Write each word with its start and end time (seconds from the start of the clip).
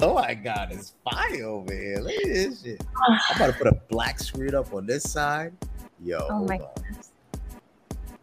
Oh 0.00 0.12
my 0.12 0.34
god, 0.34 0.72
it's 0.72 0.92
fire 1.10 1.44
over 1.44 1.72
here. 1.72 2.00
Look 2.00 2.12
at 2.12 2.24
this 2.24 2.62
shit. 2.62 2.84
I'm 3.08 3.18
about 3.34 3.46
to 3.46 3.52
put 3.54 3.66
a 3.66 3.80
black 3.88 4.18
screen 4.20 4.54
up 4.54 4.74
on 4.74 4.84
this 4.84 5.10
side. 5.10 5.54
Yo, 6.04 6.18
Oh 6.28 6.34
hold 6.36 6.50
on. 6.50 6.60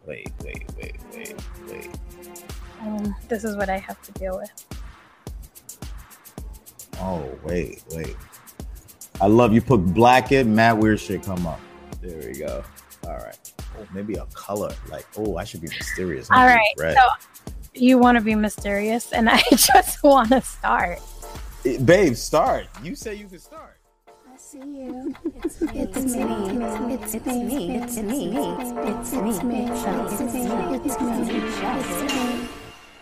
Wait, 0.06 0.30
wait, 0.44 0.64
wait, 0.76 0.96
wait, 1.12 1.34
wait. 1.68 1.90
Um, 2.80 3.16
this 3.28 3.42
is 3.42 3.56
what 3.56 3.68
I 3.68 3.78
have 3.78 4.00
to 4.02 4.12
deal 4.12 4.36
with. 4.38 4.50
Oh, 7.00 7.28
wait, 7.42 7.82
wait. 7.90 8.14
I 9.20 9.26
love 9.26 9.52
you 9.52 9.60
put 9.60 9.78
black 9.78 10.30
in, 10.30 10.54
mad 10.54 10.74
weird 10.74 11.00
shit 11.00 11.24
come 11.24 11.44
up. 11.44 11.60
There 12.00 12.30
we 12.30 12.38
go. 12.38 12.62
All 13.04 13.16
right. 13.16 13.52
Oh, 13.76 13.86
maybe 13.92 14.14
a 14.14 14.26
color. 14.26 14.72
Like, 14.90 15.06
oh, 15.16 15.38
I 15.38 15.44
should 15.44 15.60
be 15.60 15.68
mysterious. 15.68 16.30
All 16.30 16.46
right, 16.46 16.74
red. 16.78 16.94
so 16.96 17.02
you 17.74 17.98
want 17.98 18.16
to 18.16 18.22
be 18.22 18.36
mysterious, 18.36 19.12
and 19.12 19.28
I 19.28 19.42
just 19.50 20.04
want 20.04 20.28
to 20.28 20.40
start. 20.40 21.00
Eh, 21.66 21.78
Babe, 21.78 22.14
start. 22.14 22.66
You 22.82 22.94
say 22.94 23.14
you 23.14 23.26
can 23.26 23.38
start. 23.38 23.78
I 24.06 24.36
see 24.36 24.58
you. 24.58 25.14
It's 25.34 25.60
me. 25.62 25.80
It's 25.80 25.96
me. 25.96 26.20
It's 26.94 27.14
me. 27.14 27.24
It's 27.24 27.32
me. 27.32 27.76
It's 27.76 27.96
me. 27.96 28.36
It's 28.90 29.12
me. 29.12 29.30
It's 29.30 29.42
me. 29.42 29.64
It's 29.64 30.30
me. 30.32 30.44
It's 30.84 32.12
me. 32.12 32.48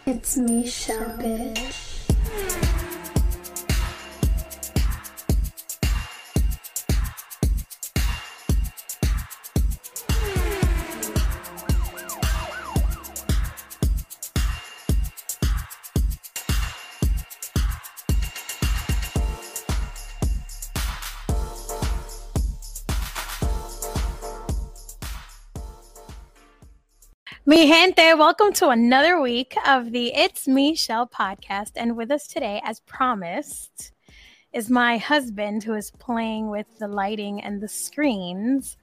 It's 0.07 0.37
me, 0.37 0.67
Shell 0.67 1.19
bitch. 1.19 1.92
Mi 27.53 27.67
gente, 27.67 28.15
welcome 28.17 28.51
to 28.55 28.71
another 28.71 29.21
week 29.21 29.55
of 29.67 29.93
the 29.93 30.07
It's 30.15 30.49
Me 30.49 30.75
Shell 30.75 31.09
podcast. 31.09 31.73
And 31.77 31.99
with 31.99 32.11
us 32.11 32.27
today, 32.27 32.63
as 32.65 32.81
promised, 32.81 33.93
is 34.55 34.71
my 34.71 34.97
husband 34.97 35.63
who 35.63 35.75
is 35.75 35.91
playing 35.91 36.49
with 36.49 36.65
the 36.79 36.89
lighting 36.89 37.43
and 37.43 37.61
the 37.61 37.69
screens, 37.69 38.79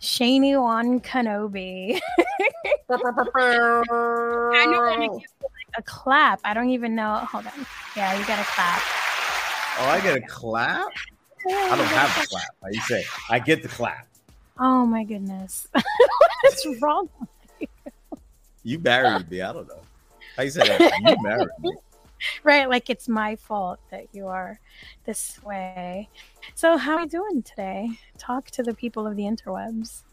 Shani 0.00 0.58
Wan 0.58 1.00
Kenobi. 1.00 2.00
I 2.90 2.96
know 4.64 4.80
when 4.80 5.00
to 5.00 5.08
give 5.08 5.12
you 5.12 5.28
like 5.42 5.76
a 5.76 5.82
clap. 5.82 6.40
I 6.44 6.54
don't 6.54 6.70
even 6.70 6.94
know. 6.94 7.16
Hold 7.30 7.44
on. 7.44 7.66
Yeah, 7.94 8.18
you 8.18 8.24
got 8.24 8.38
to 8.38 8.50
clap. 8.50 8.80
Oh, 9.80 9.88
I 9.90 10.00
get 10.02 10.16
a 10.16 10.22
clap? 10.22 10.88
I 11.46 11.76
don't 11.76 11.86
have 11.88 12.24
a 12.24 12.26
clap. 12.26 12.56
How 12.62 12.68
you 12.70 12.80
say? 12.80 13.04
I 13.28 13.38
get 13.38 13.60
the 13.60 13.68
clap. 13.68 14.08
Oh 14.58 14.86
my 14.86 15.04
goodness. 15.04 15.68
What's 16.42 16.66
wrong? 16.80 17.10
You 18.64 18.80
married 18.80 19.30
me. 19.30 19.40
I 19.40 19.52
don't 19.52 19.68
know. 19.68 19.82
How 20.36 20.42
you 20.42 20.50
say 20.50 20.66
that? 20.66 20.92
You 21.04 21.22
married 21.22 21.48
me. 21.60 21.72
right 22.42 22.70
like 22.70 22.88
it's 22.88 23.06
my 23.06 23.36
fault 23.36 23.78
that 23.90 24.06
you 24.12 24.26
are 24.26 24.58
this 25.04 25.42
way 25.42 26.08
so 26.54 26.78
how 26.78 26.94
are 26.94 27.00
you 27.02 27.08
doing 27.08 27.42
today 27.42 27.90
talk 28.16 28.46
to 28.46 28.62
the 28.62 28.72
people 28.72 29.06
of 29.06 29.14
the 29.16 29.24
interwebs 29.24 30.04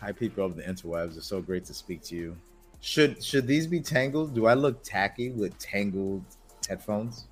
Hi, 0.00 0.12
people 0.12 0.44
of 0.44 0.54
the 0.54 0.62
interwebs. 0.62 1.16
It's 1.16 1.26
so 1.26 1.42
great 1.42 1.64
to 1.64 1.74
speak 1.74 2.02
to 2.04 2.14
you. 2.14 2.36
Should 2.80 3.22
should 3.22 3.48
these 3.48 3.66
be 3.66 3.80
tangled? 3.80 4.32
Do 4.32 4.46
I 4.46 4.54
look 4.54 4.84
tacky 4.84 5.30
with 5.30 5.58
tangled 5.58 6.22
headphones? 6.68 7.26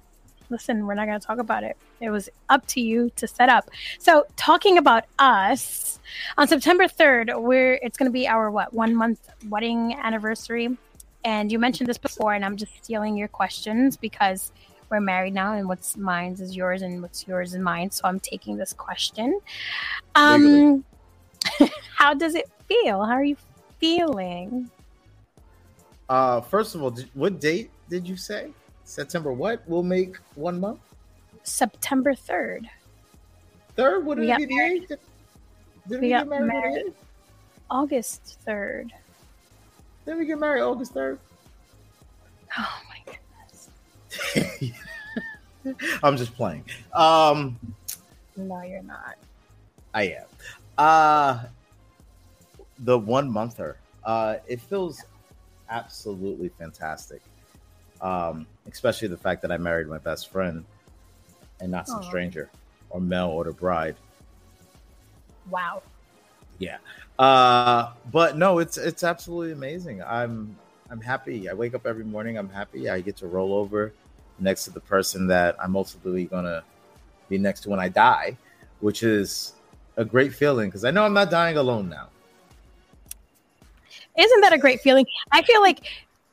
Listen 0.50 0.86
we're 0.86 0.94
not 0.94 1.06
going 1.06 1.18
to 1.18 1.26
talk 1.26 1.38
about 1.38 1.64
it. 1.64 1.76
It 2.00 2.10
was 2.10 2.28
up 2.48 2.66
to 2.68 2.80
you 2.80 3.10
to 3.16 3.26
set 3.26 3.48
up. 3.48 3.70
So 3.98 4.26
talking 4.36 4.78
about 4.78 5.04
us 5.18 5.98
on 6.38 6.46
september 6.46 6.84
3rd 6.84 7.40
we're 7.40 7.74
it's 7.82 7.98
going 7.98 8.08
to 8.08 8.12
be 8.12 8.28
our 8.28 8.50
what 8.50 8.72
one 8.72 8.94
month 8.94 9.28
wedding 9.48 9.94
anniversary. 9.94 10.76
And 11.24 11.50
you 11.50 11.58
mentioned 11.58 11.88
this 11.88 11.98
before 11.98 12.34
and 12.34 12.44
i'm 12.44 12.56
just 12.56 12.76
stealing 12.82 13.16
your 13.16 13.28
questions 13.28 13.96
because 13.96 14.52
we're 14.88 15.00
married 15.00 15.34
now 15.34 15.54
and 15.54 15.68
what's 15.68 15.96
mine 15.96 16.32
is 16.38 16.54
yours 16.54 16.82
and 16.82 17.02
what's 17.02 17.26
yours 17.26 17.54
is 17.54 17.60
mine. 17.60 17.90
So 17.90 18.02
i'm 18.04 18.20
taking 18.20 18.56
this 18.56 18.72
question. 18.72 19.40
Um 20.14 20.84
how 21.94 22.14
does 22.14 22.34
it 22.34 22.48
feel? 22.68 23.04
How 23.04 23.14
are 23.14 23.24
you 23.24 23.36
feeling? 23.78 24.70
Uh, 26.08 26.40
first 26.40 26.74
of 26.74 26.82
all, 26.82 26.90
did, 26.90 27.08
what 27.14 27.40
date 27.40 27.70
did 27.88 28.08
you 28.08 28.16
say? 28.16 28.52
September 28.90 29.32
what? 29.32 29.62
We'll 29.66 29.82
make 29.82 30.16
one 30.36 30.58
month. 30.60 30.78
september 31.42 32.14
3rd 32.14 32.66
Third? 33.76 34.06
What 34.06 34.16
We 34.16 34.26
did 34.26 34.28
got 34.28 34.38
we 34.40 34.46
get 34.46 34.54
married? 34.56 34.88
Did, 34.88 34.98
We 35.90 35.98
we, 35.98 36.08
get 36.08 36.28
married? 36.28 36.42
the 36.42 36.46
married. 36.46 36.94
august 37.68 38.38
3rd 38.46 38.90
Did 40.06 40.16
we 40.18 40.24
get 40.24 40.38
married 40.38 40.62
August 40.62 40.92
third? 40.94 41.18
oh 42.56 42.80
my 42.88 43.12
goodness 44.32 44.72
I'm 46.02 46.16
just 46.16 46.32
playing. 46.36 46.64
Um, 46.94 47.58
no 48.36 48.62
you're 48.62 48.82
not 48.84 49.16
I 49.94 50.04
am. 50.04 50.26
Uh 50.78 51.44
the 52.80 52.96
one 52.98 53.28
monther. 53.30 53.76
Uh 54.04 54.36
it 54.46 54.60
feels 54.60 55.02
absolutely 55.70 56.50
fantastic. 56.50 57.20
Um, 58.00 58.46
especially 58.70 59.08
the 59.08 59.16
fact 59.16 59.42
that 59.42 59.50
I 59.52 59.56
married 59.56 59.88
my 59.88 59.98
best 59.98 60.30
friend 60.30 60.64
and 61.60 61.70
not 61.70 61.88
some 61.88 62.00
Aw. 62.00 62.02
stranger 62.02 62.50
or 62.90 63.00
male 63.00 63.28
or 63.28 63.44
the 63.44 63.52
bride. 63.52 63.96
wow 65.50 65.82
Yeah. 66.58 66.78
Uh 67.18 67.92
but 68.12 68.36
no, 68.36 68.58
it's 68.58 68.76
it's 68.76 69.02
absolutely 69.04 69.52
amazing. 69.52 70.02
I'm 70.02 70.56
I'm 70.90 71.00
happy. 71.00 71.48
I 71.48 71.54
wake 71.54 71.74
up 71.74 71.86
every 71.86 72.04
morning, 72.04 72.36
I'm 72.38 72.48
happy. 72.50 72.88
I 72.90 73.00
get 73.00 73.16
to 73.18 73.26
roll 73.26 73.54
over 73.54 73.92
next 74.38 74.64
to 74.64 74.70
the 74.70 74.80
person 74.80 75.26
that 75.28 75.56
I'm 75.62 75.76
ultimately 75.76 76.26
gonna 76.26 76.62
be 77.28 77.38
next 77.38 77.60
to 77.62 77.70
when 77.70 77.80
I 77.80 77.88
die, 77.88 78.36
which 78.80 79.02
is 79.02 79.54
a 79.96 80.04
great 80.04 80.34
feeling 80.34 80.68
because 80.68 80.84
I 80.84 80.90
know 80.90 81.04
I'm 81.04 81.14
not 81.14 81.30
dying 81.30 81.56
alone 81.56 81.88
now. 81.88 82.08
isn't 84.18 84.40
that 84.40 84.52
a 84.52 84.58
great 84.58 84.80
feeling 84.80 85.04
i 85.32 85.42
feel 85.42 85.60
like 85.60 85.80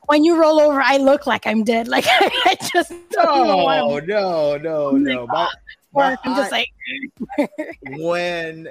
when 0.06 0.24
you 0.24 0.38
roll 0.40 0.60
over 0.60 0.80
i 0.80 0.96
look 0.96 1.26
like 1.26 1.46
i'm 1.46 1.64
dead 1.64 1.88
like 1.94 2.04
i 2.08 2.56
just 2.72 2.90
don't 3.10 3.36
even 3.46 3.56
want 3.58 4.06
No, 4.06 4.56
no, 4.56 4.56
no, 4.58 4.76
Oh 4.86 4.96
no. 4.96 5.26
My, 5.26 5.48
my 5.92 6.16
i'm 6.24 6.34
just 6.36 6.52
eye- 6.52 6.66
like 7.38 7.50
when 7.98 8.68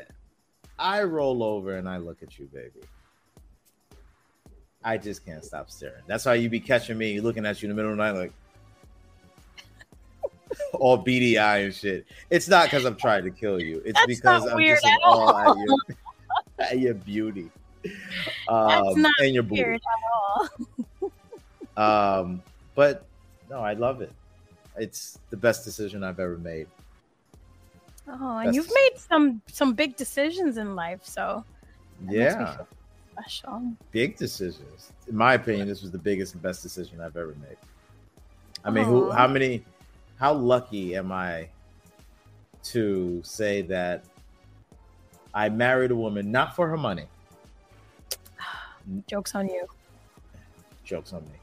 I 0.79 1.03
roll 1.03 1.43
over 1.43 1.77
and 1.77 1.87
I 1.87 1.97
look 1.97 2.23
at 2.23 2.37
you, 2.39 2.49
baby, 2.51 2.81
I 4.83 4.97
just 4.97 5.23
can't 5.25 5.45
stop 5.45 5.69
staring. 5.69 6.01
That's 6.07 6.25
why 6.25 6.33
you 6.33 6.49
be 6.49 6.59
catching 6.59 6.97
me 6.97 7.21
looking 7.21 7.45
at 7.45 7.61
you 7.61 7.69
in 7.69 7.75
the 7.75 7.75
middle 7.75 7.91
of 7.91 7.97
the 7.97 8.03
night, 8.03 8.19
like 8.19 8.33
all 10.73 10.97
beady 10.97 11.37
eye 11.37 11.59
and 11.59 11.73
shit. 11.73 12.05
It's 12.29 12.47
not 12.49 12.65
because 12.65 12.85
I'm 12.85 12.95
trying 12.95 13.23
to 13.23 13.31
kill 13.31 13.61
you. 13.61 13.81
It's 13.85 13.93
That's 13.93 14.07
because 14.07 14.45
I'm 14.47 14.59
just 14.59 14.83
in 14.83 14.91
at 14.91 14.99
awe 15.03 15.31
all. 15.31 15.51
at 15.51 15.57
your, 15.57 15.77
at 16.59 16.79
your 16.79 16.93
beauty. 16.95 17.49
Um, 18.49 19.01
not 19.01 19.11
and 19.19 19.33
your 19.33 19.43
booty. 19.43 19.63
weird 19.63 19.75
at 19.75 19.81
all 20.13 20.49
Um, 21.77 22.41
but 22.75 23.05
no, 23.49 23.59
I 23.61 23.73
love 23.73 24.01
it. 24.01 24.11
It's 24.77 25.19
the 25.29 25.37
best 25.37 25.63
decision 25.63 26.03
I've 26.03 26.19
ever 26.19 26.37
made. 26.37 26.67
oh 28.07 28.11
and 28.37 28.47
That's- 28.49 28.55
you've 28.55 28.69
made 28.73 28.97
some 28.97 29.41
some 29.47 29.73
big 29.73 29.95
decisions 29.95 30.57
in 30.57 30.75
life 30.75 31.01
so 31.05 31.43
that 32.01 32.05
makes 32.11 32.35
me 32.35 32.41
Yeah. 32.41 32.57
special 33.13 33.71
big 33.91 34.17
decisions. 34.17 34.91
In 35.07 35.15
my 35.15 35.35
opinion, 35.35 35.67
this 35.67 35.81
was 35.81 35.91
the 35.91 35.97
biggest 35.99 36.33
and 36.33 36.41
best 36.43 36.63
decision 36.63 36.99
I've 36.99 37.15
ever 37.17 37.35
made. 37.41 37.57
I 38.65 38.71
mean, 38.71 38.85
who? 38.85 39.11
How 39.11 39.27
many? 39.27 39.63
How 40.17 40.33
lucky 40.33 40.95
am 40.95 41.11
I 41.11 41.49
to 42.63 43.21
say 43.23 43.61
that 43.63 44.05
I 45.33 45.49
married 45.49 45.91
a 45.91 45.95
woman 45.95 46.31
not 46.31 46.55
for 46.55 46.67
her 46.67 46.77
money? 46.77 47.07
jokes 49.07 49.35
on 49.35 49.47
you 49.47 49.67
Jokes 50.83 51.13
on 51.13 51.23
me. 51.25 51.37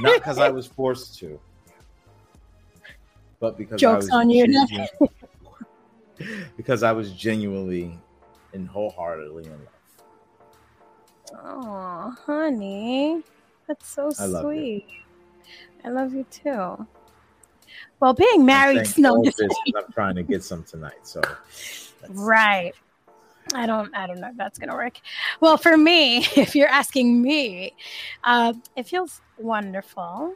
Not 0.00 0.18
because 0.18 0.38
I 0.38 0.48
was 0.48 0.66
forced 0.66 1.18
to, 1.20 1.40
but 3.40 3.56
because 3.56 3.80
Jokes 3.80 3.92
I 3.92 3.96
was 3.96 4.10
on 4.12 4.30
you. 4.30 4.86
because 6.56 6.82
I 6.82 6.92
was 6.92 7.12
genuinely 7.12 7.98
and 8.52 8.68
wholeheartedly 8.68 9.44
in 9.44 9.50
love. 9.52 9.68
oh 11.46 12.14
honey 12.26 13.22
that's 13.66 13.88
so 13.88 14.08
I 14.18 14.42
sweet 14.42 14.86
i 15.84 15.88
love 15.88 16.14
you 16.14 16.24
too 16.30 16.86
well 17.98 18.14
being 18.14 18.44
married 18.44 18.96
no, 18.98 19.16
I'm 19.16 19.24
just 19.24 19.38
this 19.38 19.50
is 19.50 19.72
I'm 19.76 19.92
trying 19.92 20.14
to 20.16 20.22
get 20.22 20.44
some 20.44 20.62
tonight. 20.62 21.00
So 21.02 21.20
Right. 22.08 22.74
I 23.52 23.66
don't 23.66 23.94
I 23.94 24.06
don't 24.06 24.20
know 24.20 24.28
if 24.28 24.36
that's 24.36 24.58
gonna 24.58 24.74
work. 24.74 25.00
Well, 25.40 25.56
for 25.56 25.76
me, 25.76 26.18
if 26.36 26.54
you're 26.54 26.68
asking 26.68 27.20
me, 27.20 27.74
uh, 28.22 28.54
it 28.76 28.86
feels 28.86 29.20
wonderful. 29.38 30.34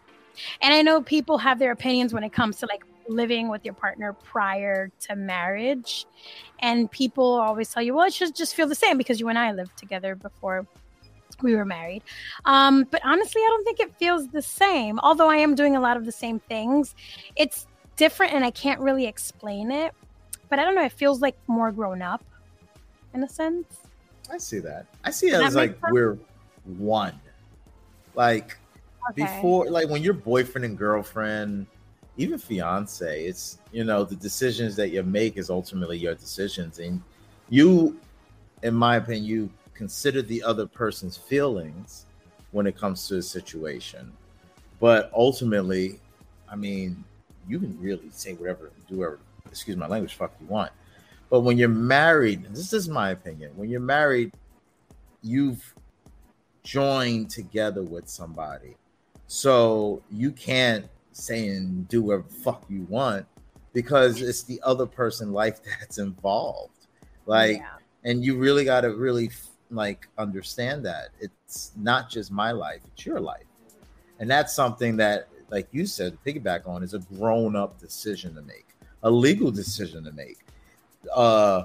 And 0.60 0.74
I 0.74 0.82
know 0.82 1.02
people 1.02 1.38
have 1.38 1.58
their 1.58 1.72
opinions 1.72 2.12
when 2.12 2.22
it 2.22 2.32
comes 2.32 2.58
to 2.58 2.66
like 2.66 2.84
living 3.08 3.48
with 3.48 3.64
your 3.64 3.74
partner 3.74 4.12
prior 4.12 4.90
to 5.00 5.16
marriage. 5.16 6.06
And 6.60 6.90
people 6.90 7.24
always 7.24 7.72
tell 7.72 7.82
you, 7.82 7.94
well, 7.94 8.06
it 8.06 8.12
should 8.12 8.36
just 8.36 8.54
feel 8.54 8.68
the 8.68 8.74
same 8.74 8.98
because 8.98 9.18
you 9.18 9.28
and 9.28 9.38
I 9.38 9.52
lived 9.52 9.76
together 9.76 10.14
before 10.14 10.66
we 11.42 11.54
were 11.54 11.64
married. 11.64 12.02
Um, 12.44 12.84
but 12.90 13.00
honestly, 13.04 13.40
I 13.40 13.46
don't 13.48 13.64
think 13.64 13.80
it 13.80 13.96
feels 13.98 14.28
the 14.28 14.42
same. 14.42 14.98
Although 15.00 15.28
I 15.28 15.36
am 15.36 15.54
doing 15.54 15.76
a 15.76 15.80
lot 15.80 15.96
of 15.96 16.04
the 16.04 16.12
same 16.12 16.40
things, 16.40 16.94
it's 17.36 17.66
different 17.96 18.34
and 18.34 18.44
I 18.44 18.50
can't 18.50 18.80
really 18.80 19.06
explain 19.06 19.70
it. 19.70 19.92
But 20.48 20.58
I 20.58 20.64
don't 20.64 20.74
know, 20.74 20.84
it 20.84 20.92
feels 20.92 21.20
like 21.20 21.36
more 21.46 21.72
grown 21.72 22.02
up 22.02 22.24
in 23.18 23.24
a 23.24 23.28
sense. 23.28 23.80
I 24.30 24.38
see 24.38 24.60
that. 24.60 24.86
I 25.04 25.10
see 25.10 25.28
it 25.28 25.34
as 25.34 25.54
like 25.54 25.72
sense? 25.72 25.92
we're 25.92 26.18
one. 26.64 27.18
Like 28.14 28.56
okay. 29.10 29.24
before, 29.24 29.70
like 29.70 29.88
when 29.88 30.02
you're 30.02 30.14
boyfriend 30.14 30.64
and 30.64 30.78
girlfriend, 30.78 31.66
even 32.16 32.38
fiance, 32.38 33.24
it's 33.24 33.58
you 33.72 33.84
know 33.84 34.04
the 34.04 34.16
decisions 34.16 34.76
that 34.76 34.90
you 34.90 35.02
make 35.02 35.36
is 35.36 35.50
ultimately 35.50 35.98
your 35.98 36.14
decisions, 36.14 36.78
and 36.78 37.02
you, 37.48 37.98
in 38.62 38.74
my 38.74 38.96
opinion, 38.96 39.24
you 39.24 39.50
consider 39.74 40.22
the 40.22 40.42
other 40.42 40.66
person's 40.66 41.16
feelings 41.16 42.06
when 42.50 42.66
it 42.66 42.76
comes 42.76 43.06
to 43.08 43.18
a 43.18 43.22
situation. 43.22 44.12
But 44.80 45.10
ultimately, 45.14 46.00
I 46.50 46.56
mean, 46.56 47.04
you 47.48 47.58
can 47.58 47.78
really 47.80 48.10
say 48.10 48.34
whatever, 48.34 48.70
do 48.88 48.98
whatever, 48.98 49.18
excuse 49.46 49.76
my 49.76 49.86
language, 49.86 50.14
fuck 50.14 50.32
you 50.40 50.46
want. 50.46 50.72
But 51.30 51.40
when 51.40 51.58
you're 51.58 51.68
married, 51.68 52.46
this 52.50 52.72
is 52.72 52.88
my 52.88 53.10
opinion, 53.10 53.52
when 53.54 53.68
you're 53.68 53.80
married, 53.80 54.32
you've 55.22 55.74
joined 56.62 57.30
together 57.30 57.82
with 57.82 58.08
somebody. 58.08 58.76
So 59.26 60.02
you 60.10 60.32
can't 60.32 60.86
say 61.12 61.48
and 61.48 61.86
do 61.88 62.02
whatever 62.02 62.28
fuck 62.28 62.64
you 62.68 62.82
want 62.82 63.26
because 63.72 64.22
it's 64.22 64.42
the 64.42 64.60
other 64.64 64.86
person 64.86 65.32
life 65.32 65.60
that's 65.80 65.98
involved. 65.98 66.86
Like, 67.26 67.58
yeah. 67.58 67.76
and 68.04 68.24
you 68.24 68.36
really 68.36 68.64
got 68.64 68.82
to 68.82 68.94
really 68.94 69.30
like 69.70 70.08
understand 70.16 70.84
that 70.86 71.08
it's 71.20 71.72
not 71.76 72.08
just 72.08 72.32
my 72.32 72.52
life, 72.52 72.80
it's 72.92 73.04
your 73.04 73.20
life. 73.20 73.44
And 74.18 74.30
that's 74.30 74.54
something 74.54 74.96
that, 74.96 75.28
like 75.50 75.68
you 75.72 75.86
said, 75.86 76.18
piggyback 76.26 76.66
on 76.66 76.82
is 76.82 76.94
a 76.94 76.98
grown 76.98 77.54
up 77.54 77.78
decision 77.78 78.34
to 78.34 78.42
make, 78.42 78.66
a 79.02 79.10
legal 79.10 79.50
decision 79.50 80.04
to 80.04 80.12
make, 80.12 80.38
uh, 81.14 81.64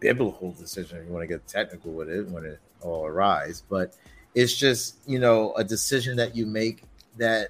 biblical 0.00 0.52
decision 0.52 0.98
if 0.98 1.06
you 1.06 1.12
want 1.12 1.22
to 1.22 1.26
get 1.26 1.46
technical 1.46 1.92
with 1.92 2.10
it 2.10 2.28
when 2.28 2.44
it 2.44 2.60
all 2.80 3.06
arises. 3.06 3.62
But 3.68 3.94
it's 4.34 4.54
just, 4.56 4.96
you 5.06 5.18
know, 5.18 5.52
a 5.54 5.64
decision 5.64 6.16
that 6.16 6.34
you 6.34 6.46
make 6.46 6.82
that 7.18 7.48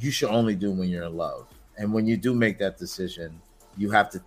you 0.00 0.10
should 0.10 0.30
only 0.30 0.54
do 0.54 0.70
when 0.70 0.88
you're 0.88 1.04
in 1.04 1.16
love. 1.16 1.46
And 1.76 1.92
when 1.92 2.06
you 2.06 2.16
do 2.16 2.34
make 2.34 2.58
that 2.58 2.78
decision, 2.78 3.40
you 3.76 3.90
have 3.90 4.10
to 4.10 4.22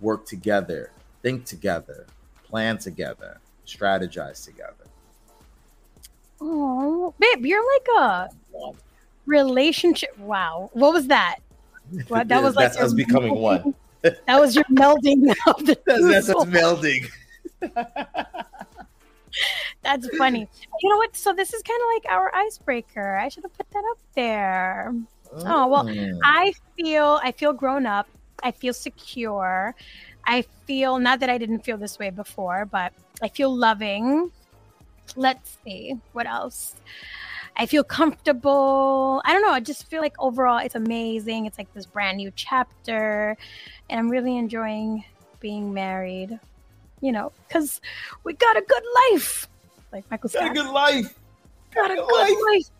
work 0.00 0.26
together, 0.26 0.90
think 1.22 1.44
together, 1.44 2.06
plan 2.44 2.78
together, 2.78 3.40
strategize 3.66 4.44
together. 4.44 4.74
Oh, 6.40 7.14
babe, 7.18 7.46
you're 7.46 7.64
like 7.74 7.88
a 7.98 8.28
relationship. 9.26 10.18
Wow, 10.18 10.70
what 10.72 10.92
was 10.92 11.06
that? 11.06 11.36
What, 12.08 12.28
that 12.28 12.42
was 12.42 12.56
like 12.56 12.78
us 12.78 12.92
becoming 12.92 13.34
one. 13.34 13.74
that 14.02 14.40
was 14.40 14.54
your 14.54 14.64
melding 14.64 15.30
of 15.46 15.66
the. 15.66 15.78
That's, 15.86 16.26
that's 16.26 16.44
melding. 16.46 17.10
That's 19.82 20.08
funny. 20.16 20.48
You 20.80 20.90
know 20.90 20.96
what? 20.96 21.16
So 21.16 21.32
this 21.32 21.52
is 21.52 21.62
kind 21.62 21.80
of 21.80 21.86
like 21.94 22.12
our 22.12 22.34
icebreaker. 22.34 23.16
I 23.16 23.28
should 23.28 23.42
have 23.44 23.56
put 23.56 23.70
that 23.70 23.84
up 23.90 23.98
there. 24.14 24.94
Oh 25.34 25.66
well, 25.66 25.84
mm. 25.84 26.18
I 26.22 26.52
feel 26.76 27.18
I 27.22 27.32
feel 27.32 27.52
grown 27.52 27.86
up. 27.86 28.06
I 28.42 28.50
feel 28.50 28.74
secure. 28.74 29.74
I 30.26 30.42
feel 30.66 30.98
not 30.98 31.20
that 31.20 31.30
I 31.30 31.38
didn't 31.38 31.60
feel 31.60 31.78
this 31.78 31.98
way 31.98 32.10
before, 32.10 32.66
but 32.66 32.92
I 33.22 33.28
feel 33.28 33.54
loving. 33.54 34.30
Let's 35.16 35.58
see 35.64 35.98
what 36.12 36.26
else. 36.26 36.76
I 37.56 37.66
feel 37.66 37.84
comfortable. 37.84 39.20
I 39.24 39.32
don't 39.32 39.42
know. 39.42 39.50
I 39.52 39.60
just 39.60 39.86
feel 39.88 40.00
like 40.00 40.14
overall 40.18 40.58
it's 40.58 40.74
amazing. 40.74 41.46
It's 41.46 41.58
like 41.58 41.72
this 41.74 41.86
brand 41.86 42.16
new 42.16 42.32
chapter, 42.34 43.36
and 43.90 44.00
I'm 44.00 44.10
really 44.10 44.36
enjoying 44.36 45.04
being 45.40 45.72
married. 45.72 46.38
You 47.00 47.12
know, 47.12 47.32
because 47.48 47.80
we 48.24 48.34
got 48.34 48.56
a 48.56 48.62
good 48.62 48.82
life. 49.10 49.48
Like 49.92 50.10
Michael 50.10 50.30
said, 50.30 50.40
Got 50.40 50.50
a 50.50 50.54
good 50.54 50.70
life. 50.70 51.18
Got, 51.74 51.90
a 51.90 51.94
good 51.96 52.04
life. 52.04 52.36
life. 52.50 52.70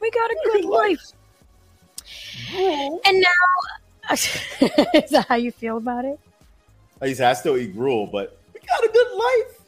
We 0.00 0.10
got 0.10 0.30
a 0.30 0.36
good, 0.44 0.62
good 0.62 0.64
life. 0.66 1.12
life. 2.54 3.00
And 3.04 3.20
now, 3.20 4.10
is 4.12 5.10
that 5.10 5.26
how 5.28 5.34
you 5.34 5.50
feel 5.50 5.78
about 5.78 6.04
it? 6.04 6.20
I 7.02 7.06
I 7.06 7.32
still 7.34 7.56
eat 7.56 7.74
gruel, 7.74 8.06
but 8.06 8.38
we 8.54 8.60
got 8.60 8.84
a 8.84 8.88
good 8.88 9.12
life. 9.16 9.60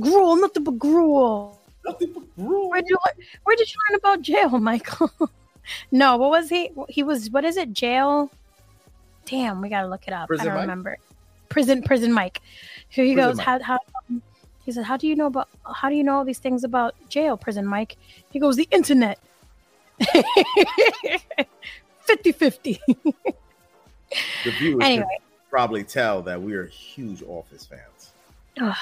Gruel, 0.00 0.36
nothing 0.36 0.64
but 0.64 0.78
gruel. 0.78 1.57
Nothing 1.88 2.12
but 2.12 2.36
gruel. 2.36 2.70
Where'd 2.70 2.84
you, 2.88 2.96
where 3.44 3.56
did 3.56 3.72
you 3.72 3.78
learn 3.88 3.98
about 3.98 4.22
jail, 4.22 4.50
Michael? 4.58 5.10
no, 5.90 6.16
what 6.16 6.30
was 6.30 6.48
he? 6.48 6.70
He 6.88 7.02
was, 7.02 7.30
what 7.30 7.44
is 7.44 7.56
it, 7.56 7.72
jail? 7.72 8.30
Damn, 9.26 9.60
we 9.60 9.68
gotta 9.68 9.88
look 9.88 10.06
it 10.06 10.12
up. 10.12 10.28
Prison 10.28 10.46
I 10.46 10.50
don't 10.50 10.54
Mike? 10.54 10.62
remember. 10.62 10.96
Prison, 11.48 11.82
prison 11.82 12.12
Mike. 12.12 12.40
Here 12.88 13.04
he 13.04 13.14
prison 13.14 13.30
goes. 13.30 13.38
Mike. 13.38 13.46
How, 13.46 13.58
how, 13.60 13.78
um, 14.08 14.22
he 14.64 14.72
said, 14.72 14.84
"How 14.84 14.96
do 14.96 15.06
you 15.06 15.14
know 15.16 15.26
about? 15.26 15.50
How 15.74 15.90
do 15.90 15.94
you 15.94 16.02
know 16.02 16.16
all 16.16 16.24
these 16.24 16.38
things 16.38 16.64
about 16.64 16.94
jail, 17.08 17.36
prison, 17.36 17.66
Mike?" 17.66 17.96
He 18.30 18.38
goes, 18.38 18.56
"The 18.56 18.66
internet." 18.70 19.18
50-50. 22.08 22.78
the 24.44 24.50
viewers 24.58 24.82
anyway 24.82 25.18
probably 25.50 25.82
tell 25.82 26.22
that 26.22 26.40
we 26.40 26.54
are 26.54 26.66
huge 26.66 27.22
Office 27.22 27.66
fans. 27.66 28.12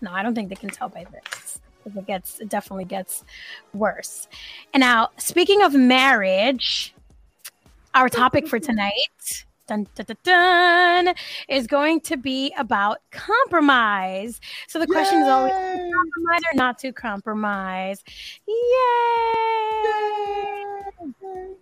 no, 0.00 0.12
I 0.12 0.22
don't 0.22 0.34
think 0.34 0.48
they 0.48 0.56
can 0.56 0.70
tell 0.70 0.88
by 0.88 1.04
this. 1.04 1.60
It 1.86 2.06
gets 2.06 2.40
it 2.40 2.48
definitely 2.48 2.84
gets 2.84 3.24
worse. 3.72 4.28
And 4.74 4.80
now, 4.80 5.10
speaking 5.16 5.62
of 5.62 5.74
marriage, 5.74 6.94
our 7.94 8.08
topic 8.08 8.48
for 8.48 8.58
tonight 8.58 9.46
dun, 9.66 9.86
dun, 9.94 10.16
dun, 10.22 11.14
is 11.48 11.66
going 11.66 12.00
to 12.02 12.16
be 12.16 12.52
about 12.58 12.98
compromise. 13.10 14.40
So 14.68 14.78
the 14.78 14.86
question 14.86 15.18
Yay! 15.18 15.24
is 15.24 15.28
always 15.28 15.52
compromise 15.52 16.40
or 16.52 16.54
not 16.54 16.78
to 16.80 16.92
compromise. 16.92 18.02
Yay! 18.46 18.54
Yay! 21.22 21.55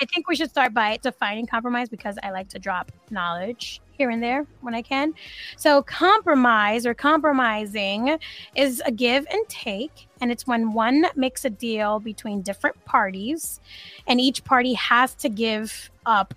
I 0.00 0.04
think 0.04 0.28
we 0.28 0.36
should 0.36 0.50
start 0.50 0.74
by 0.74 0.98
defining 1.02 1.46
compromise 1.46 1.88
because 1.88 2.18
I 2.22 2.30
like 2.30 2.48
to 2.50 2.58
drop 2.58 2.92
knowledge 3.10 3.80
here 3.92 4.10
and 4.10 4.22
there 4.22 4.46
when 4.60 4.74
I 4.74 4.82
can. 4.82 5.14
So, 5.56 5.82
compromise 5.82 6.86
or 6.86 6.94
compromising 6.94 8.18
is 8.54 8.82
a 8.84 8.92
give 8.92 9.26
and 9.30 9.48
take, 9.48 10.08
and 10.20 10.30
it's 10.30 10.46
when 10.46 10.72
one 10.72 11.06
makes 11.16 11.44
a 11.44 11.50
deal 11.50 11.98
between 11.98 12.42
different 12.42 12.82
parties, 12.84 13.60
and 14.06 14.20
each 14.20 14.44
party 14.44 14.74
has 14.74 15.14
to 15.16 15.28
give 15.28 15.90
up 16.04 16.34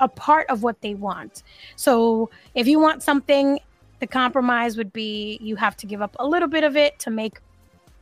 a 0.00 0.08
part 0.08 0.48
of 0.50 0.62
what 0.62 0.80
they 0.80 0.94
want. 0.94 1.42
So, 1.76 2.30
if 2.54 2.66
you 2.66 2.80
want 2.80 3.02
something, 3.02 3.60
the 4.00 4.06
compromise 4.06 4.76
would 4.76 4.92
be 4.92 5.38
you 5.40 5.56
have 5.56 5.76
to 5.78 5.86
give 5.86 6.02
up 6.02 6.16
a 6.18 6.26
little 6.26 6.48
bit 6.48 6.64
of 6.64 6.76
it 6.76 6.98
to 7.00 7.10
make 7.10 7.40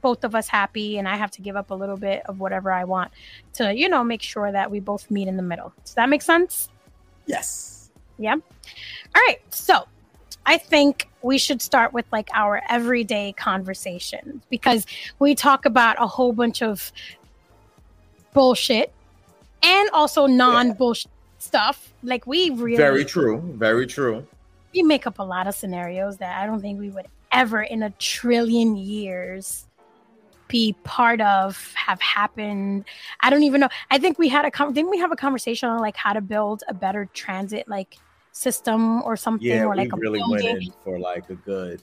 both 0.06 0.22
of 0.22 0.36
us 0.36 0.46
happy 0.46 0.98
and 0.98 1.08
I 1.08 1.16
have 1.16 1.32
to 1.32 1.42
give 1.42 1.56
up 1.56 1.72
a 1.72 1.74
little 1.74 1.96
bit 1.96 2.22
of 2.26 2.38
whatever 2.38 2.70
I 2.70 2.84
want 2.84 3.10
to, 3.54 3.76
you 3.76 3.88
know, 3.88 4.04
make 4.04 4.22
sure 4.22 4.52
that 4.52 4.70
we 4.70 4.78
both 4.78 5.10
meet 5.10 5.26
in 5.26 5.36
the 5.36 5.42
middle. 5.42 5.72
Does 5.84 5.94
that 5.94 6.08
make 6.08 6.22
sense? 6.22 6.68
Yes. 7.26 7.90
Yeah. 8.16 8.34
All 8.34 9.22
right. 9.26 9.38
So 9.50 9.88
I 10.46 10.58
think 10.58 11.08
we 11.22 11.38
should 11.38 11.60
start 11.60 11.92
with 11.92 12.04
like 12.12 12.28
our 12.32 12.62
everyday 12.68 13.32
conversations 13.32 14.44
because 14.48 14.86
we 15.18 15.34
talk 15.34 15.64
about 15.64 15.96
a 15.98 16.06
whole 16.06 16.32
bunch 16.32 16.62
of 16.62 16.92
bullshit 18.32 18.92
and 19.60 19.90
also 19.90 20.26
non 20.28 20.74
bullshit 20.74 21.10
yeah. 21.10 21.40
stuff. 21.40 21.92
Like 22.04 22.28
we 22.28 22.50
really 22.50 22.76
Very 22.76 23.04
true. 23.04 23.42
Very 23.56 23.88
true. 23.88 24.24
We 24.72 24.84
make 24.84 25.08
up 25.08 25.18
a 25.18 25.24
lot 25.24 25.48
of 25.48 25.56
scenarios 25.56 26.18
that 26.18 26.40
I 26.40 26.46
don't 26.46 26.60
think 26.60 26.78
we 26.78 26.90
would 26.90 27.08
ever 27.32 27.60
in 27.60 27.82
a 27.82 27.90
trillion 27.98 28.76
years 28.76 29.65
be 30.48 30.74
part 30.84 31.20
of 31.20 31.72
have 31.74 32.00
happened. 32.00 32.84
I 33.20 33.30
don't 33.30 33.42
even 33.42 33.60
know. 33.60 33.68
I 33.90 33.98
think 33.98 34.18
we 34.18 34.28
had 34.28 34.44
a 34.44 34.72
didn't 34.72 34.90
we 34.90 34.98
have 34.98 35.12
a 35.12 35.16
conversation 35.16 35.68
on 35.68 35.80
like 35.80 35.96
how 35.96 36.12
to 36.12 36.20
build 36.20 36.62
a 36.68 36.74
better 36.74 37.08
transit 37.12 37.68
like 37.68 37.98
system 38.32 39.02
or 39.02 39.16
something 39.16 39.46
yeah, 39.48 39.64
or 39.64 39.74
like 39.74 39.90
we 39.92 40.00
really 40.00 40.18
building. 40.18 40.44
went 40.44 40.62
in 40.62 40.72
for 40.84 40.98
like 40.98 41.30
a 41.30 41.34
good 41.36 41.82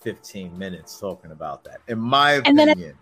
15 0.00 0.56
minutes 0.56 0.98
talking 0.98 1.32
about 1.32 1.64
that 1.64 1.80
in 1.88 1.98
my 1.98 2.32
opinion 2.34 2.68
and 2.68 2.78
then 2.78 2.94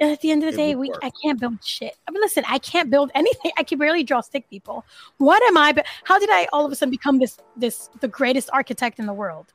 at, 0.00 0.12
at 0.12 0.20
the 0.20 0.30
end 0.30 0.44
of 0.44 0.50
the 0.50 0.56
day 0.56 0.74
we 0.74 0.90
work. 0.90 0.98
i 1.02 1.10
can't 1.22 1.40
build 1.40 1.64
shit. 1.64 1.96
I 2.06 2.10
mean 2.10 2.20
listen 2.20 2.44
i 2.46 2.58
can't 2.58 2.90
build 2.90 3.10
anything. 3.14 3.50
I 3.56 3.62
can 3.62 3.78
barely 3.78 4.04
draw 4.04 4.20
stick 4.20 4.48
people. 4.50 4.84
What 5.16 5.42
am 5.44 5.56
i 5.56 5.72
but 5.72 5.86
how 6.04 6.18
did 6.18 6.28
i 6.30 6.46
all 6.52 6.66
of 6.66 6.70
a 6.70 6.76
sudden 6.76 6.90
become 6.90 7.18
this 7.18 7.38
this 7.56 7.88
the 8.00 8.08
greatest 8.08 8.50
architect 8.52 8.98
in 8.98 9.06
the 9.06 9.14
world? 9.14 9.54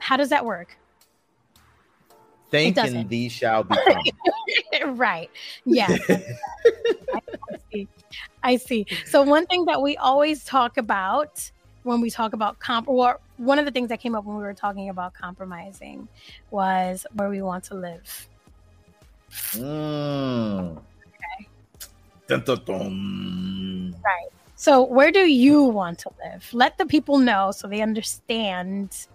How 0.00 0.16
does 0.16 0.30
that 0.30 0.44
work 0.44 0.76
think 2.50 2.76
and 2.78 3.08
these 3.08 3.32
shall 3.32 3.64
become. 3.64 4.02
right. 4.96 5.30
Yeah. 5.64 5.96
I 6.08 7.20
see. 7.72 7.88
I 8.42 8.56
see. 8.56 8.86
So 9.06 9.22
one 9.22 9.46
thing 9.46 9.64
that 9.66 9.80
we 9.80 9.96
always 9.96 10.44
talk 10.44 10.76
about 10.76 11.50
when 11.82 12.00
we 12.00 12.10
talk 12.10 12.32
about 12.32 12.58
comp 12.58 12.88
or 12.88 13.18
one 13.38 13.58
of 13.58 13.64
the 13.64 13.70
things 13.70 13.88
that 13.88 14.00
came 14.00 14.14
up 14.14 14.24
when 14.24 14.36
we 14.36 14.42
were 14.42 14.54
talking 14.54 14.88
about 14.88 15.14
compromising 15.14 16.08
was 16.50 17.06
where 17.14 17.30
we 17.30 17.40
want 17.40 17.64
to 17.64 17.74
live. 17.74 18.28
Mm. 19.52 20.76
Okay. 20.76 21.48
Dun, 22.26 22.42
dun, 22.44 22.64
dun. 22.64 23.96
Right. 24.04 24.28
So 24.56 24.82
where 24.84 25.10
do 25.10 25.20
you 25.20 25.62
want 25.62 26.00
to 26.00 26.10
live? 26.22 26.46
Let 26.52 26.76
the 26.76 26.84
people 26.84 27.18
know 27.18 27.50
so 27.50 27.66
they 27.66 27.80
understand 27.80 29.06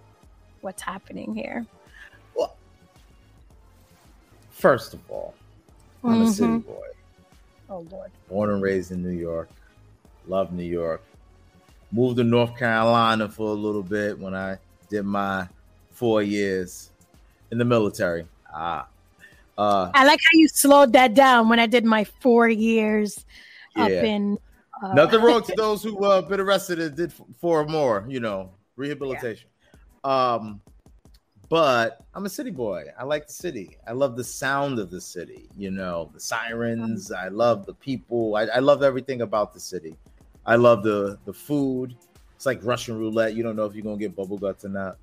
what's 0.62 0.82
happening 0.82 1.36
here. 1.36 1.66
First 4.66 4.96
of 4.96 5.12
all, 5.12 5.36
I'm 6.04 6.24
a 6.24 6.28
city 6.28 6.58
boy. 6.58 6.88
Oh 7.70 7.86
Lord. 7.92 8.10
born 8.28 8.50
and 8.50 8.64
raised 8.64 8.92
in 8.92 9.04
New 9.04 9.12
York. 9.12 9.48
Love 10.28 10.54
New 10.54 10.64
York. 10.64 11.04
Moved 11.92 12.18
to 12.18 12.24
North 12.24 12.58
Carolina 12.58 13.30
for 13.30 13.50
a 13.50 13.54
little 13.54 13.84
bit 13.84 14.18
when 14.18 14.34
I 14.34 14.58
did 14.90 15.04
my 15.04 15.48
four 15.92 16.24
years 16.24 16.90
in 17.52 17.60
the 17.60 17.64
military. 17.64 18.26
Ah, 18.52 18.88
uh, 19.56 19.92
I 19.94 20.04
like 20.04 20.20
how 20.20 20.32
you 20.34 20.48
slowed 20.48 20.94
that 20.94 21.14
down 21.14 21.48
when 21.48 21.60
I 21.60 21.68
did 21.68 21.86
my 21.86 22.04
four 22.04 22.50
years 22.50 23.24
up 23.76 23.92
in 23.92 24.36
uh, 24.82 24.96
Nothing 24.96 25.22
wrong 25.22 25.44
to 25.44 25.54
those 25.58 25.84
who 25.84 26.04
uh, 26.04 26.24
been 26.24 26.40
arrested 26.40 26.80
and 26.80 26.96
did 26.96 27.14
four 27.40 27.62
or 27.62 27.68
more. 27.68 28.04
You 28.08 28.20
know, 28.20 28.50
rehabilitation. 28.78 29.48
Um, 30.04 30.60
but 31.50 32.06
I'm 32.14 32.26
a 32.26 32.30
city 32.30 32.52
boy. 32.52 32.86
I 32.98 33.04
like 33.04 33.28
the 33.28 33.34
city. 33.34 33.78
I 33.88 33.92
love 33.92 34.16
the 34.16 34.24
sound 34.24 34.80
of 34.80 34.90
the 34.90 35.02
city. 35.02 35.50
You 35.58 35.72
know, 35.72 36.10
the 36.14 36.20
sirens. 36.20 37.12
I 37.12 37.28
love 37.28 37.66
the 37.66 37.74
people. 37.74 38.36
I, 38.36 38.44
I 38.44 38.60
love 38.60 38.84
everything 38.84 39.22
about 39.22 39.54
the 39.54 39.60
city. 39.60 39.96
I 40.46 40.56
love 40.56 40.84
the 40.84 41.20
the 41.26 41.34
food. 41.34 41.96
It's 42.36 42.46
like 42.46 42.64
Russian 42.64 42.98
roulette. 42.98 43.36
You 43.36 43.44
don't 43.44 43.56
know 43.56 43.66
if 43.66 43.76
you're 43.76 43.84
gonna 43.84 43.98
get 43.98 44.16
bubble 44.16 44.38
guts 44.38 44.66
or 44.66 44.70
not. 44.70 44.98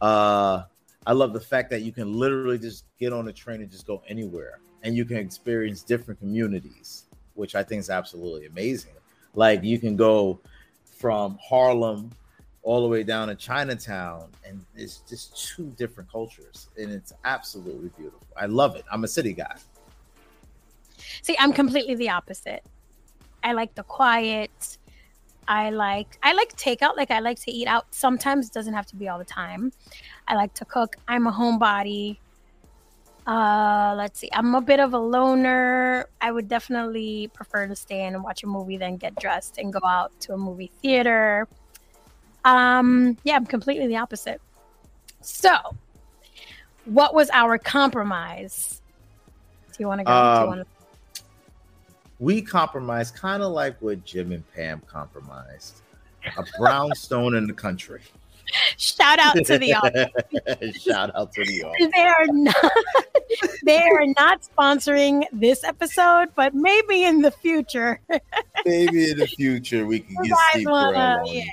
Uh, 0.00 0.64
I 1.06 1.12
love 1.12 1.32
the 1.32 1.40
fact 1.40 1.70
that 1.70 1.82
you 1.82 1.92
can 1.92 2.12
literally 2.12 2.58
just 2.58 2.84
get 2.98 3.12
on 3.12 3.28
a 3.28 3.32
train 3.32 3.60
and 3.60 3.70
just 3.70 3.86
go 3.86 4.02
anywhere, 4.06 4.60
and 4.82 4.94
you 4.94 5.04
can 5.04 5.16
experience 5.16 5.82
different 5.82 6.20
communities, 6.20 7.04
which 7.34 7.54
I 7.54 7.62
think 7.62 7.80
is 7.80 7.90
absolutely 7.90 8.46
amazing. 8.46 8.92
Like 9.34 9.62
you 9.62 9.78
can 9.78 9.96
go 9.96 10.40
from 10.84 11.38
Harlem 11.42 12.10
all 12.68 12.82
the 12.82 12.86
way 12.86 13.02
down 13.02 13.28
to 13.28 13.34
Chinatown, 13.34 14.28
and 14.46 14.62
it's 14.76 14.98
just 15.08 15.54
two 15.54 15.72
different 15.78 16.12
cultures, 16.12 16.68
and 16.76 16.92
it's 16.92 17.14
absolutely 17.24 17.88
beautiful. 17.96 18.26
I 18.36 18.44
love 18.44 18.76
it. 18.76 18.84
I'm 18.92 19.04
a 19.04 19.08
city 19.08 19.32
guy. 19.32 19.56
See, 21.22 21.34
I'm 21.38 21.54
completely 21.54 21.94
the 21.94 22.10
opposite. 22.10 22.62
I 23.42 23.52
like 23.52 23.74
the 23.74 23.84
quiet. 23.84 24.76
I 25.48 25.70
like 25.70 26.18
I 26.22 26.34
like 26.34 26.54
takeout. 26.58 26.94
Like 26.94 27.10
I 27.10 27.20
like 27.20 27.40
to 27.40 27.50
eat 27.50 27.68
out. 27.68 27.86
Sometimes 27.94 28.48
it 28.48 28.52
doesn't 28.52 28.74
have 28.74 28.84
to 28.88 28.96
be 28.96 29.08
all 29.08 29.18
the 29.18 29.24
time. 29.24 29.72
I 30.26 30.34
like 30.34 30.52
to 30.54 30.66
cook. 30.66 30.96
I'm 31.08 31.26
a 31.26 31.32
homebody. 31.32 32.18
Uh, 33.26 33.94
let's 33.96 34.20
see. 34.20 34.28
I'm 34.34 34.54
a 34.54 34.60
bit 34.60 34.78
of 34.78 34.92
a 34.92 34.98
loner. 34.98 36.04
I 36.20 36.32
would 36.32 36.48
definitely 36.48 37.30
prefer 37.32 37.66
to 37.66 37.74
stay 37.74 38.04
in 38.04 38.14
and 38.14 38.22
watch 38.22 38.42
a 38.42 38.46
movie 38.46 38.76
than 38.76 38.98
get 38.98 39.16
dressed 39.16 39.56
and 39.56 39.72
go 39.72 39.80
out 39.86 40.12
to 40.20 40.34
a 40.34 40.36
movie 40.36 40.70
theater. 40.82 41.48
Um, 42.44 43.16
yeah, 43.24 43.36
I'm 43.36 43.46
completely 43.46 43.86
the 43.86 43.96
opposite. 43.96 44.40
So, 45.20 45.50
what 46.84 47.14
was 47.14 47.28
our 47.32 47.58
compromise? 47.58 48.80
Do 49.72 49.76
you 49.80 49.86
want 49.88 50.00
to 50.00 50.04
go? 50.04 50.12
Um, 50.12 50.46
wanna- 50.46 50.64
We 52.18 52.40
compromised 52.42 53.14
kind 53.14 53.42
of 53.42 53.52
like 53.52 53.76
what 53.80 54.04
Jim 54.04 54.32
and 54.32 54.44
Pam 54.54 54.80
compromised. 54.86 55.82
A 56.36 56.44
brownstone 56.58 57.34
in 57.36 57.46
the 57.46 57.52
country. 57.52 58.00
Shout 58.76 59.18
out 59.18 59.36
to 59.44 59.58
the 59.58 59.74
audience. 59.74 60.82
Shout 60.82 61.10
out 61.14 61.32
to 61.34 61.44
the 61.44 61.64
audience. 61.64 61.92
They 61.94 62.02
are 62.02 62.26
not 62.26 62.72
they 63.64 63.82
are 63.82 64.06
not 64.16 64.40
sponsoring 64.42 65.24
this 65.32 65.62
episode, 65.64 66.28
but 66.34 66.54
maybe 66.54 67.04
in 67.04 67.20
the 67.20 67.30
future. 67.30 68.00
Maybe 68.64 69.10
in 69.10 69.18
the 69.18 69.26
future 69.26 69.86
we 69.86 70.00
can 70.00 70.16
You 70.24 70.30
get 70.30 70.38
Steve 70.50 70.66
Carell 70.66 71.20
on. 71.20 71.26
yeah. 71.26 71.44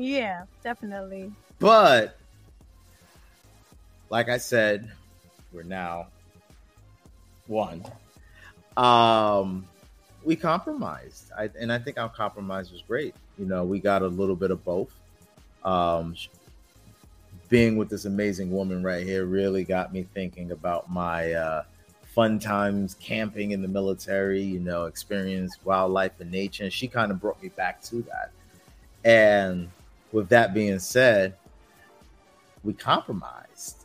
Yeah, 0.00 0.44
definitely. 0.62 1.30
But 1.58 2.16
like 4.08 4.30
I 4.30 4.38
said, 4.38 4.90
we're 5.52 5.62
now 5.62 6.06
one. 7.46 7.84
Um, 8.78 9.66
we 10.24 10.36
compromised, 10.36 11.30
I, 11.38 11.50
and 11.60 11.70
I 11.70 11.78
think 11.78 11.98
our 11.98 12.08
compromise 12.08 12.72
was 12.72 12.80
great. 12.80 13.14
You 13.38 13.44
know, 13.44 13.62
we 13.64 13.78
got 13.78 14.00
a 14.00 14.06
little 14.06 14.36
bit 14.36 14.50
of 14.50 14.64
both. 14.64 14.90
Um, 15.64 16.16
being 17.50 17.76
with 17.76 17.90
this 17.90 18.06
amazing 18.06 18.50
woman 18.50 18.82
right 18.82 19.04
here 19.04 19.26
really 19.26 19.64
got 19.64 19.92
me 19.92 20.06
thinking 20.14 20.52
about 20.52 20.90
my 20.90 21.32
uh, 21.34 21.64
fun 22.14 22.38
times 22.38 22.96
camping 23.00 23.50
in 23.50 23.60
the 23.60 23.68
military. 23.68 24.40
You 24.40 24.60
know, 24.60 24.86
experience 24.86 25.58
wildlife 25.62 26.18
and 26.20 26.30
nature, 26.30 26.64
and 26.64 26.72
she 26.72 26.88
kind 26.88 27.10
of 27.10 27.20
brought 27.20 27.42
me 27.42 27.50
back 27.50 27.82
to 27.82 28.02
that. 28.02 28.30
And 29.04 29.68
with 30.12 30.28
that 30.30 30.54
being 30.54 30.78
said, 30.78 31.34
we 32.62 32.72
compromised. 32.72 33.84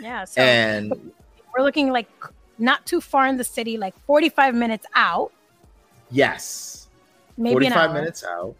Yeah. 0.00 0.24
So 0.24 0.40
and 0.40 1.12
we're 1.56 1.64
looking 1.64 1.90
like 1.90 2.08
not 2.58 2.86
too 2.86 3.00
far 3.00 3.26
in 3.26 3.36
the 3.36 3.44
city, 3.44 3.76
like 3.76 3.98
45 4.04 4.54
minutes 4.54 4.86
out, 4.94 5.32
yes, 6.10 6.88
maybe 7.36 7.54
45 7.54 7.92
minutes 7.92 8.24
out. 8.24 8.54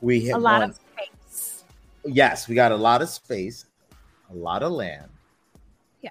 We 0.00 0.20
hit 0.20 0.34
a 0.34 0.38
lot 0.38 0.60
one- 0.60 0.70
of 0.70 0.76
space. 0.76 1.64
yes, 2.04 2.48
we 2.48 2.54
got 2.54 2.72
a 2.72 2.76
lot 2.76 3.02
of 3.02 3.08
space, 3.08 3.66
a 4.30 4.34
lot 4.34 4.62
of 4.62 4.72
land. 4.72 5.08
Yeah. 6.02 6.10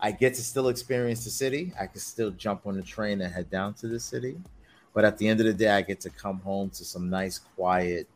I 0.00 0.10
get 0.12 0.34
to 0.34 0.42
still 0.42 0.68
experience 0.68 1.24
the 1.24 1.30
city. 1.30 1.72
I 1.80 1.86
can 1.86 2.00
still 2.00 2.30
jump 2.30 2.66
on 2.66 2.76
the 2.76 2.82
train 2.82 3.20
and 3.20 3.32
head 3.32 3.50
down 3.50 3.74
to 3.74 3.88
the 3.88 4.00
city. 4.00 4.38
But 4.98 5.04
at 5.04 5.16
the 5.16 5.28
end 5.28 5.38
of 5.38 5.46
the 5.46 5.54
day, 5.54 5.70
I 5.70 5.82
get 5.82 6.00
to 6.00 6.10
come 6.10 6.40
home 6.40 6.70
to 6.70 6.84
some 6.84 7.08
nice, 7.08 7.38
quiet, 7.54 8.08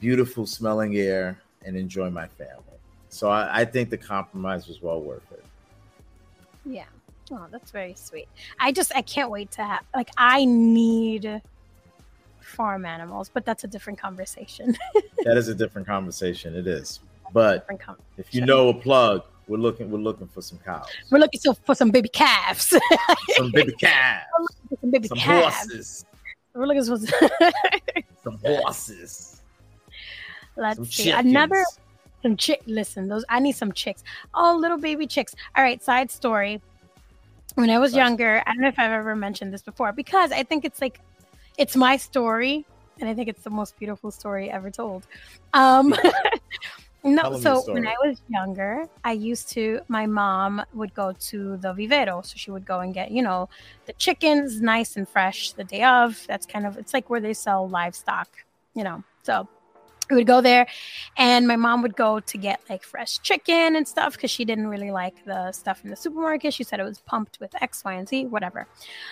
beautiful 0.00 0.46
smelling 0.46 0.96
air 0.96 1.38
and 1.66 1.76
enjoy 1.76 2.08
my 2.08 2.28
family. 2.28 2.78
So 3.10 3.28
I, 3.28 3.60
I 3.60 3.64
think 3.66 3.90
the 3.90 3.98
compromise 3.98 4.68
was 4.68 4.80
well 4.80 5.02
worth 5.02 5.30
it. 5.30 5.44
Yeah. 6.64 6.86
Oh, 7.30 7.44
that's 7.50 7.72
very 7.72 7.92
sweet. 7.92 8.26
I 8.58 8.72
just 8.72 8.90
I 8.96 9.02
can't 9.02 9.30
wait 9.30 9.50
to 9.50 9.62
have 9.62 9.82
like 9.94 10.08
I 10.16 10.46
need 10.46 11.42
farm 12.40 12.86
animals, 12.86 13.28
but 13.28 13.44
that's 13.44 13.62
a 13.62 13.68
different 13.68 14.00
conversation. 14.00 14.78
That 15.24 15.36
is 15.36 15.48
a 15.48 15.54
different 15.54 15.86
conversation. 15.86 16.56
It 16.56 16.66
is. 16.66 17.00
But 17.34 17.68
if 18.16 18.34
you 18.34 18.46
know 18.46 18.70
a 18.70 18.74
plug, 18.74 19.24
we're 19.50 19.58
looking 19.58 19.90
we're 19.90 19.98
looking 19.98 20.28
for 20.28 20.40
some 20.42 20.58
cows. 20.64 20.86
We're 21.10 21.18
looking 21.18 21.40
so 21.40 21.52
for 21.54 21.74
some 21.74 21.90
baby 21.90 22.08
calves. 22.08 22.74
Some 23.36 23.50
baby 23.50 23.72
calves. 23.72 24.24
some 24.80 24.90
baby 24.90 25.08
Some 25.08 25.18
calves. 25.18 25.56
horses. 25.56 26.04
We're 26.54 26.66
looking 26.66 26.84
for 26.84 26.98
Some 28.24 28.38
horses. 28.44 29.42
let's 30.56 30.76
Some 30.76 30.84
see 30.86 31.04
chickens. 31.04 31.26
another 31.26 31.64
some 32.22 32.36
chick 32.36 32.60
listen 32.66 33.08
those 33.08 33.24
i 33.30 33.38
need 33.40 33.52
some 33.56 33.72
chicks 33.72 34.04
oh 34.34 34.54
little 34.60 34.76
baby 34.76 35.06
chicks 35.06 35.34
all 35.56 35.64
right 35.64 35.82
side 35.82 36.10
story 36.10 36.60
when 37.54 37.70
i 37.70 37.78
was 37.78 37.94
younger 37.94 38.42
i 38.46 38.52
don't 38.52 38.60
know 38.60 38.68
if 38.68 38.78
i've 38.78 38.90
ever 38.92 39.16
mentioned 39.16 39.50
this 39.54 39.62
before 39.62 39.90
because 39.92 40.30
i 40.30 40.42
think 40.42 40.66
it's 40.66 40.82
like 40.82 41.00
it's 41.56 41.76
my 41.76 41.96
story 41.96 42.66
and 43.00 43.08
i 43.08 43.14
think 43.14 43.26
it's 43.26 43.42
the 43.42 43.48
most 43.48 43.78
beautiful 43.78 44.10
story 44.10 44.50
ever 44.50 44.70
told 44.70 45.06
um 45.54 45.94
no 47.02 47.38
so 47.38 47.62
when 47.72 47.86
i 47.86 47.94
was 48.04 48.20
younger 48.28 48.86
i 49.04 49.12
used 49.12 49.50
to 49.50 49.80
my 49.88 50.06
mom 50.06 50.62
would 50.74 50.92
go 50.94 51.12
to 51.18 51.56
the 51.58 51.72
vivero. 51.72 52.22
So 52.22 52.34
she 52.36 52.50
would 52.50 52.66
go 52.66 52.80
and 52.80 52.92
get 52.92 53.10
you 53.10 53.22
know 53.22 53.48
the 53.86 53.92
chickens 53.94 54.60
nice 54.60 54.96
and 54.96 55.08
fresh 55.08 55.52
the 55.52 55.64
day 55.64 55.82
of. 55.82 56.24
That's 56.26 56.46
kind 56.46 56.66
of 56.66 56.76
it's 56.76 56.94
like 56.94 57.10
where 57.10 57.20
they 57.20 57.34
sell 57.34 57.68
livestock 57.68 58.28
you 58.74 58.84
know. 58.84 59.02
So 59.22 59.48
we 60.10 60.16
would 60.16 60.26
go 60.26 60.40
there 60.40 60.66
and 61.16 61.46
my 61.46 61.56
mom 61.56 61.82
would 61.82 61.96
go 61.96 62.20
to 62.20 62.38
get 62.38 62.60
like 62.68 62.82
fresh 62.82 63.18
chicken 63.20 63.76
and 63.76 63.86
stuff 63.86 64.14
because 64.14 64.30
she 64.30 64.44
didn't 64.44 64.66
really 64.66 64.90
like 64.90 65.24
the 65.24 65.52
stuff 65.52 65.84
in 65.84 65.90
the 65.90 65.96
supermarket. 65.96 66.52
She 66.52 66.64
said 66.64 66.80
it 66.80 66.84
was 66.84 67.00
pumped 67.00 67.38
with 67.40 67.54
x 67.62 67.84
y 67.84 67.94
and 67.94 68.08
z 68.08 68.26
whatever. 68.26 68.66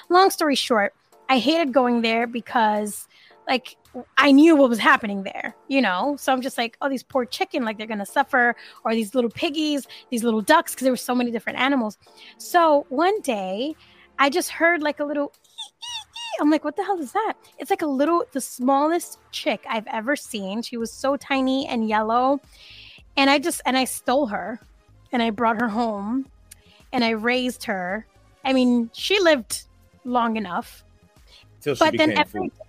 Long 0.09 0.31
story 0.31 0.55
short 0.55 0.95
i 1.29 1.39
hated 1.39 1.73
going 1.73 2.01
there 2.03 2.27
because 2.27 3.07
like 3.47 3.77
i 4.17 4.31
knew 4.31 4.57
what 4.57 4.69
was 4.69 4.79
happening 4.79 5.23
there 5.23 5.55
you 5.69 5.81
know 5.81 6.17
so 6.19 6.33
i'm 6.33 6.41
just 6.41 6.59
like 6.59 6.77
oh 6.81 6.89
these 6.89 7.03
poor 7.03 7.25
chicken 7.25 7.65
like 7.65 7.79
they're 7.79 7.87
gonna 7.87 8.07
suffer 8.07 8.55
or 8.85 8.95
these 8.95 9.15
little 9.15 9.31
piggies 9.31 9.87
these 10.11 10.25
little 10.25 10.41
ducks 10.41 10.73
because 10.73 10.85
there 10.85 10.93
were 10.93 10.97
so 10.97 11.15
many 11.15 11.31
different 11.31 11.59
animals 11.59 11.99
so 12.39 12.87
one 12.89 13.21
day 13.23 13.75
i 14.19 14.29
just 14.29 14.51
heard 14.51 14.83
like 14.83 15.01
a 15.01 15.05
little 15.05 15.33
I'm 16.41 16.51
like, 16.51 16.65
what 16.65 16.77
the 16.77 16.85
hell 16.85 17.01
is 17.01 17.13
that? 17.13 17.35
It's 17.59 17.71
like 17.71 17.83
a 17.83 17.87
little, 17.87 18.25
the 18.33 18.41
smallest 18.41 19.19
chick 19.33 19.65
I've 19.69 19.87
ever 19.89 20.15
seen. 20.15 20.63
She 20.63 20.77
was 20.77 20.93
so 20.93 21.17
tiny 21.17 21.67
and 21.67 21.89
yellow. 21.89 22.41
And 23.17 23.29
I 23.29 23.39
just, 23.39 23.61
and 23.67 23.77
I 23.77 23.85
stole 23.85 24.27
her 24.27 24.61
and 25.11 25.23
I 25.23 25.31
brought 25.31 25.61
her 25.61 25.69
home 25.69 26.27
and 26.93 27.05
I 27.05 27.11
raised 27.11 27.65
her. 27.65 28.07
I 28.45 28.53
mean, 28.53 28.91
she 28.93 29.19
lived 29.21 29.65
long 30.05 30.37
enough. 30.37 30.85
Till 31.61 31.75
she 31.75 31.85
But 31.85 31.97
then 31.97 32.11
became 32.11 32.21
every 32.21 32.49
food. 32.51 32.68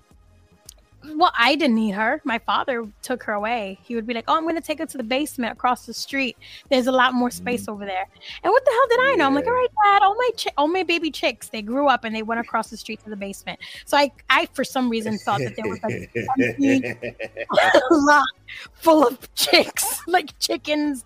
Well, 1.15 1.31
I 1.37 1.55
didn't 1.55 1.75
need 1.75 1.91
her. 1.91 2.21
My 2.23 2.39
father 2.39 2.87
took 3.01 3.23
her 3.23 3.33
away. 3.33 3.79
He 3.83 3.95
would 3.95 4.05
be 4.05 4.13
like, 4.13 4.25
"Oh, 4.27 4.35
I'm 4.35 4.43
going 4.43 4.55
to 4.55 4.61
take 4.61 4.79
her 4.79 4.85
to 4.85 4.97
the 4.97 5.03
basement 5.03 5.53
across 5.53 5.85
the 5.85 5.93
street. 5.93 6.37
There's 6.69 6.87
a 6.87 6.91
lot 6.91 7.13
more 7.13 7.31
space 7.31 7.65
mm. 7.65 7.73
over 7.73 7.85
there." 7.85 8.07
And 8.43 8.51
what 8.51 8.65
the 8.65 8.71
hell 8.71 8.87
did 8.89 8.99
I 9.11 9.15
know? 9.15 9.25
I'm 9.25 9.35
like, 9.35 9.47
"All 9.47 9.53
right, 9.53 9.69
Dad. 9.85 10.01
All 10.01 10.15
my 10.15 10.29
chi- 10.37 10.51
all 10.57 10.67
my 10.67 10.83
baby 10.83 11.09
chicks, 11.11 11.49
they 11.49 11.61
grew 11.61 11.87
up 11.87 12.03
and 12.03 12.15
they 12.15 12.23
went 12.23 12.41
across 12.41 12.69
the 12.69 12.77
street 12.77 13.03
to 13.03 13.09
the 13.09 13.15
basement." 13.15 13.59
So 13.85 13.97
I, 13.97 14.11
I 14.29 14.47
for 14.53 14.63
some 14.63 14.89
reason 14.89 15.17
thought 15.19 15.39
that 15.39 15.55
there 15.55 15.67
was 15.67 15.81
like 15.83 16.11
a 16.15 17.79
lot 17.91 18.25
full 18.73 19.07
of 19.07 19.33
chicks, 19.35 20.01
like 20.07 20.37
chickens, 20.39 21.05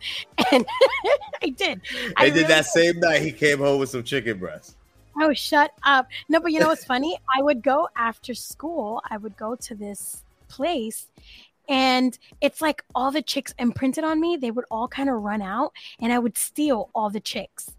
and 0.52 0.66
I 1.42 1.50
did. 1.50 1.82
I 2.18 2.26
and 2.26 2.36
then 2.36 2.44
really 2.44 2.44
that 2.44 2.66
same 2.66 3.00
night, 3.00 3.22
he 3.22 3.32
came 3.32 3.60
home 3.60 3.80
with 3.80 3.90
some 3.90 4.04
chicken 4.04 4.40
breast. 4.40 4.76
Oh, 5.20 5.34
shut 5.34 5.72
up. 5.84 6.08
No, 6.30 6.40
but 6.40 6.52
you 6.52 6.60
know 6.60 6.68
what's 6.68 6.86
funny? 6.94 7.18
I 7.38 7.42
would 7.42 7.62
go 7.62 7.88
after 7.96 8.34
school, 8.34 9.02
I 9.10 9.18
would 9.18 9.38
go 9.38 9.56
to 9.56 9.76
this 9.76 10.24
place, 10.48 11.08
and 11.70 12.18
it's 12.42 12.62
like 12.62 12.84
all 12.94 13.12
the 13.12 13.22
chicks 13.22 13.54
imprinted 13.58 14.04
on 14.04 14.20
me, 14.20 14.38
they 14.38 14.52
would 14.52 14.66
all 14.70 14.88
kind 14.88 15.10
of 15.10 15.22
run 15.22 15.42
out, 15.42 15.72
and 16.00 16.12
I 16.12 16.20
would 16.20 16.38
steal 16.38 16.90
all 16.94 17.10
the 17.10 17.20
chicks. 17.20 17.72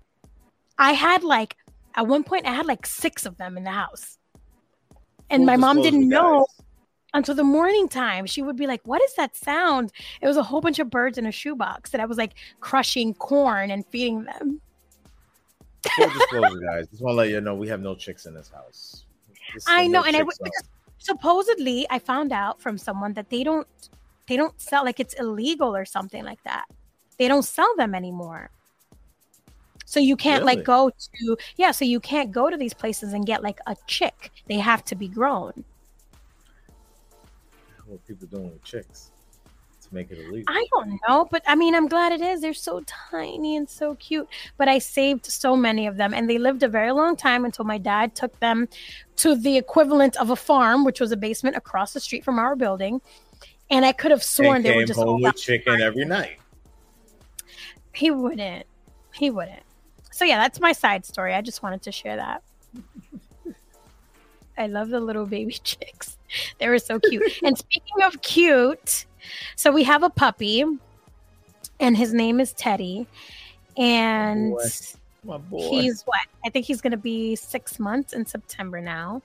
I 0.79 0.93
had 0.93 1.23
like, 1.23 1.57
at 1.95 2.07
one 2.07 2.25
point, 2.25 2.47
I 2.47 2.53
had 2.53 2.67
like 2.67 2.87
six 2.87 3.27
of 3.27 3.37
them 3.37 3.57
in 3.57 3.65
the 3.65 3.71
house. 3.71 4.19
And 5.31 5.43
Who 5.43 5.47
my 5.47 5.57
mom 5.57 5.83
didn't 5.83 6.09
know 6.09 6.47
until 7.15 7.35
the 7.35 7.45
morning 7.45 7.89
time. 7.89 8.27
She 8.27 8.43
would 8.43 8.57
be 8.57 8.67
like, 8.67 8.81
What 8.85 9.03
is 9.03 9.15
that 9.15 9.37
sound? 9.37 9.93
It 10.21 10.27
was 10.27 10.37
a 10.37 10.43
whole 10.43 10.61
bunch 10.61 10.79
of 10.79 10.91
birds 10.91 11.17
in 11.17 11.27
a 11.27 11.33
shoebox 11.33 11.91
that 11.91 12.01
I 12.01 12.07
was 12.07 12.19
like 12.19 12.35
crushing 12.61 13.15
corn 13.15 13.71
and 13.71 13.87
feeding 13.87 14.25
them. 14.25 14.61
Full 15.97 16.09
disclosure, 16.09 16.61
guys. 16.61 16.89
Just 16.89 17.03
want 17.03 17.13
to 17.15 17.17
let 17.17 17.29
you 17.29 17.41
know 17.41 17.55
we 17.55 17.69
have 17.69 17.81
no 17.81 17.95
chicks 17.95 18.27
in 18.27 18.35
this 18.35 18.49
house. 18.49 19.05
This 19.53 19.65
I 19.67 19.87
know, 19.87 20.01
no 20.01 20.07
and 20.07 20.17
I 20.17 20.21
chicks 20.21 20.63
supposedly 20.99 21.87
I 21.91 21.99
found 21.99 22.33
out 22.33 22.61
from 22.61 22.79
someone 22.79 23.13
that 23.13 23.29
they 23.29 23.45
don't 23.45 23.69
they 24.27 24.37
don't 24.37 24.59
sell 24.61 24.85
like 24.85 25.01
it's 25.01 25.15
illegal 25.15 25.77
or 25.77 25.85
something 25.85 26.25
like 26.25 26.43
that. 26.45 26.65
They 27.19 27.29
don't 27.29 27.45
sell 27.45 27.73
them 27.77 27.95
anymore. 27.95 28.51
So 29.85 30.01
you 30.01 30.17
can't 30.17 30.45
Really? 30.45 30.57
like 30.57 30.65
go 30.65 30.91
to 30.91 31.37
yeah, 31.57 31.71
so 31.71 31.85
you 31.85 32.01
can't 32.01 32.33
go 32.33 32.49
to 32.49 32.57
these 32.57 32.75
places 32.75 33.13
and 33.13 33.27
get 33.27 33.43
like 33.43 33.61
a 33.67 33.77
chick. 33.87 34.31
They 34.49 34.59
have 34.59 34.85
to 34.87 34.95
be 34.95 35.09
grown. 35.09 35.65
what 37.87 37.97
are 37.97 37.99
people 38.09 38.27
doing 38.27 38.51
with 38.51 38.65
chicks 38.65 39.11
to 39.87 39.95
make 39.95 40.11
it 40.11 40.19
illegal. 40.19 40.45
I 40.49 40.67
don't 40.73 41.01
know, 41.09 41.27
but 41.31 41.43
I 41.47 41.55
mean, 41.55 41.75
I'm 41.75 41.89
glad 41.89 42.13
it 42.13 42.21
is. 42.21 42.41
They're 42.41 42.55
so 42.55 42.83
tiny 42.87 43.57
and 43.57 43.69
so 43.69 43.95
cute. 43.97 44.29
But 44.57 44.69
I 44.69 44.79
saved 44.79 45.27
so 45.27 45.57
many 45.57 45.87
of 45.87 45.97
them, 45.97 46.15
and 46.15 46.29
they 46.29 46.39
lived 46.39 46.63
a 46.63 46.69
very 46.69 46.93
long 46.93 47.17
time 47.17 47.45
until 47.45 47.65
my 47.65 47.79
dad 47.79 48.15
took 48.15 48.39
them 48.41 48.69
to 49.17 49.37
the 49.37 49.57
equivalent 49.57 50.17
of 50.17 50.31
a 50.31 50.37
farm, 50.37 50.85
which 50.85 51.01
was 51.01 51.13
a 51.13 51.17
basement 51.17 51.57
across 51.57 51.93
the 51.93 52.01
street 52.01 52.25
from 52.25 52.39
our 52.39 52.57
building. 52.57 53.01
And 53.71 53.85
I 53.85 53.93
could 53.93 54.11
have 54.11 54.23
sworn 54.23 54.57
and 54.57 54.65
they 54.65 54.77
were 54.77 54.85
just 54.85 55.01
home 55.01 55.23
with 55.23 55.37
chicken 55.37 55.81
every 55.81 56.05
night. 56.05 56.39
He 57.95 58.11
wouldn't. 58.11 58.67
He 59.15 59.31
wouldn't. 59.31 59.63
So 60.11 60.25
yeah, 60.25 60.39
that's 60.39 60.61
my 60.61 60.73
side 60.73 61.05
story. 61.05 61.35
I 61.35 61.41
just 61.41 61.63
wanted 61.63 61.83
to 61.83 61.93
share 61.93 62.17
that. 62.17 62.43
I 64.57 64.67
love 64.67 64.91
the 64.91 65.01
little 65.01 65.27
baby 65.27 65.53
chicks. 65.65 66.17
They 66.59 66.69
were 66.69 66.79
so 66.79 66.99
cute. 66.99 67.43
and 67.43 67.57
speaking 67.57 68.03
of 68.03 68.21
cute, 68.23 69.07
so 69.57 69.73
we 69.73 69.83
have 69.85 70.03
a 70.03 70.11
puppy, 70.11 70.65
and 71.81 71.97
his 71.97 72.13
name 72.13 72.41
is 72.41 72.53
Teddy, 72.53 73.07
and 73.77 74.53
Boy. 74.53 74.65
My 75.25 75.39
boy. 75.39 75.69
he's 75.71 76.03
what? 76.03 76.21
I 76.45 76.51
think 76.51 76.67
he's 76.67 76.81
gonna 76.81 76.97
be 76.97 77.35
six 77.35 77.79
months 77.79 78.13
in 78.13 78.27
September 78.27 78.81
now 78.81 79.23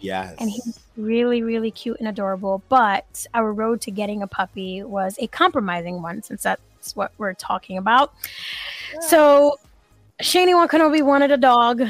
yes. 0.00 0.34
and 0.38 0.50
he's 0.50 0.80
really 0.96 1.42
really 1.42 1.70
cute 1.70 1.98
and 1.98 2.08
adorable 2.08 2.62
but 2.68 3.26
our 3.34 3.52
road 3.52 3.80
to 3.82 3.90
getting 3.90 4.22
a 4.22 4.26
puppy 4.26 4.82
was 4.82 5.16
a 5.20 5.26
compromising 5.28 6.02
one 6.02 6.22
since 6.22 6.42
that's 6.42 6.96
what 6.96 7.12
we're 7.18 7.34
talking 7.34 7.78
about 7.78 8.12
so 9.00 9.58
Shani 10.22 10.54
Wan 10.54 10.68
Kenobi 10.68 11.02
wanted 11.02 11.30
a 11.30 11.36
dog 11.36 11.82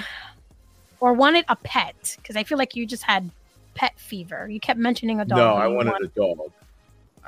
or 1.00 1.12
wanted 1.12 1.44
a 1.48 1.56
pet 1.56 2.16
because 2.16 2.36
I 2.36 2.44
feel 2.44 2.58
like 2.58 2.76
you 2.76 2.86
just 2.86 3.02
had 3.02 3.30
pet 3.74 3.98
fever 3.98 4.48
you 4.50 4.60
kept 4.60 4.78
mentioning 4.78 5.20
a 5.20 5.24
dog 5.24 5.38
no, 5.38 5.54
I 5.54 5.68
you 5.68 5.74
wanted 5.74 5.94
a 6.02 6.08
dog. 6.08 6.52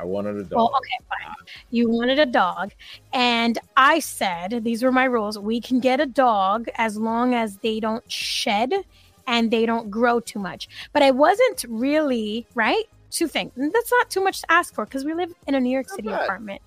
I 0.03 0.05
wanted 0.05 0.37
a 0.37 0.43
dog. 0.43 0.53
well, 0.57 0.73
okay, 0.77 0.99
fine. 1.09 1.35
You 1.71 1.89
wanted 1.89 2.19
a 2.19 2.27
dog. 2.27 2.73
And 3.13 3.59
I 3.77 4.01
said, 4.01 4.65
these 4.65 4.83
were 4.83 4.91
my 4.91 5.05
rules. 5.05 5.39
We 5.39 5.61
can 5.61 5.79
get 5.79 6.01
a 6.01 6.07
dog 6.07 6.67
as 6.75 6.97
long 6.97 7.35
as 7.35 7.59
they 7.59 7.79
don't 7.79 8.11
shed 8.11 8.73
and 9.29 9.51
they 9.53 9.65
don't 9.65 9.89
grow 9.91 10.19
too 10.19 10.41
much. 10.41 10.69
But 10.93 11.03
I 11.05 11.13
wasn't 11.13 11.65
really, 11.69 12.47
right? 12.57 12.83
Two 13.11 13.29
things. 13.29 13.53
That's 13.57 13.93
not 13.93 14.11
too 14.11 14.25
much 14.25 14.41
to 14.41 14.51
ask 14.51 14.75
for 14.75 14.85
because 14.85 15.05
we 15.05 15.15
live 15.15 15.33
in 15.47 15.55
a 15.55 15.61
New 15.61 15.71
York 15.71 15.87
Not 15.91 15.97
City 15.97 16.09
bad. 16.09 16.23
apartment. 16.25 16.61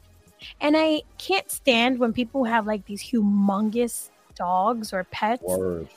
And 0.61 0.75
I 0.77 1.01
can't 1.17 1.51
stand 1.51 1.99
when 1.99 2.13
people 2.13 2.45
have 2.45 2.65
like 2.65 2.85
these 2.85 3.03
humongous 3.03 4.09
dogs 4.35 4.93
or 4.93 5.03
pets 5.05 5.43
Word. 5.43 5.87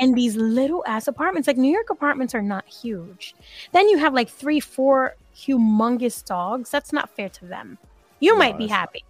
and 0.00 0.14
these 0.16 0.34
little 0.36 0.82
ass 0.86 1.06
apartments. 1.06 1.46
Like 1.46 1.56
New 1.58 1.72
York 1.72 1.90
apartments 1.90 2.34
are 2.34 2.42
not 2.42 2.66
huge. 2.66 3.34
Then 3.72 3.88
you 3.88 3.98
have 3.98 4.12
like 4.14 4.28
three, 4.28 4.58
four 4.58 5.14
humongous 5.46 6.24
dogs. 6.24 6.70
That's 6.70 6.92
not 6.92 7.10
fair 7.10 7.28
to 7.28 7.44
them. 7.46 7.78
You 8.20 8.32
No, 8.32 8.38
might 8.38 8.58
be 8.58 8.64
that's 8.64 8.70
not. 8.72 8.78
happy 8.80 9.04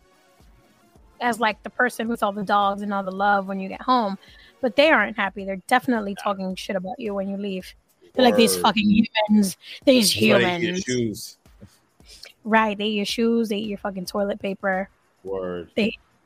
as 1.20 1.38
like 1.38 1.62
the 1.62 1.70
person 1.70 2.08
with 2.08 2.22
all 2.22 2.32
the 2.32 2.42
dogs 2.44 2.80
and 2.82 2.94
all 2.94 3.02
the 3.02 3.10
love 3.10 3.46
when 3.46 3.60
you 3.60 3.68
get 3.68 3.82
home, 3.82 4.16
but 4.62 4.74
they 4.76 4.90
aren't 4.90 5.16
happy. 5.16 5.44
They're 5.44 5.60
definitely 5.66 6.14
talking 6.14 6.54
shit 6.54 6.76
about 6.76 6.98
you 6.98 7.12
when 7.14 7.28
you 7.28 7.36
leave. 7.36 7.74
They're 8.14 8.24
like 8.24 8.36
these 8.36 8.56
fucking 8.56 8.88
humans. 9.28 9.56
These 9.84 10.12
That's 10.14 10.22
why 10.32 10.38
they 10.38 10.56
eat 10.56 10.62
your 10.62 10.70
humans. 10.72 10.84
shoes. 10.84 11.36
Right. 12.42 12.76
They 12.78 12.86
eat 12.86 12.96
your 12.96 13.04
shoes. 13.04 13.48
They 13.50 13.58
eat 13.58 13.68
your 13.68 13.78
fucking 13.78 14.06
toilet 14.06 14.40
paper. 14.40 14.88
Word. 15.22 15.70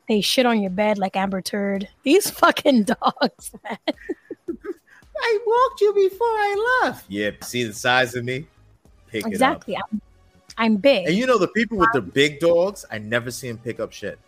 They 0.07 0.21
shit 0.21 0.45
on 0.45 0.61
your 0.61 0.69
bed 0.71 0.97
like 0.97 1.15
Amber 1.15 1.41
Turd. 1.41 1.89
These 2.03 2.29
fucking 2.29 2.83
dogs, 3.01 3.51
man. 3.63 3.77
I 5.17 5.39
walked 5.45 5.81
you 5.81 5.93
before 5.93 6.27
I 6.27 6.81
left. 6.83 7.05
Yeah, 7.09 7.31
see 7.41 7.63
the 7.63 7.73
size 7.73 8.15
of 8.15 8.23
me? 8.23 8.45
Pick 9.07 9.25
Exactly. 9.25 9.77
I'm, 9.77 10.01
I'm 10.57 10.75
big. 10.77 11.07
And 11.07 11.15
you 11.15 11.25
know 11.25 11.37
the 11.37 11.47
people 11.49 11.77
with 11.77 11.89
the 11.93 12.01
big 12.01 12.39
dogs, 12.39 12.85
I 12.91 12.97
never 12.97 13.31
see 13.31 13.47
them 13.47 13.57
pick 13.57 13.79
up 13.79 13.91
shit. 13.91 14.19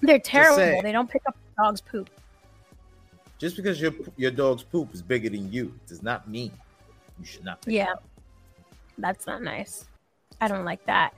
They're 0.00 0.18
terrible. 0.18 0.82
They 0.82 0.92
don't 0.92 1.10
pick 1.10 1.22
up 1.26 1.36
dog's 1.58 1.80
poop. 1.80 2.10
Just 3.38 3.56
because 3.56 3.80
your 3.80 3.92
your 4.16 4.30
dog's 4.30 4.62
poop 4.62 4.94
is 4.94 5.02
bigger 5.02 5.30
than 5.30 5.50
you 5.52 5.74
does 5.86 6.02
not 6.02 6.28
mean 6.28 6.52
you 7.18 7.24
should 7.24 7.44
not 7.44 7.62
pick 7.62 7.74
Yeah. 7.74 7.94
That's 8.98 9.26
not 9.26 9.42
nice. 9.42 9.86
I 10.42 10.48
don't 10.48 10.64
like 10.64 10.84
that. 10.86 11.14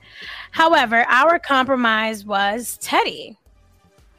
However, 0.51 1.05
our 1.07 1.39
compromise 1.39 2.25
was 2.25 2.77
Teddy. 2.81 3.37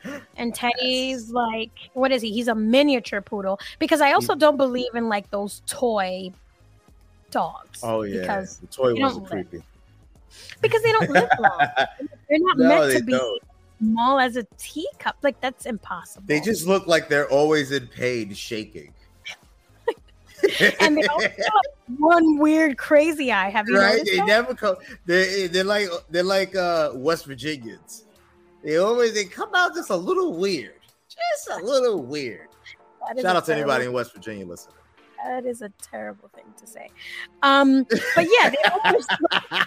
And 0.36 0.54
Teddy's 0.54 1.30
like, 1.30 1.70
what 1.94 2.12
is 2.12 2.20
he? 2.20 2.30
He's 2.30 2.48
a 2.48 2.54
miniature 2.54 3.22
poodle 3.22 3.58
because 3.78 4.02
I 4.02 4.12
also 4.12 4.34
don't 4.34 4.58
believe 4.58 4.94
in 4.94 5.08
like 5.08 5.30
those 5.30 5.62
toy 5.66 6.30
dogs. 7.34 7.80
Oh 7.82 8.02
yeah, 8.02 8.20
Because 8.22 8.58
the 8.58 8.66
toy 8.68 8.94
they 8.94 9.00
ones 9.00 9.12
are 9.16 9.20
don't 9.20 9.22
live. 9.22 9.50
creepy. 9.50 9.64
because 10.62 10.82
they 10.82 10.92
don't 10.92 11.10
live 11.10 11.28
long. 11.38 11.58
They're 12.28 12.38
not 12.40 12.58
no, 12.58 12.68
meant 12.68 12.96
to 12.98 13.04
be 13.04 13.12
don't. 13.12 13.42
small 13.80 14.18
as 14.18 14.36
a 14.36 14.44
teacup. 14.56 15.16
Like 15.22 15.40
that's 15.40 15.66
impossible. 15.66 16.24
They 16.26 16.40
just 16.40 16.66
look 16.66 16.86
like 16.86 17.08
they're 17.08 17.28
always 17.28 17.70
in 17.72 17.86
pain, 17.88 18.32
shaking. 18.32 18.92
and 20.80 20.96
they 20.96 21.06
also 21.06 21.28
have 21.28 21.98
one 21.98 22.38
weird 22.38 22.76
crazy 22.78 23.30
eye. 23.32 23.50
Have 23.50 23.68
you 23.68 23.78
right? 23.78 24.02
They 24.04 24.16
that? 24.16 24.26
never 24.26 24.54
come. 24.54 24.76
They 25.06 25.46
they're 25.48 25.64
like 25.64 25.88
they're 26.10 26.22
like 26.22 26.54
uh 26.56 26.90
West 26.94 27.26
Virginians. 27.26 28.04
They 28.62 28.78
always 28.78 29.12
they 29.14 29.24
come 29.24 29.50
out 29.54 29.74
just 29.74 29.90
a 29.90 29.96
little 29.96 30.34
weird, 30.34 30.80
just 31.08 31.48
a 31.60 31.64
little 31.64 32.02
weird. 32.02 32.48
Shout 33.20 33.36
out 33.36 33.44
to 33.46 33.54
anybody 33.54 33.84
in 33.84 33.92
West 33.92 34.14
Virginia 34.14 34.46
listening. 34.46 34.76
That 35.24 35.46
is 35.46 35.62
a 35.62 35.70
terrible 35.80 36.28
thing 36.34 36.44
to 36.58 36.66
say. 36.66 36.90
Um, 37.42 37.84
but 38.14 38.26
yeah, 38.30 38.50
they 38.50 38.56
always, 38.84 39.06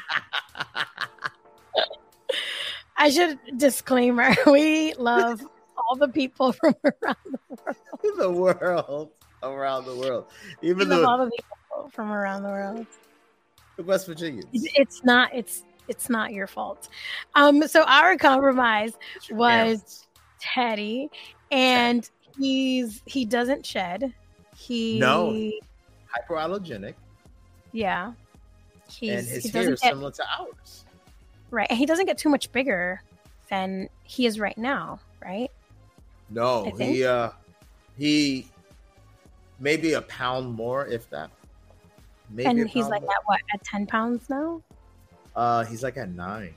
I 2.98 3.10
should 3.10 3.40
disclaimer: 3.58 4.36
we 4.46 4.94
love 4.94 5.42
all 5.78 5.96
the 5.96 6.10
people 6.10 6.52
from 6.54 6.76
around. 6.84 7.18
The, 7.26 7.58
world. 7.58 8.18
the 8.18 8.32
world 8.32 9.10
around 9.42 9.86
the 9.86 9.96
world, 9.96 10.26
we 10.62 10.70
even 10.70 10.90
love 10.90 11.06
all 11.06 11.18
the, 11.18 11.32
people 11.32 11.90
from 11.92 12.12
around 12.12 12.44
the 12.44 12.50
world. 12.50 12.86
the 13.78 13.84
West 13.84 14.06
Virginians. 14.06 14.46
It's 14.54 15.04
not. 15.04 15.34
It's 15.34 15.64
it's 15.88 16.08
not 16.08 16.34
your 16.34 16.46
fault. 16.46 16.90
Um, 17.34 17.68
so 17.68 17.84
our 17.84 18.16
compromise 18.18 18.94
was-. 19.32 20.04
Teddy, 20.40 21.10
and 21.52 22.08
he's 22.38 23.02
he 23.06 23.26
doesn't 23.26 23.66
shed. 23.66 24.14
He 24.68 25.00
No. 25.00 25.34
hyperallergenic, 26.18 26.96
yeah. 27.72 28.12
He's, 28.90 29.12
and 29.12 29.28
his 29.28 29.44
he 29.46 29.50
hair 29.50 29.62
doesn't 29.62 29.74
is 29.74 29.80
get 29.82 29.90
similar 29.92 30.12
to 30.12 30.24
ours. 30.40 30.86
right, 31.52 31.68
and 31.70 31.78
he 31.80 31.86
doesn't 31.86 32.06
get 32.06 32.18
too 32.18 32.30
much 32.30 32.52
bigger 32.52 33.02
than 33.50 33.90
he 34.04 34.26
is 34.26 34.40
right 34.40 34.58
now, 34.58 35.00
right? 35.24 35.50
No, 36.30 36.72
he 36.78 37.06
uh 37.06 37.30
he 37.98 38.48
maybe 39.60 39.94
a 39.94 40.02
pound 40.02 40.54
more, 40.54 40.86
if 40.88 41.10
that. 41.12 41.30
Maybe 42.30 42.50
and 42.50 42.70
he's 42.70 42.88
like 42.90 43.02
more. 43.04 43.12
at 43.12 43.18
what 43.26 43.40
at 43.54 43.64
10 43.64 43.88
pounds 43.88 44.30
now 44.30 44.62
uh, 45.34 45.64
he's 45.64 45.82
like 45.84 45.96
at 45.96 46.10
nine. 46.10 46.54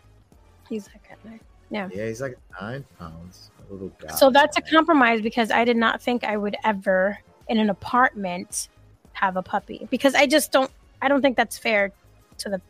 he's 0.69 0.89
like 0.89 1.05
at 1.13 1.25
nine. 1.25 1.39
Yeah, 1.71 1.89
Yeah, 1.95 2.09
he's 2.09 2.21
like 2.21 2.37
nine 2.61 2.85
pounds. 2.99 3.51
A 3.69 3.73
little 3.73 3.93
guy. 4.01 4.13
so 4.15 4.31
that's 4.31 4.57
a 4.57 4.63
compromise 4.63 5.21
because 5.21 5.53
i 5.53 5.65
did 5.65 5.77
not 5.77 6.03
think 6.03 6.25
i 6.25 6.37
would 6.37 6.57
ever 6.65 7.17
in 7.51 7.59
an 7.59 7.69
apartment 7.69 8.69
have 9.13 9.37
a 9.37 9.43
puppy 9.43 9.87
because 9.91 10.15
i 10.15 10.27
just 10.27 10.51
don't 10.53 10.71
i 11.03 11.09
don't 11.09 11.21
think 11.21 11.37
that's 11.37 11.59
fair 11.59 11.93
to 12.39 12.49
the 12.49 12.61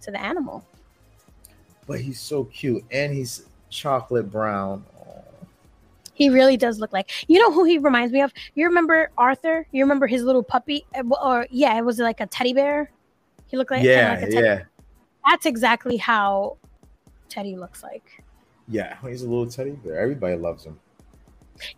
to 0.00 0.12
the 0.12 0.20
animal 0.20 0.62
But 1.88 2.00
he's 2.00 2.20
so 2.20 2.44
cute, 2.44 2.84
and 2.92 3.12
he's 3.14 3.46
chocolate 3.70 4.30
brown. 4.30 4.84
He 6.12 6.28
really 6.28 6.56
does 6.56 6.78
look 6.78 6.92
like 6.92 7.10
you 7.28 7.38
know 7.40 7.50
who 7.50 7.64
he 7.64 7.78
reminds 7.78 8.12
me 8.12 8.20
of 8.22 8.32
you 8.54 8.66
remember 8.66 9.10
arthur 9.16 9.66
you 9.72 9.82
remember 9.84 10.06
his 10.06 10.22
little 10.22 10.42
puppy 10.42 10.84
Uh, 10.94 11.02
or 11.22 11.46
yeah 11.50 11.78
it 11.78 11.84
was 11.84 11.98
like 11.98 12.20
a 12.20 12.26
teddy 12.26 12.52
bear 12.52 12.90
he 13.46 13.56
looked 13.56 13.70
like 13.70 13.82
yeah, 13.82 14.10
like 14.10 14.22
a 14.28 14.30
teddy 14.30 14.46
yeah, 14.46 14.62
that's 15.28 15.46
exactly 15.46 15.96
how 15.96 16.56
teddy 17.28 17.56
looks 17.56 17.82
like 17.82 18.22
yeah. 18.68 18.96
He's 19.02 19.22
a 19.22 19.28
little 19.28 19.48
teddy 19.48 19.70
bear. 19.70 19.98
Everybody 19.98 20.36
loves 20.36 20.64
him. 20.64 20.78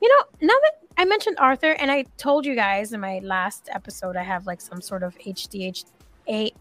You 0.01 0.09
know, 0.09 0.25
now 0.49 0.55
that 0.63 0.73
I 0.99 1.05
mentioned 1.05 1.37
Arthur, 1.39 1.73
and 1.73 1.91
I 1.91 2.05
told 2.17 2.45
you 2.47 2.55
guys 2.55 2.93
in 2.93 3.01
my 3.01 3.21
last 3.21 3.69
episode, 3.73 4.17
I 4.17 4.23
have 4.23 4.47
like 4.47 4.61
some 4.61 4.81
sort 4.81 5.03
of 5.03 5.17
HDH, 5.19 5.85
A, 6.29 6.53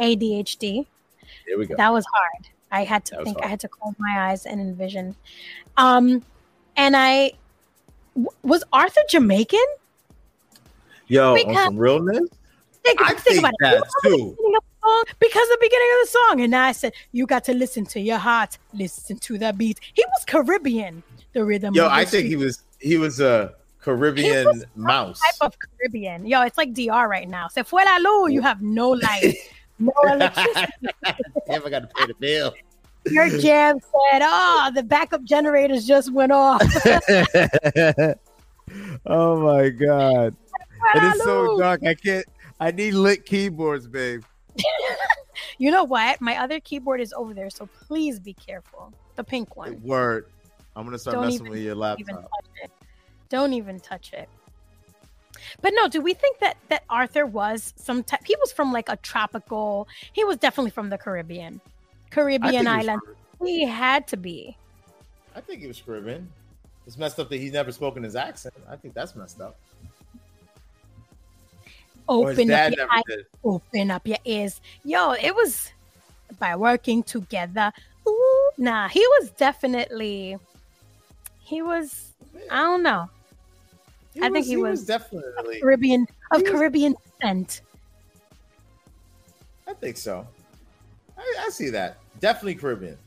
ADHD. 0.00 0.86
Here 1.46 1.58
we 1.58 1.66
go. 1.66 1.76
That 1.76 1.92
was 1.92 2.04
hard. 2.12 2.48
I 2.70 2.84
had 2.84 3.04
to 3.06 3.16
That 3.16 3.24
think. 3.24 3.42
I 3.44 3.46
had 3.46 3.60
to 3.60 3.68
close 3.68 3.94
my 3.98 4.30
eyes 4.30 4.46
and 4.46 4.60
envision. 4.60 5.14
Um, 5.76 6.24
and 6.76 6.96
I 6.96 7.32
w- 8.14 8.30
was 8.42 8.64
Arthur 8.72 9.02
Jamaican. 9.08 9.64
Yo, 11.06 11.34
because- 11.34 11.56
on 11.56 11.64
some 11.64 11.76
realness, 11.78 12.28
Think, 12.82 13.00
I 13.00 13.14
think 13.14 13.20
think 13.20 13.38
about 13.38 13.52
that 13.60 13.76
it. 13.78 13.84
Too. 14.02 14.36
Beginning 14.84 15.04
of 15.04 15.06
the 15.06 15.08
song, 15.08 15.16
Because 15.18 15.48
the 15.48 15.58
beginning 15.60 15.88
of 15.92 16.00
the 16.00 16.06
song, 16.06 16.40
and 16.40 16.56
I 16.56 16.72
said, 16.72 16.92
"You 17.12 17.26
got 17.26 17.44
to 17.44 17.54
listen 17.54 17.84
to 17.86 18.00
your 18.00 18.18
heart, 18.18 18.58
listen 18.72 19.18
to 19.18 19.38
the 19.38 19.52
beat." 19.52 19.80
He 19.94 20.04
was 20.06 20.24
Caribbean, 20.26 21.02
the 21.32 21.44
rhythm. 21.44 21.74
Yo, 21.74 21.88
I 21.88 22.04
think 22.04 22.26
he 22.26 22.36
was 22.36 22.64
he 22.78 22.96
was 22.98 23.20
a 23.20 23.54
Caribbean 23.80 24.46
was 24.46 24.64
mouse. 24.74 25.20
type 25.20 25.48
of 25.48 25.54
Caribbean. 25.58 26.26
Yo, 26.26 26.42
it's 26.42 26.58
like 26.58 26.72
DR 26.72 27.08
right 27.08 27.28
now. 27.28 27.48
Se 27.48 27.62
fue 27.62 27.84
la 27.84 27.98
luz, 27.98 28.32
you 28.32 28.40
have 28.40 28.62
no 28.62 28.90
light, 28.90 29.36
no 29.78 29.92
electricity. 30.04 30.88
Damn, 31.46 31.66
I 31.66 31.70
got 31.70 31.80
to 31.80 31.88
pay 31.94 32.06
the 32.06 32.14
bill. 32.14 32.54
Your 33.10 33.28
jam 33.38 33.78
said, 33.80 34.22
"Oh, 34.22 34.70
the 34.74 34.82
backup 34.82 35.24
generators 35.24 35.86
just 35.86 36.12
went 36.12 36.32
off." 36.32 36.62
oh 39.06 39.40
my 39.40 39.68
god. 39.68 40.34
It 40.94 41.02
is 41.02 41.22
so 41.22 41.58
dark. 41.58 41.80
I 41.86 41.94
can't 41.94 42.24
I 42.60 42.70
need 42.70 42.94
lit 42.94 43.26
keyboards, 43.26 43.86
babe. 43.86 44.22
You 45.58 45.70
know 45.70 45.84
what? 45.84 46.20
My 46.20 46.36
other 46.38 46.58
keyboard 46.60 47.00
is 47.00 47.12
over 47.12 47.32
there, 47.34 47.50
so 47.50 47.66
please 47.86 48.18
be 48.18 48.32
careful. 48.34 48.92
The 49.16 49.24
pink 49.24 49.56
one. 49.56 49.80
Word. 49.82 50.26
I'm 50.76 50.84
gonna 50.84 50.98
start 50.98 51.14
Don't 51.14 51.24
messing 51.26 51.40
even- 51.42 51.50
with 51.50 51.60
your 51.60 51.74
Don't 51.74 52.00
even 52.00 52.14
laptop. 52.16 52.30
Don't 53.28 53.52
even 53.52 53.80
touch 53.80 54.12
it. 54.12 54.28
But 55.60 55.72
no, 55.76 55.88
do 55.88 56.00
we 56.00 56.14
think 56.14 56.38
that 56.40 56.56
that 56.68 56.82
Arthur 56.90 57.26
was 57.26 57.72
some 57.76 58.02
type? 58.02 58.20
He 58.24 58.34
was 58.40 58.52
from 58.52 58.72
like 58.72 58.88
a 58.88 58.96
tropical. 58.96 59.86
He 60.12 60.24
was 60.24 60.36
definitely 60.38 60.70
from 60.70 60.88
the 60.90 60.98
Caribbean, 60.98 61.60
Caribbean 62.10 62.66
island. 62.66 63.00
Car- 63.04 63.14
He 63.46 63.64
had 63.64 64.06
to 64.08 64.16
be. 64.16 64.56
I 65.36 65.40
think 65.40 65.60
he 65.60 65.66
was 65.68 65.80
Caribbean. 65.80 66.28
It's 66.86 66.98
messed 66.98 67.18
up 67.20 67.28
that 67.30 67.36
he's 67.38 67.52
never 67.52 67.72
spoken 67.72 68.02
his 68.02 68.16
accent. 68.16 68.54
I 68.68 68.76
think 68.76 68.94
that's 68.94 69.14
messed 69.16 69.40
up. 69.40 69.56
Open 72.08 72.50
up 72.50 72.72
your 72.72 72.92
eyes. 72.92 73.02
did. 73.08 73.26
open 73.44 73.90
up 73.90 74.06
your 74.06 74.18
ears. 74.24 74.60
Yo, 74.84 75.12
it 75.12 75.34
was 75.34 75.72
by 76.38 76.54
working 76.56 77.02
together. 77.02 77.72
Ooh, 78.06 78.50
nah, 78.58 78.88
he 78.88 79.00
was 79.18 79.30
definitely. 79.30 80.36
He 81.40 81.62
was. 81.62 82.12
I 82.50 82.62
don't 82.62 82.82
know. 82.82 83.08
He 84.12 84.22
I 84.22 84.28
think 84.30 84.46
he 84.46 84.56
was- 84.56 84.84
definitely. 84.84 85.60
Caribbean 85.60 86.06
of 86.30 86.42
was- 86.42 86.50
Caribbean 86.50 86.94
descent. 87.20 87.62
I 89.66 89.72
think 89.72 89.96
so. 89.96 90.26
I, 91.16 91.34
I 91.46 91.48
see 91.50 91.70
that. 91.70 91.98
Definitely 92.20 92.56
Caribbean. 92.56 92.98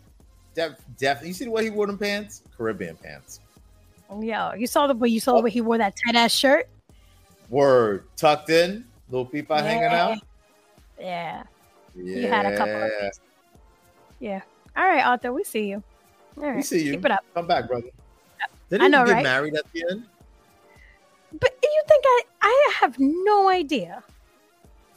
Def, 0.56 0.74
definitely. 0.98 1.30
You 1.30 1.34
see 1.36 1.46
the 1.46 1.52
way 1.52 1.64
he 1.64 1.70
wore 1.70 1.86
them 1.88 1.98
pants? 2.00 2.42
Caribbean 2.58 2.96
pants. 2.96 3.40
Yo, 4.22 4.54
you 4.54 4.66
saw 4.68 4.88
the 4.88 4.96
way 4.96 5.10
you 5.10 5.20
saw 5.20 5.34
Oh. 5.34 5.38
the 5.38 5.44
way 5.44 5.50
he 5.52 5.62
wore 5.62 5.78
that 5.78 5.94
tight 6.06 6.16
ass 6.16 6.34
shirt. 6.34 6.68
Word. 7.50 8.04
Tucked 8.16 8.50
in. 8.50 8.86
Little 9.10 9.26
peepa 9.26 9.62
hanging 9.62 9.84
out. 9.86 10.18
Yeah. 11.00 11.44
Yeah. 11.96 12.20
You 12.20 12.28
had 12.28 12.46
a 12.46 12.58
couple 12.58 12.84
of 12.84 12.92
things. 13.00 13.20
Yeah. 14.20 14.42
All 14.76 14.86
right, 14.86 15.04
Arthur, 15.06 15.32
we 15.34 15.44
see 15.44 15.68
you. 15.70 15.84
All 16.38 16.44
right. 16.44 16.58
We 16.58 16.62
see 16.62 16.84
you. 16.84 16.92
Keep 16.94 17.06
it 17.06 17.12
up. 17.12 17.24
Come 17.34 17.48
back, 17.48 17.68
brother. 17.68 17.88
Did 18.70 18.82
I 18.82 18.88
know, 18.88 19.06
get 19.06 19.14
right? 19.14 19.24
married 19.24 19.56
at 19.56 19.64
the 19.72 19.84
end? 19.90 20.04
But 21.40 21.54
you 21.64 21.84
think 21.88 22.04
I 22.06 22.22
I 22.42 22.72
have 22.80 22.96
no 23.00 23.50
idea. 23.50 24.04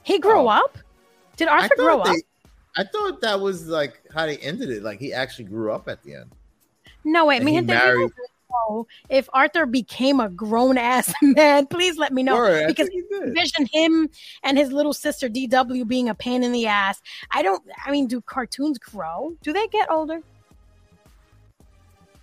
He 0.03 0.19
grew 0.19 0.41
Oh. 0.41 0.49
up? 0.49 0.79
Did 1.37 1.49
Arthur 1.49 1.75
grow 1.77 1.99
thought 2.03 2.09
up? 2.09 2.17
I 2.77 2.85
thought 2.85 3.21
that 3.21 3.41
was 3.41 3.67
like 3.69 4.01
how 4.15 4.27
they 4.27 4.39
ended 4.39 4.71
it. 4.71 4.83
Like 4.83 4.99
he 4.99 5.13
actually 5.13 5.45
grew 5.47 5.73
up 5.73 5.89
at 5.89 6.03
the 6.03 6.15
end. 6.17 6.31
No, 7.05 7.27
wait, 7.27 7.37
and 7.37 7.45
me 7.47 7.53
he 7.55 7.61
married- 7.61 8.11
know 8.51 8.87
if 9.09 9.29
Arthur 9.33 9.67
became 9.67 10.21
a 10.21 10.29
grown 10.29 10.79
ass 10.79 11.13
man. 11.23 11.67
Please 11.67 11.97
let 11.99 12.13
me 12.13 12.23
know 12.23 12.37
Word, 12.37 12.67
because 12.67 12.89
envision 13.25 13.67
him 13.73 14.09
and 14.43 14.57
his 14.59 14.73
little 14.73 14.93
sister 14.93 15.29
DW 15.29 15.87
being 15.87 16.09
a 16.09 16.15
pain 16.15 16.43
in 16.43 16.53
the 16.53 16.67
ass. 16.67 17.01
I 17.31 17.43
don't. 17.43 17.63
I 17.85 17.91
mean, 17.91 18.07
do 18.07 18.21
cartoons 18.21 18.79
grow? 18.79 19.35
Do 19.43 19.53
they 19.53 19.67
get 19.69 19.91
older? 19.91 20.21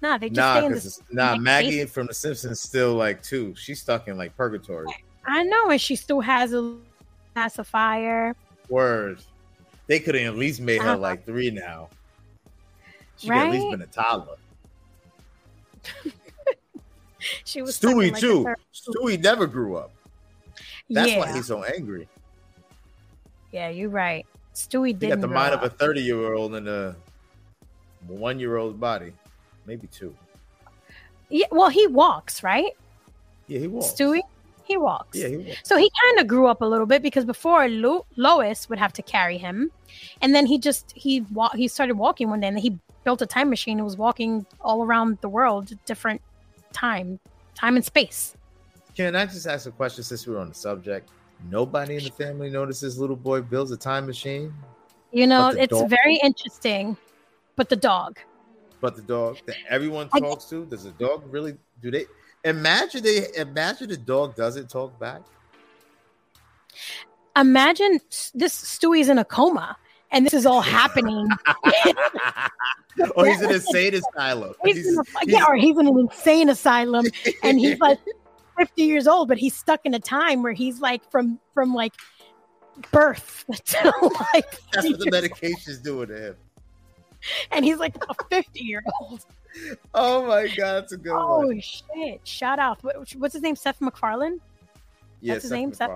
Nah, 0.01 0.17
they 0.17 0.29
just 0.29 0.37
Nah, 0.37 0.57
stay 0.57 0.65
in 0.65 0.71
the. 0.73 0.97
nah, 1.11 1.31
like, 1.31 1.41
Maggie 1.41 1.85
from 1.85 2.07
The 2.07 2.13
Simpsons 2.13 2.59
still 2.59 2.93
like 2.93 3.23
two. 3.23 3.55
She's 3.55 3.81
stuck 3.81 4.07
in 4.07 4.17
like 4.17 4.35
purgatory. 4.37 4.87
I 5.25 5.43
know, 5.43 5.71
and 5.71 5.81
she 5.81 5.95
still 5.95 6.21
has 6.21 6.53
a 6.53 6.77
pacifier. 7.35 8.35
Word. 8.69 9.19
They 9.87 9.99
could 9.99 10.15
have 10.15 10.33
at 10.33 10.37
least 10.37 10.59
made 10.59 10.81
her 10.81 10.89
Uh-huh. 10.89 10.97
like 10.97 11.25
three 11.25 11.49
now. 11.49 11.89
She 13.17 13.27
could 13.29 13.37
at 13.37 13.49
least 13.49 13.71
been 13.71 13.81
a 13.81 13.87
toddler. 13.87 14.35
She 17.43 17.61
was 17.61 17.79
Stewie 17.79 18.11
like, 18.11 18.21
too. 18.21 18.47
Stewie 18.73 19.21
never 19.21 19.47
grew 19.47 19.75
up. 19.75 19.91
That's 20.89 21.11
yeah, 21.11 21.19
why 21.19 21.33
he's 21.33 21.47
so 21.47 21.63
angry. 21.63 22.07
yeah, 23.51 23.69
you're 23.69 23.89
right. 23.89 24.25
Stewie 24.53 24.87
He 24.87 24.93
didn't. 24.93 25.21
got 25.21 25.27
the 25.27 25.33
mind 25.33 25.53
of 25.53 25.63
a 25.63 25.69
30 25.69 26.01
year 26.01 26.33
old 26.33 26.55
in 26.55 26.67
a 26.67 26.95
one 28.07 28.39
year 28.39 28.57
old 28.57 28.79
body. 28.79 29.13
Maybe 29.65 29.87
two. 29.87 30.15
Yeah, 31.29 31.47
well, 31.51 31.69
he 31.69 31.87
walks, 31.87 32.43
right? 32.43 32.71
Yeah, 33.47 33.59
he 33.59 33.67
was. 33.67 33.93
Stewie, 33.93 34.21
he 34.63 34.77
walks. 34.77 35.17
Yeah, 35.17 35.27
he 35.27 35.37
was. 35.37 35.55
So 35.63 35.75
he 35.75 35.91
kind 36.03 36.19
of 36.19 36.27
grew 36.27 36.47
up 36.47 36.61
a 36.61 36.65
little 36.65 36.85
bit 36.85 37.01
because 37.01 37.25
before 37.25 37.67
Lo- 37.67 38.05
Lois 38.15 38.69
would 38.69 38.79
have 38.79 38.93
to 38.93 39.01
carry 39.01 39.37
him, 39.37 39.71
and 40.21 40.33
then 40.33 40.45
he 40.45 40.57
just 40.57 40.93
he 40.95 41.21
wa- 41.33 41.53
he 41.53 41.67
started 41.67 41.97
walking 41.97 42.29
one 42.29 42.39
day, 42.39 42.47
and 42.47 42.55
then 42.55 42.63
he 42.63 42.77
built 43.07 43.21
a 43.21 43.25
time 43.25 43.49
machine 43.49 43.77
and 43.77 43.85
was 43.85 43.95
walking 43.95 44.45
all 44.59 44.83
around 44.83 45.17
the 45.21 45.29
world, 45.29 45.71
different 45.85 46.19
time, 46.73 47.17
time 47.55 47.77
and 47.77 47.85
space. 47.85 48.35
Can 48.97 49.15
I 49.15 49.25
just 49.25 49.47
ask 49.47 49.65
a 49.65 49.71
question 49.71 50.03
since 50.03 50.27
we're 50.27 50.39
on 50.39 50.49
the 50.49 50.53
subject? 50.53 51.09
Nobody 51.49 51.95
in 51.95 52.03
the 52.03 52.09
family 52.09 52.49
notices 52.49 52.99
little 52.99 53.15
boy 53.15 53.39
builds 53.41 53.71
a 53.71 53.77
time 53.77 54.05
machine, 54.07 54.53
You 55.13 55.25
know, 55.25 55.47
it's 55.47 55.71
dog- 55.71 55.89
very 55.89 56.17
interesting. 56.21 56.97
But 57.55 57.69
the 57.69 57.77
dog, 57.77 58.19
but 58.81 58.97
the 58.97 59.03
dog 59.03 59.37
that 59.45 59.55
everyone 59.69 60.09
I- 60.11 60.19
talks 60.19 60.43
to, 60.49 60.65
does 60.65 60.83
the 60.83 60.91
dog 60.91 61.23
really 61.31 61.55
do 61.81 61.89
they 61.91 62.07
imagine 62.43 63.03
they 63.03 63.27
imagine 63.37 63.87
the 63.87 63.95
dog 63.95 64.35
doesn't 64.35 64.69
talk 64.69 64.99
back? 64.99 65.21
imagine 67.37 68.01
this 68.33 68.53
Stewie's 68.53 69.07
in 69.09 69.17
a 69.17 69.23
coma, 69.25 69.77
and 70.11 70.25
this 70.25 70.33
is 70.33 70.45
all 70.45 70.61
happening. 70.61 71.27
or 73.15 73.25
he's 73.27 73.41
in 73.41 73.49
a 73.49 73.53
insane 73.53 73.93
asylum. 73.95 74.53
He's 74.63 74.75
He's- 74.77 74.87
a, 74.97 75.03
he's- 75.21 75.27
yeah, 75.27 75.45
or 75.47 75.55
he's 75.55 75.77
in 75.77 75.87
an 75.87 75.97
insane 75.99 76.49
asylum, 76.49 77.05
and 77.43 77.59
he's 77.59 77.79
like 77.81 77.99
50 78.57 78.81
years 78.83 79.07
old, 79.07 79.27
but 79.27 79.37
he's 79.37 79.55
stuck 79.55 79.81
in 79.85 79.93
a 79.93 79.99
time 79.99 80.43
where 80.43 80.53
he's 80.53 80.79
like 80.81 81.09
from 81.11 81.39
from 81.53 81.73
like 81.73 81.93
birth 82.91 83.43
to 83.65 83.93
like 84.33 84.59
that's 84.71 84.87
what 84.89 84.99
the 84.99 85.05
50 85.05 85.05
years- 85.05 85.11
medication's 85.11 85.77
doing 85.79 86.07
to 86.09 86.27
him. 86.29 86.35
and 87.51 87.65
he's 87.65 87.77
like 87.77 87.95
a 88.09 88.13
50 88.29 88.59
year 88.63 88.83
old. 89.01 89.25
Oh 89.93 90.25
my 90.27 90.47
god, 90.47 90.81
that's 90.83 90.91
a 90.93 90.97
good 90.97 91.13
Oh 91.15 91.47
one. 91.47 91.59
shit! 91.61 92.21
Shout 92.27 92.59
out. 92.59 92.83
What, 92.83 92.95
what's 93.15 93.33
his 93.33 93.41
name? 93.41 93.55
Seth 93.55 93.81
MacFarlane. 93.81 94.39
Yeah, 95.21 95.39
Seth 95.39 95.51
name, 95.51 95.73
Seth? 95.73 95.89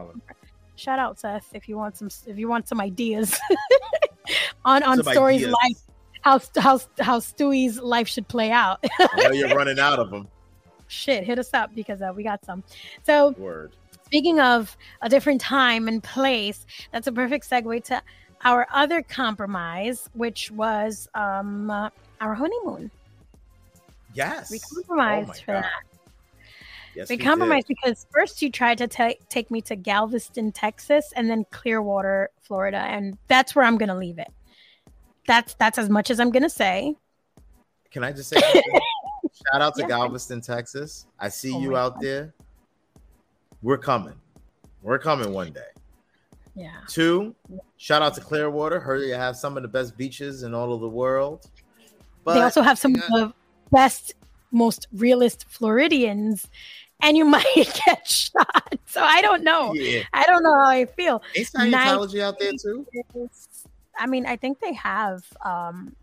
Shout 0.82 0.98
out 0.98 1.20
Seth 1.20 1.48
if 1.54 1.70
you 1.70 1.78
want 1.78 1.96
some 1.96 2.10
if 2.26 2.40
you 2.40 2.48
want 2.48 2.68
some 2.68 2.82
ideas 2.82 3.38
on 4.66 4.82
on 4.82 5.04
Some 5.04 5.14
stories 5.14 5.42
ideas. 5.44 5.56
life 5.64 5.78
how 6.22 6.40
how 6.60 6.80
how 7.00 7.20
Stewie's 7.20 7.80
life 7.80 8.08
should 8.08 8.28
play 8.28 8.50
out. 8.50 8.84
I 9.00 9.30
you're 9.32 9.56
running 9.56 9.78
out 9.78 10.00
of 10.00 10.10
them. 10.10 10.28
shit, 10.88 11.24
hit 11.24 11.38
us 11.38 11.54
up 11.54 11.76
because 11.76 12.02
uh, 12.02 12.12
we 12.16 12.24
got 12.24 12.44
some. 12.44 12.64
So 13.04 13.30
Word. 13.38 13.74
speaking 14.06 14.40
of 14.40 14.76
a 15.04 15.08
different 15.10 15.40
time 15.40 15.88
and 15.88 16.04
place, 16.04 16.66
that's 16.92 17.06
a 17.06 17.12
perfect 17.12 17.48
segue 17.48 17.84
to 17.86 18.02
our 18.44 18.66
other 18.74 19.04
compromise, 19.04 20.10
which 20.14 20.50
was 20.50 21.08
um, 21.14 21.70
uh, 21.70 21.92
our 22.22 22.34
honeymoon. 22.34 22.90
Yes. 24.16 24.50
We 24.50 24.60
Oh 24.60 24.76
compromised 24.76 25.28
my 25.28 25.34
for 25.36 25.54
God. 25.54 25.64
that. 25.64 25.84
Yes, 26.96 27.10
we 27.10 27.18
did. 27.18 27.24
compromised 27.24 27.68
because 27.68 28.06
first 28.12 28.42
you 28.42 28.50
tried 28.52 28.78
to 28.80 28.88
ta- 28.88 29.14
take 29.30 29.50
me 29.50 29.62
to 29.62 29.76
Galveston, 29.76 30.52
Texas, 30.52 31.14
and 31.16 31.30
then 31.30 31.46
Clearwater, 31.52 32.30
Florida, 32.42 32.78
and 32.80 33.18
that's 33.28 33.56
where 33.56 33.64
I'm 33.66 33.78
gonna 33.78 33.98
leave 33.98 34.20
it. 34.20 34.32
That's 35.28 35.54
that's 35.56 35.78
as 35.78 35.90
much 35.90 36.10
as 36.10 36.20
I'm 36.20 36.32
gonna 36.32 36.50
say. 36.50 36.96
Can 37.92 38.04
I 38.04 38.12
just 38.12 38.30
say 38.30 38.40
shout 38.42 39.62
out 39.62 39.76
to 39.76 39.82
Yeah. 39.84 39.88
Galveston, 39.88 40.42
Texas? 40.42 41.08
I 41.20 41.30
see 41.30 41.54
Oh 41.54 41.62
you 41.62 41.78
out 41.78 41.94
God. 41.96 42.04
there. 42.04 42.34
We're 43.62 43.78
coming. 43.78 44.16
We're 44.82 45.00
coming 45.00 45.32
one 45.32 45.52
day. 45.54 45.62
Yeah. 46.56 46.72
Two, 46.90 47.34
shout 47.78 48.02
out 48.02 48.14
to 48.16 48.22
Clearwater. 48.22 48.80
Heard 48.80 49.04
you 49.08 49.14
have 49.14 49.38
some 49.38 49.56
of 49.56 49.64
the 49.64 49.70
best 49.70 49.96
beaches 49.98 50.44
in 50.44 50.54
all 50.54 50.74
of 50.74 50.82
the 50.82 50.90
world. 50.90 51.50
But 52.26 52.34
they 52.36 52.42
also 52.42 52.62
have 52.62 52.78
some 52.78 52.96
of 52.96 53.02
the 53.02 53.34
best, 53.72 54.14
most 54.52 54.88
realist 54.94 55.46
Floridians, 55.50 56.48
and 57.02 57.18
you 57.18 57.26
might 57.38 57.82
get 57.86 58.08
shot. 58.08 58.76
So 58.86 59.02
I 59.02 59.22
don't 59.22 59.44
know. 59.44 59.74
yeah, 59.74 60.04
I 60.14 60.26
don't 60.26 60.44
know 60.44 60.54
how 60.54 60.70
I 60.70 60.86
feel. 60.86 61.22
ain't 61.36 61.48
Scientology 61.48 62.22
out 62.22 62.40
there 62.40 62.52
too? 62.54 62.86
I 63.98 64.08
mean, 64.08 64.26
I 64.26 64.36
think 64.36 64.60
they 64.60 64.74
have 64.74 65.24
um, 65.46 65.96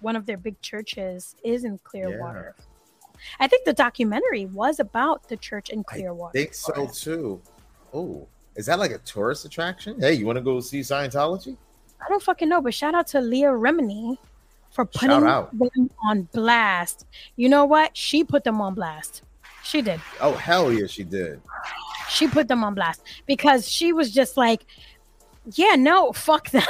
one 0.00 0.16
of 0.16 0.26
their 0.26 0.36
big 0.36 0.60
churches 0.60 1.34
is 1.44 1.64
in 1.64 1.78
Clearwater. 1.84 2.54
I 3.38 3.46
think 3.46 3.64
the 3.64 3.72
documentary 3.72 4.46
was 4.46 4.80
about 4.80 5.28
the 5.28 5.36
church 5.36 5.70
in 5.70 5.84
Clearwater. 5.84 6.30
I 6.30 6.42
think 6.42 6.54
so 6.54 6.86
too. 6.86 7.40
Oh, 7.92 8.26
is 8.56 8.66
that 8.66 8.78
like 8.78 8.90
a 8.92 8.98
tourist 8.98 9.44
attraction? 9.44 10.00
Hey, 10.00 10.14
you 10.14 10.26
want 10.26 10.36
to 10.36 10.42
go 10.42 10.60
see 10.60 10.80
Scientology? 10.80 11.56
I 12.04 12.08
don't 12.08 12.22
fucking 12.22 12.48
know, 12.48 12.60
but 12.60 12.72
shout 12.72 12.94
out 12.94 13.06
to 13.08 13.20
Leah 13.20 13.48
Remini 13.50 14.16
for 14.70 14.84
putting 14.84 15.20
them 15.20 15.90
on 16.04 16.22
blast. 16.32 17.06
You 17.36 17.48
know 17.48 17.64
what? 17.64 17.96
She 17.96 18.24
put 18.24 18.44
them 18.44 18.60
on 18.60 18.74
blast. 18.74 19.22
She 19.62 19.82
did. 19.82 20.00
Oh 20.20 20.32
hell 20.32 20.72
yeah, 20.72 20.86
she 20.86 21.04
did. 21.04 21.40
She 22.08 22.26
put 22.26 22.48
them 22.48 22.64
on 22.64 22.74
blast 22.74 23.02
because 23.26 23.68
she 23.68 23.92
was 23.92 24.12
just 24.12 24.36
like, 24.36 24.64
yeah, 25.52 25.74
no, 25.76 26.12
fuck 26.12 26.50
them. 26.50 26.62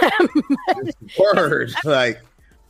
Word, 1.18 1.72
like 1.84 2.20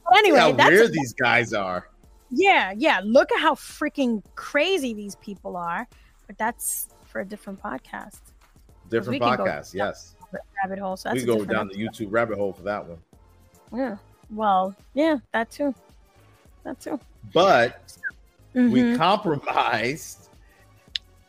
But 0.09 0.19
anyway, 0.19 0.39
how 0.39 0.53
that's 0.53 0.71
weird 0.71 0.93
these 0.93 1.15
guys 1.15 1.53
are. 1.53 1.89
yeah, 2.31 2.73
yeah. 2.77 3.01
Look 3.05 3.33
at 3.33 3.41
how 3.41 3.55
freaking 3.55 4.23
crazy 4.35 4.95
these 4.95 5.17
people 5.17 5.57
are. 5.57 5.89
But 6.27 6.39
that's 6.39 6.89
for 7.07 7.21
a 7.21 7.25
different 7.25 7.61
podcast. 7.61 8.21
Different 8.89 9.21
we 9.21 9.27
can 9.27 9.37
go 9.37 9.45
podcast, 9.45 9.75
yes. 9.75 10.15
Rabbit 10.63 10.79
hole. 10.79 10.97
So 10.97 11.13
We 11.13 11.23
a 11.23 11.27
go 11.27 11.45
down 11.45 11.69
the 11.69 11.75
YouTube 11.75 12.09
rabbit 12.11 12.39
hole 12.39 12.53
for 12.53 12.63
that 12.63 12.87
one. 12.87 12.99
Yeah. 13.73 13.97
Well, 14.33 14.75
yeah, 14.95 15.19
that 15.33 15.51
too. 15.51 15.75
That 16.65 16.81
too. 16.81 17.01
But 17.33 17.93
we 18.55 18.83
Mhm. 18.83 18.97
compromised 18.97 20.29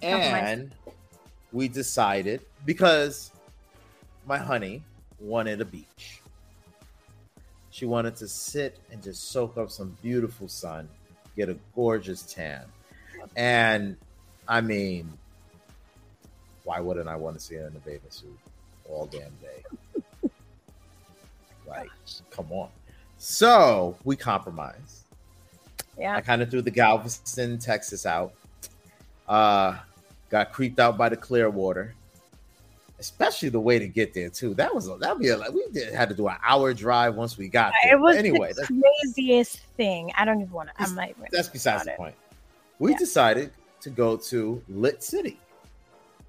Compromised. 0.01 0.61
and 0.61 0.71
we 1.51 1.67
decided 1.67 2.41
because 2.65 3.31
my 4.25 4.37
honey 4.37 4.83
wanted 5.19 5.61
a 5.61 5.65
beach. 5.65 6.21
She 7.71 7.85
wanted 7.85 8.15
to 8.17 8.27
sit 8.27 8.79
and 8.91 9.01
just 9.01 9.29
soak 9.31 9.57
up 9.57 9.71
some 9.71 9.97
beautiful 10.01 10.47
sun, 10.47 10.89
get 11.35 11.49
a 11.49 11.57
gorgeous 11.75 12.21
tan. 12.23 12.65
And 13.35 13.97
I 14.47 14.61
mean, 14.61 15.17
why 16.63 16.79
wouldn't 16.79 17.07
I 17.07 17.15
want 17.15 17.37
to 17.37 17.41
see 17.43 17.55
her 17.55 17.67
in 17.67 17.75
a 17.75 17.79
bathing 17.79 18.11
suit 18.11 18.37
all 18.89 19.05
damn 19.05 19.31
day? 19.41 19.63
like, 21.67 21.91
come 22.31 22.51
on. 22.51 22.69
So 23.23 23.95
we 24.03 24.15
compromised. 24.15 25.03
Yeah. 25.95 26.15
I 26.15 26.21
kind 26.21 26.41
of 26.41 26.49
threw 26.49 26.63
the 26.63 26.71
Galveston, 26.71 27.59
Texas 27.59 28.07
out. 28.07 28.33
Uh, 29.29 29.77
got 30.31 30.51
creeped 30.51 30.79
out 30.79 30.97
by 30.97 31.07
the 31.07 31.15
Clearwater, 31.15 31.93
especially 32.99 33.49
the 33.49 33.59
way 33.59 33.77
to 33.77 33.87
get 33.87 34.15
there 34.15 34.29
too. 34.29 34.55
That 34.55 34.73
was 34.73 34.89
that'd 34.99 35.19
be 35.19 35.27
a, 35.27 35.37
like 35.37 35.51
we 35.51 35.63
did 35.71 35.93
had 35.93 36.09
to 36.09 36.15
do 36.15 36.27
an 36.29 36.37
hour 36.43 36.73
drive 36.73 37.13
once 37.13 37.37
we 37.37 37.47
got 37.47 37.73
there. 37.83 37.93
It 37.93 37.99
was 37.99 38.17
anyway, 38.17 38.53
the 38.53 38.65
that's, 38.67 38.71
craziest 39.13 39.59
thing. 39.77 40.11
I 40.17 40.25
don't 40.25 40.41
even 40.41 40.51
want 40.51 40.69
to. 40.69 40.73
I'm 40.79 40.95
not 40.95 41.09
that's 41.31 41.47
besides 41.47 41.83
the 41.85 41.91
it. 41.91 41.97
point. 41.97 42.15
We 42.79 42.93
Yeah. 42.93 42.97
decided 42.97 43.51
to 43.81 43.91
go 43.91 44.17
to 44.17 44.63
Lit 44.67 45.03
City, 45.03 45.39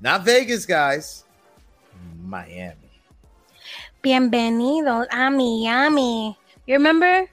not 0.02 0.26
Vegas, 0.26 0.66
guys. 0.66 1.24
Miami. 2.22 2.76
Bienvenidos 4.04 5.06
a 5.10 5.30
Miami. 5.30 6.36
You 6.66 6.74
remember? 6.74 7.28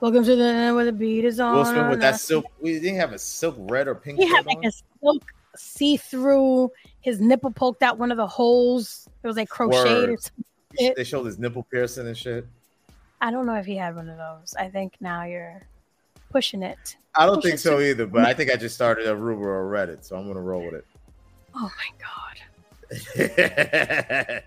Welcome 0.00 0.24
to 0.24 0.36
the 0.36 0.44
end 0.44 0.76
where 0.76 0.84
the 0.84 0.92
beat 0.92 1.24
is 1.24 1.40
on. 1.40 1.56
Will 1.56 1.64
Smith 1.64 1.90
with 1.90 2.00
that 2.00 2.20
silk. 2.20 2.44
We 2.60 2.78
didn't 2.78 3.00
have 3.00 3.12
a 3.12 3.18
silk 3.18 3.56
red 3.58 3.88
or 3.88 3.94
pink. 3.94 4.18
He 4.18 4.26
had 4.26 4.46
like 4.46 4.58
on? 4.58 4.66
a 4.66 4.72
silk 5.00 5.24
see-through. 5.56 6.70
His 7.00 7.20
nipple 7.20 7.50
poked 7.50 7.82
out 7.82 7.98
one 7.98 8.10
of 8.10 8.16
the 8.16 8.26
holes. 8.26 9.08
It 9.22 9.26
was 9.26 9.36
like 9.36 9.48
crocheted. 9.48 10.10
or 10.10 10.92
They 10.96 11.04
showed 11.04 11.24
his 11.24 11.38
nipple 11.38 11.64
piercing 11.64 12.06
and 12.06 12.16
shit. 12.16 12.46
I 13.20 13.30
don't 13.30 13.46
know 13.46 13.54
if 13.54 13.66
he 13.66 13.76
had 13.76 13.96
one 13.96 14.08
of 14.08 14.18
those. 14.18 14.54
I 14.58 14.68
think 14.68 14.94
now 15.00 15.24
you're 15.24 15.62
pushing 16.30 16.62
it. 16.62 16.96
I 17.14 17.24
don't 17.24 17.36
Push 17.36 17.44
think 17.44 17.58
so 17.58 17.80
either, 17.80 18.06
but 18.06 18.26
I 18.26 18.34
think 18.34 18.50
I 18.50 18.56
just 18.56 18.74
started 18.74 19.06
a 19.08 19.16
rumor 19.16 19.48
or 19.48 19.70
Reddit, 19.72 20.04
so 20.04 20.16
I'm 20.16 20.26
gonna 20.28 20.42
roll 20.42 20.64
with 20.64 20.74
it. 20.74 20.84
Oh 21.54 21.70
my 21.78 21.90
god. 21.98 22.02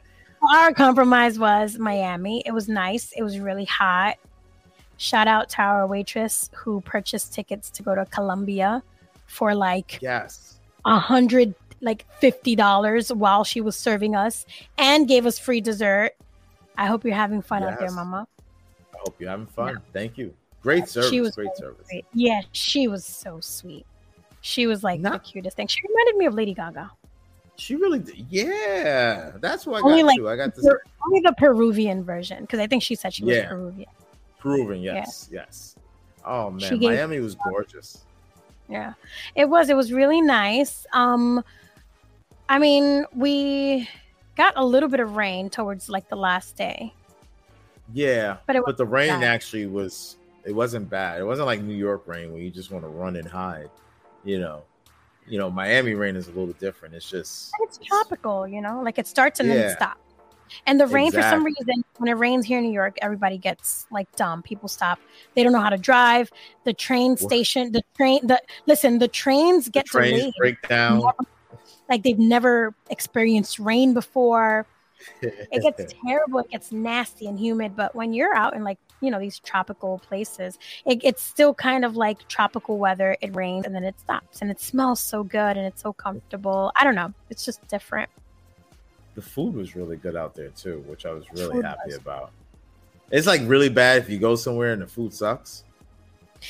Our 0.52 0.74
compromise 0.74 1.38
was 1.38 1.78
Miami. 1.78 2.42
It 2.46 2.52
was 2.52 2.68
nice. 2.68 3.12
It 3.16 3.22
was 3.22 3.40
really 3.40 3.66
hot. 3.66 4.18
Shout 4.98 5.28
out 5.28 5.50
to 5.50 5.62
our 5.62 5.88
waitress 5.88 6.50
who 6.54 6.82
purchased 6.82 7.34
tickets 7.34 7.70
to 7.72 7.84
go 7.84 7.96
to 7.96 8.06
Colombia 8.06 8.84
for 9.28 9.54
like 9.54 10.00
yes. 10.02 10.60
a 10.86 10.98
hundred, 11.00 11.54
like 11.82 12.06
fifty 12.20 12.56
dollars 12.56 13.14
while 13.14 13.44
she 13.44 13.62
was 13.62 13.78
serving 13.78 14.16
us 14.16 14.46
and 14.78 15.08
gave 15.08 15.26
us 15.26 15.38
free 15.38 15.62
dessert. 15.62 16.12
I 16.78 16.88
hope 16.88 17.06
you're 17.06 17.14
having 17.14 17.42
fun 17.42 17.64
out 17.64 17.80
there, 17.80 17.92
Mama. 17.92 18.28
I 18.94 18.98
hope 19.00 19.16
you're 19.20 19.30
having 19.30 19.48
fun. 19.48 19.80
Thank 19.94 20.18
you. 20.18 20.34
Great 20.62 20.90
service. 20.90 21.10
She 21.10 21.22
was 21.22 21.36
great 21.36 21.50
so 21.56 21.64
service. 21.64 21.88
sweet. 21.88 22.06
Yeah, 22.14 22.42
she 22.52 22.88
was 22.88 23.06
so 23.06 23.40
sweet. 23.40 23.86
She 24.42 24.68
was 24.68 24.84
like 24.84 25.00
Not- 25.00 25.24
the 25.24 25.32
cutest 25.32 25.56
thing. 25.58 25.68
She 25.68 25.82
reminded 25.88 26.18
me 26.18 26.26
of 26.26 26.34
Lady 26.34 26.54
Gaga. 26.54 26.92
She 27.60 27.76
really 27.76 28.00
did. 28.00 28.26
Yeah. 28.30 29.32
That's 29.40 29.66
what 29.66 29.84
I 29.84 29.86
Only 29.86 30.02
got 30.02 30.08
like 30.08 30.18
too. 30.18 30.30
I 30.30 30.36
got 30.36 30.56
this 30.56 30.66
Per- 30.66 30.82
only 31.06 31.22
the 31.22 31.34
Peruvian 31.38 32.04
version 32.04 32.42
because 32.42 32.60
I 32.60 32.68
think 32.68 32.82
she 32.84 32.96
said 32.96 33.14
she 33.14 33.24
was 33.26 33.36
Yeah. 33.36 33.50
Peruvian. 33.50 33.90
proven. 34.40 34.82
Yes. 34.82 35.30
Yes. 35.32 35.76
Oh 36.26 36.50
man, 36.52 36.78
gave- 36.80 36.92
Miami 36.92 37.20
was 37.20 37.36
gorgeous. 37.36 38.06
Yeah, 38.68 38.94
it 39.36 39.50
was. 39.50 39.70
It 39.70 39.76
was 39.76 39.92
really 39.92 40.22
nice. 40.22 40.86
Um, 40.94 41.44
I 42.48 42.60
mean, 42.60 43.06
we 43.16 43.90
got 44.36 44.54
a 44.56 44.64
little 44.64 44.90
bit 44.90 45.00
of 45.00 45.16
rain 45.16 45.50
towards 45.50 45.90
like 45.90 46.08
the 46.10 46.16
last 46.16 46.56
day. 46.56 46.94
Yeah. 47.94 48.38
But 48.46 48.56
it 48.58 48.64
But 48.66 48.78
the 48.78 48.86
rain 48.86 49.10
bad. 49.10 49.24
actually 49.24 49.66
was 49.66 50.18
it 50.46 50.54
wasn't 50.54 50.90
bad. 50.90 51.20
It 51.20 51.24
wasn't 51.26 51.48
like 51.48 51.62
New 51.62 51.76
York 51.76 52.04
rain 52.08 52.32
where 52.32 52.42
you 52.42 52.50
just 52.52 52.72
want 52.72 52.84
to 52.86 52.90
run 52.90 53.16
and 53.16 53.28
hide. 53.28 53.70
You 54.24 54.40
know. 54.40 54.64
You 55.30 55.38
know, 55.38 55.50
Miami 55.52 55.94
rain 55.94 56.16
is 56.16 56.28
a 56.28 56.32
little 56.32 56.54
different. 56.54 56.96
It's 56.96 57.10
just 57.10 57.52
It's 57.62 57.78
tropical, 57.78 58.48
you 58.48 58.62
know, 58.62 58.82
like 58.82 58.98
it 58.98 59.08
starts 59.08 59.40
and 59.40 59.50
then 59.50 59.58
it 59.58 59.76
stops. 59.76 60.02
And 60.66 60.80
the 60.80 60.88
rain, 60.88 61.12
for 61.12 61.22
some 61.22 61.44
reason, 61.44 61.84
when 61.98 62.10
it 62.10 62.18
rains 62.18 62.46
here 62.46 62.58
in 62.58 62.66
New 62.66 62.74
York, 62.74 62.98
everybody 63.02 63.38
gets 63.38 63.86
like 63.92 64.14
dumb. 64.16 64.42
People 64.42 64.68
stop. 64.68 65.00
They 65.36 65.44
don't 65.44 65.52
know 65.52 65.60
how 65.60 65.70
to 65.70 65.78
drive. 65.78 66.32
The 66.64 66.74
train 66.74 67.18
station, 67.18 67.72
the 67.72 67.84
train, 67.96 68.26
the 68.26 68.42
listen, 68.66 68.98
the 68.98 69.08
trains 69.08 69.66
the 69.66 69.72
get 69.72 69.86
trains 69.86 70.18
delayed. 70.18 70.34
break 70.40 70.68
down. 70.68 71.04
Like 71.88 72.04
they've 72.04 72.20
never 72.20 72.74
experienced 72.90 73.60
rain 73.60 73.94
before. 73.94 74.66
it 75.22 75.62
gets 75.62 75.94
terrible 76.06 76.40
it 76.40 76.50
gets 76.50 76.72
nasty 76.72 77.28
and 77.28 77.40
humid 77.40 77.76
but 77.76 77.96
when 77.96 78.14
you're 78.14 78.36
out 78.36 78.56
in 78.56 78.64
like 78.64 78.78
you 79.02 79.10
know 79.10 79.20
these 79.20 79.40
tropical 79.40 80.00
places 80.00 80.60
it, 80.86 81.00
it's 81.04 81.24
still 81.24 81.54
kind 81.54 81.86
of 81.86 81.96
like 81.96 82.28
tropical 82.28 82.78
weather 82.78 83.16
it 83.22 83.34
rains 83.36 83.66
and 83.66 83.74
then 83.74 83.84
it 83.84 83.98
stops 84.00 84.42
and 84.42 84.52
it 84.52 84.60
smells 84.60 85.00
so 85.00 85.24
good 85.24 85.58
and 85.58 85.66
it's 85.66 85.82
so 85.82 85.94
comfortable 85.94 86.72
i 86.76 86.84
don't 86.84 86.96
know 86.96 87.14
it's 87.30 87.46
just 87.46 87.66
different 87.70 88.10
the 89.20 89.26
food 89.26 89.54
was 89.54 89.76
really 89.76 89.98
good 89.98 90.16
out 90.16 90.34
there 90.34 90.48
too, 90.50 90.84
which 90.88 91.06
I 91.06 91.12
was 91.12 91.26
really 91.34 91.56
Food 91.56 91.66
happy 91.66 91.88
was. 91.88 91.98
about. 91.98 92.32
It's 93.12 93.28
like 93.28 93.42
really 93.44 93.68
bad 93.68 93.98
if 93.98 94.10
you 94.10 94.18
go 94.18 94.36
somewhere 94.36 94.72
and 94.72 94.82
the 94.82 94.88
food 94.88 95.14
sucks. 95.14 95.66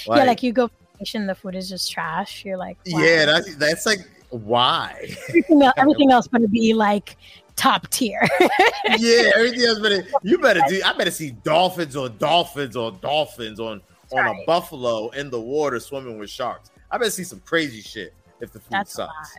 yeah 0.06 0.24
like 0.24 0.44
you 0.44 0.54
go 0.54 0.70
vacation 0.94 1.22
and 1.22 1.30
the 1.30 1.34
food 1.34 1.56
is 1.56 1.68
just 1.68 1.92
trash 1.92 2.46
you're 2.46 2.58
like 2.58 2.78
wow. 2.86 3.02
yeah, 3.02 3.26
that's 3.26 3.56
that's 3.56 3.86
like 3.88 4.00
why? 4.30 5.10
everything, 5.30 5.64
else, 5.64 5.74
everything 5.78 6.12
else 6.12 6.28
better 6.28 6.48
be 6.48 6.76
like 6.76 7.18
top 7.60 7.90
tier 7.90 8.26
yeah, 8.98 9.32
everything 9.36 9.62
else 9.68 9.80
better. 9.80 10.08
You 10.24 10.40
better 10.40 10.62
do. 10.70 10.82
I 10.84 10.94
better 10.94 11.12
see 11.12 11.32
dolphins 11.32 11.96
or 11.96 12.08
dolphins 12.08 12.78
or 12.78 12.92
dolphins 12.94 13.60
on 13.60 13.82
on 14.12 14.28
a 14.28 14.46
buffalo 14.46 15.10
in 15.10 15.30
the 15.30 15.40
water 15.40 15.80
swimming 15.80 16.18
with 16.18 16.30
sharks. 16.30 16.72
I 16.90 16.98
better 16.98 17.12
see 17.12 17.26
some 17.26 17.42
crazy 17.42 17.82
shit 17.82 18.14
if 18.40 18.54
the 18.54 18.60
food 18.60 18.72
That's 18.72 18.94
sucks. 18.94 19.36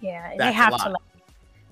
Yeah, 0.00 0.30
they 0.30 0.38
That's 0.38 0.50
a 0.50 0.52
have 0.54 0.82
to. 0.82 0.88
Like, 0.88 1.02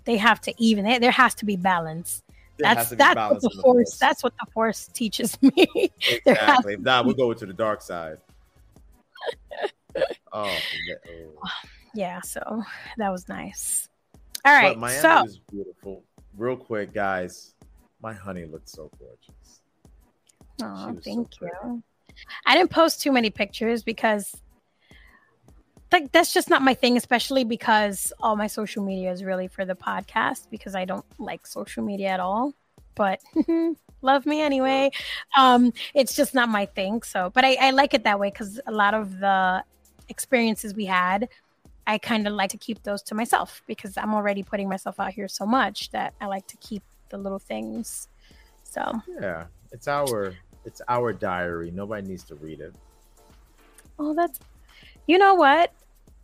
they 0.04 0.16
have 0.18 0.40
to 0.42 0.54
even. 0.58 0.84
There 0.84 1.00
there 1.00 1.10
has 1.10 1.34
to 1.36 1.46
be 1.46 1.56
balance. 1.56 2.22
There 2.58 2.74
that's 2.74 2.90
that's 2.90 3.16
what 3.16 3.40
the 3.40 3.48
the 3.48 3.54
force. 3.54 3.62
force. 3.62 3.98
That's 3.98 4.22
what 4.22 4.34
the 4.38 4.50
force 4.52 4.88
teaches 4.88 5.38
me. 5.42 5.90
Exactly. 6.26 6.74
If 6.74 6.80
not, 6.80 7.06
we're 7.06 7.14
going 7.14 7.38
to 7.38 7.46
the 7.46 7.54
dark 7.54 7.80
side. 7.80 8.18
oh, 10.32 10.56
yeah. 10.86 10.94
oh. 11.42 11.48
yeah. 11.94 12.20
So 12.20 12.62
that 12.98 13.10
was 13.10 13.28
nice. 13.28 13.88
All 14.44 14.52
right. 14.52 14.74
But 14.74 14.78
Miami 14.78 15.00
so 15.00 15.22
was 15.22 15.40
beautiful. 15.50 16.04
Real 16.36 16.56
quick, 16.56 16.92
guys, 16.92 17.54
my 18.02 18.12
honey 18.12 18.44
looked 18.44 18.68
so 18.68 18.90
gorgeous. 18.98 19.60
Aw, 20.62 20.92
was 20.92 20.96
so 20.96 21.00
thank 21.02 21.40
you. 21.40 21.82
I 22.46 22.56
didn't 22.56 22.70
post 22.70 23.00
too 23.00 23.12
many 23.12 23.30
pictures 23.30 23.82
because 23.82 24.34
like 25.92 26.12
that's 26.12 26.34
just 26.34 26.50
not 26.50 26.62
my 26.62 26.74
thing, 26.74 26.96
especially 26.96 27.44
because 27.44 28.12
all 28.20 28.36
my 28.36 28.46
social 28.46 28.84
media 28.84 29.10
is 29.10 29.24
really 29.24 29.48
for 29.48 29.64
the 29.64 29.74
podcast 29.74 30.50
because 30.50 30.74
I 30.74 30.84
don't 30.84 31.04
like 31.18 31.46
social 31.46 31.82
media 31.82 32.08
at 32.08 32.20
all. 32.20 32.54
But 32.94 33.20
love 34.02 34.26
me 34.26 34.42
anyway. 34.42 34.90
Um, 35.36 35.72
it's 35.94 36.14
just 36.14 36.34
not 36.34 36.48
my 36.48 36.66
thing. 36.66 37.02
So 37.02 37.30
but 37.32 37.44
I, 37.44 37.56
I 37.60 37.70
like 37.70 37.94
it 37.94 38.04
that 38.04 38.18
way 38.20 38.30
because 38.30 38.60
a 38.66 38.72
lot 38.72 38.94
of 38.94 39.18
the 39.18 39.62
experiences 40.08 40.74
we 40.74 40.84
had, 40.84 41.28
I 41.88 41.96
kind 41.96 42.28
of 42.28 42.34
like 42.34 42.50
to 42.50 42.58
keep 42.58 42.82
those 42.82 43.02
to 43.04 43.14
myself 43.14 43.62
because 43.66 43.96
I'm 43.96 44.12
already 44.12 44.42
putting 44.42 44.68
myself 44.68 45.00
out 45.00 45.12
here 45.12 45.26
so 45.26 45.46
much 45.46 45.90
that 45.92 46.12
I 46.20 46.26
like 46.26 46.46
to 46.48 46.56
keep 46.58 46.82
the 47.08 47.16
little 47.16 47.38
things. 47.38 48.08
So 48.62 49.00
Yeah, 49.20 49.46
it's 49.72 49.88
our 49.88 50.34
it's 50.66 50.82
our 50.86 51.14
diary. 51.14 51.70
Nobody 51.70 52.06
needs 52.06 52.24
to 52.24 52.34
read 52.34 52.60
it. 52.60 52.74
Oh, 53.98 54.14
that's. 54.14 54.38
You 55.06 55.16
know 55.16 55.34
what? 55.34 55.72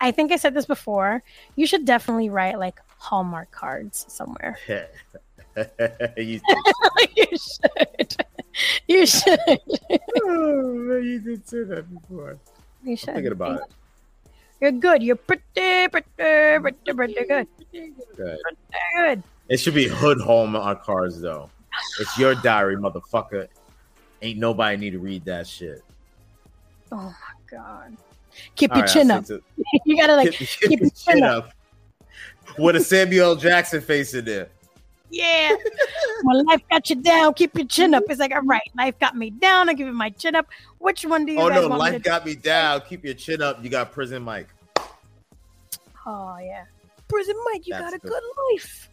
I 0.03 0.11
think 0.11 0.33
I 0.33 0.37
said 0.37 0.53
this 0.53 0.66
before. 0.66 1.22
You 1.57 1.66
should 1.66 1.87
definitely 1.87 2.29
write 2.29 2.59
like 2.59 2.79
Hallmark 2.98 3.50
cards 3.50 4.05
somewhere. 4.09 4.59
you, 4.68 4.87
you 7.16 7.27
should. 7.38 8.16
You 8.87 9.07
should. 9.07 9.38
oh, 10.24 10.72
man, 10.74 11.05
you 11.05 11.20
did 11.20 11.48
say 11.48 11.62
that 11.64 11.87
before. 11.90 12.38
You 12.83 12.90
I'm 12.90 12.96
should. 12.96 13.14
thinking 13.14 13.33
about 13.33 13.61
it. 13.62 13.66
You're 14.64 14.72
good. 14.72 15.03
You're 15.03 15.16
pretty, 15.16 15.42
pretty, 15.88 16.09
pretty, 16.16 16.92
pretty 16.94 17.14
good. 17.29 17.46
Good. 18.16 18.38
Good. 18.96 19.22
It 19.50 19.59
should 19.59 19.74
be 19.74 19.88
hood 19.88 20.18
home 20.22 20.57
on 20.57 20.79
cars 20.79 21.20
though. 21.20 21.50
It's 22.00 22.16
your 22.16 22.35
diary, 22.37 22.77
motherfucker. 22.77 23.48
Ain't 24.22 24.38
nobody 24.38 24.79
need 24.79 24.92
to 24.92 25.00
read 25.00 25.22
that 25.27 25.46
shit. 25.46 25.85
Oh 26.90 26.96
my 26.96 27.14
god. 27.50 27.94
Keep 28.57 28.70
All 28.70 28.79
your 28.79 28.87
right, 28.87 28.92
chin 28.94 29.11
up. 29.11 29.27
stick 29.27 29.42
You 29.85 29.98
gotta 29.98 30.16
like, 30.16 30.33
keep, 30.33 30.48
keep 30.48 30.70
your 30.70 30.81
your 30.81 30.90
chin 30.92 31.14
chin 31.16 31.22
up. 31.24 31.50
With 32.57 32.77
a 32.77 32.81
Samuel 32.81 33.37
Jackson 33.37 33.83
face 33.83 34.14
in 34.14 34.24
there. 34.24 34.48
Yeah. 35.14 35.55
when 36.22 36.44
life 36.46 36.62
got 36.70 36.90
you 36.90 36.96
down, 36.96 37.35
keep 37.35 37.57
your 37.57 37.66
chin 37.66 37.94
up. 37.94 38.05
It's 38.09 38.20
like, 38.20 38.35
all 38.35 38.42
right, 38.42 38.70
life 38.77 38.98
got 38.98 39.16
me 39.16 39.31
down. 39.31 39.68
I 39.68 39.74
give 39.74 39.87
you 39.87 39.92
my 39.92 40.11
chin 40.11 40.35
up. 40.35 40.46
Which 40.79 41.05
one 41.05 41.24
do 41.24 41.33
you 41.33 41.40
Oh 41.40 41.48
no, 41.48 41.66
life 41.68 41.94
to 41.94 41.98
got 42.00 42.27
me 42.27 42.35
down. 42.35 42.83
Keep 42.88 43.05
your 43.05 43.14
chin 43.14 43.42
up. 43.42 43.62
You 43.62 43.70
got 43.70 43.92
prison 43.92 44.22
Mike. 44.22 44.48
Oh 46.07 46.37
yeah. 46.38 46.64
Prison 47.09 47.37
Mike, 47.44 47.66
you 47.66 47.74
That's 47.74 47.85
got 47.85 47.94
a 47.94 47.98
good. 47.98 48.11
good 48.11 48.22
life. 48.53 48.90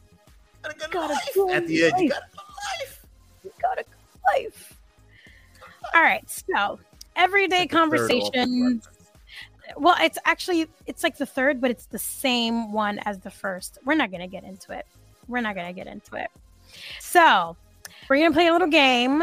Got 0.62 0.75
a 0.75 0.77
good 0.77 0.91
Got 0.91 1.10
a 1.10 1.13
life. 1.13 1.29
good 1.34 1.51
At 1.51 1.67
the 1.67 1.84
end, 1.86 1.99
you 1.99 2.10
got 2.10 2.21
a 2.21 2.29
good 2.31 2.79
life. 2.79 3.05
You 3.43 3.51
got 3.62 3.79
a 3.79 3.84
good 3.84 4.43
life. 4.43 4.77
All 5.93 6.01
right, 6.01 6.29
so 6.29 6.79
everyday 7.15 7.63
It's 7.63 7.73
like 7.73 7.89
the 7.89 7.97
third 7.97 8.12
Office 8.12 8.29
conversation. 8.31 8.81
Well, 9.77 9.95
it's 10.01 10.17
actually 10.25 10.67
it's 10.86 11.03
like 11.03 11.17
the 11.17 11.25
third, 11.25 11.62
but 11.62 11.71
it's 11.71 11.86
the 11.86 11.99
same 11.99 12.71
one 12.71 12.99
as 12.99 13.19
the 13.19 13.31
first. 13.31 13.79
We're 13.86 13.95
not 13.95 14.12
gonna 14.12 14.27
get 14.27 14.43
into 14.43 14.73
it. 14.73 14.86
We're 15.27 15.41
not 15.41 15.55
gonna 15.55 15.73
get 15.73 15.88
into 15.88 16.15
it. 16.15 16.29
So 16.99 17.55
we're 18.10 18.17
gonna 18.17 18.34
play 18.34 18.47
a 18.47 18.51
little 18.51 18.67
game, 18.67 19.21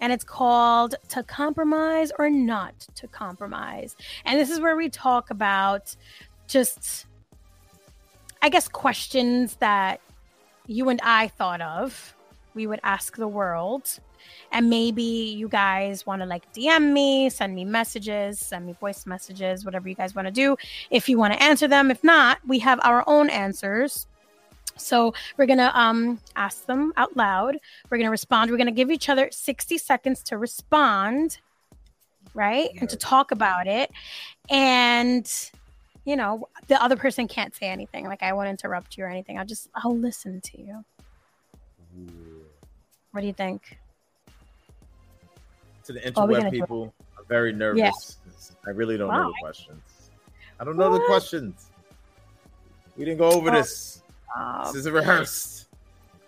and 0.00 0.12
it's 0.12 0.24
called 0.24 0.94
"To 1.08 1.22
Compromise 1.22 2.12
or 2.18 2.30
Not 2.30 2.78
to 2.96 3.08
Compromise." 3.08 3.96
And 4.24 4.38
this 4.38 4.50
is 4.50 4.60
where 4.60 4.76
we 4.76 4.88
talk 4.88 5.30
about 5.30 5.94
just, 6.46 7.06
I 8.42 8.48
guess, 8.48 8.68
questions 8.68 9.56
that 9.56 10.00
you 10.66 10.88
and 10.88 11.00
I 11.02 11.28
thought 11.28 11.60
of. 11.60 12.14
We 12.54 12.66
would 12.66 12.80
ask 12.82 13.16
the 13.16 13.28
world 13.28 14.00
and 14.52 14.70
maybe 14.70 15.02
you 15.02 15.48
guys 15.48 16.06
want 16.06 16.22
to 16.22 16.26
like 16.26 16.50
DM 16.52 16.92
me, 16.92 17.30
send 17.30 17.54
me 17.54 17.64
messages, 17.64 18.38
send 18.38 18.66
me 18.66 18.74
voice 18.74 19.06
messages, 19.06 19.64
whatever 19.64 19.88
you 19.88 19.94
guys 19.94 20.14
want 20.14 20.26
to 20.26 20.32
do. 20.32 20.56
If 20.90 21.08
you 21.08 21.18
want 21.18 21.34
to 21.34 21.42
answer 21.42 21.68
them, 21.68 21.90
if 21.90 22.02
not, 22.02 22.38
we 22.46 22.58
have 22.60 22.80
our 22.82 23.04
own 23.06 23.30
answers. 23.30 24.06
So 24.78 25.12
we're 25.36 25.46
gonna 25.46 25.70
um 25.74 26.20
ask 26.36 26.66
them 26.66 26.92
out 26.96 27.16
loud. 27.16 27.58
We're 27.90 27.98
gonna 27.98 28.10
respond. 28.10 28.50
We're 28.50 28.56
gonna 28.58 28.70
give 28.72 28.90
each 28.90 29.08
other 29.08 29.28
60 29.30 29.78
seconds 29.78 30.22
to 30.24 30.38
respond, 30.38 31.38
right? 32.34 32.70
And 32.80 32.88
to 32.90 32.96
talk 32.96 33.30
about 33.30 33.66
it. 33.66 33.90
And 34.48 35.30
you 36.04 36.16
know, 36.16 36.48
the 36.68 36.82
other 36.82 36.96
person 36.96 37.28
can't 37.28 37.54
say 37.54 37.66
anything. 37.68 38.06
Like 38.06 38.22
I 38.22 38.32
won't 38.32 38.48
interrupt 38.48 38.96
you 38.96 39.04
or 39.04 39.08
anything. 39.08 39.38
I'll 39.38 39.44
just 39.46 39.68
I'll 39.74 39.96
listen 39.96 40.40
to 40.40 40.60
you. 40.60 40.84
Ooh. 41.98 42.44
What 43.12 43.20
do 43.22 43.26
you 43.26 43.32
think? 43.32 43.78
To 45.84 45.92
the 45.94 46.00
interweb 46.00 46.14
gonna 46.30 46.50
do 46.50 46.60
people, 46.60 46.94
I'm 47.18 47.24
very 47.26 47.52
nervous. 47.52 48.18
I 48.66 48.70
really 48.70 48.96
don't 48.98 49.08
know 49.08 49.28
the 49.28 49.34
questions. 49.40 49.82
I 50.60 50.64
don't 50.64 50.76
know 50.76 50.92
the 50.92 51.04
questions. 51.06 51.70
We 52.96 53.04
didn't 53.04 53.18
go 53.18 53.30
over 53.30 53.50
Oh. 53.50 53.54
this. 53.54 54.02
Uh, 54.36 54.66
This 54.66 54.76
is 54.76 54.86
a 54.86 54.92
rehearsed. 54.92 55.66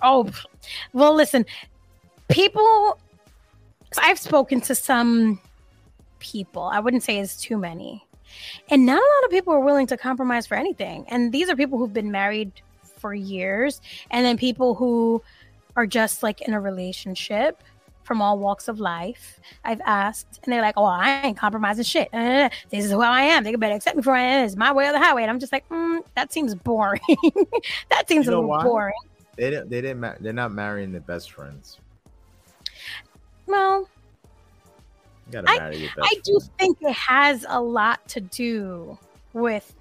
Oh, 0.02 0.28
well, 0.92 1.14
listen, 1.14 1.44
people, 2.28 2.98
I've 3.98 4.18
spoken 4.18 4.60
to 4.62 4.74
some 4.74 5.40
people. 6.18 6.62
I 6.62 6.80
wouldn't 6.80 7.02
say 7.02 7.18
it's 7.18 7.40
too 7.40 7.58
many. 7.58 8.06
And 8.70 8.86
not 8.86 8.94
a 8.98 9.10
lot 9.16 9.24
of 9.24 9.30
people 9.30 9.52
are 9.52 9.60
willing 9.60 9.86
to 9.88 9.96
compromise 9.96 10.46
for 10.46 10.54
anything. 10.54 11.04
And 11.08 11.32
these 11.32 11.50
are 11.50 11.56
people 11.56 11.78
who've 11.78 11.92
been 11.92 12.10
married 12.10 12.52
for 12.82 13.14
years, 13.14 13.80
and 14.10 14.24
then 14.24 14.36
people 14.36 14.74
who 14.74 15.22
are 15.76 15.86
just 15.86 16.22
like 16.22 16.42
in 16.42 16.54
a 16.54 16.60
relationship 16.60 17.62
from 18.02 18.20
all 18.22 18.38
walks 18.38 18.66
of 18.68 18.80
life. 18.80 19.38
I've 19.64 19.80
asked, 19.84 20.40
and 20.42 20.52
they're 20.52 20.62
like, 20.62 20.74
"Oh, 20.76 20.84
I 20.84 21.20
ain't 21.22 21.36
compromising 21.36 21.84
shit. 21.84 22.08
Uh, 22.12 22.48
This 22.70 22.84
is 22.84 22.90
who 22.90 23.00
I 23.02 23.22
am. 23.22 23.44
They 23.44 23.54
better 23.54 23.74
accept 23.74 23.96
me 23.96 24.02
for 24.02 24.14
I 24.14 24.20
am. 24.22 24.46
It's 24.46 24.56
my 24.56 24.72
way 24.72 24.88
or 24.88 24.92
the 24.92 24.98
highway." 24.98 25.22
And 25.22 25.30
I'm 25.30 25.38
just 25.38 25.52
like, 25.52 25.68
mm, 25.68 26.00
"That 26.16 26.32
seems 26.32 26.54
boring. 26.54 27.00
that 27.90 28.08
seems 28.08 28.26
You 28.26 28.32
a 28.32 28.34
little 28.34 28.48
why? 28.48 28.62
boring." 28.64 28.94
They 29.36 29.50
didn't. 29.50 29.70
They 29.70 29.80
didn't. 29.80 30.00
Ma- 30.00 30.14
they're 30.20 30.32
not 30.32 30.52
marrying 30.52 30.92
their 30.92 31.00
best 31.02 31.32
friends. 31.32 31.78
Well, 33.46 33.88
You 35.26 35.32
gotta 35.32 35.58
marry 35.58 35.76
your 35.78 35.90
best. 35.96 36.08
I 36.10 36.14
do 36.24 36.40
think 36.58 36.78
it 36.80 36.92
has 36.92 37.44
a 37.48 37.60
lot 37.60 38.06
to 38.08 38.20
do 38.20 38.98
with 39.32 39.74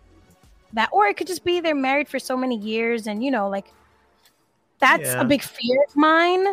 that, 0.73 0.89
or 0.91 1.07
it 1.07 1.17
could 1.17 1.27
just 1.27 1.43
be 1.43 1.59
they're 1.59 1.73
married 1.75 2.07
for 2.07 2.19
so 2.19 2.37
many 2.37 2.57
years, 2.57 3.07
and 3.07 3.23
you 3.23 3.31
know, 3.31 3.49
like 3.49 3.65
that's 4.79 5.03
Yeah. 5.09 5.21
a 5.21 5.25
big 5.25 5.41
fear 5.41 5.77
of 5.87 5.95
mine. 5.95 6.45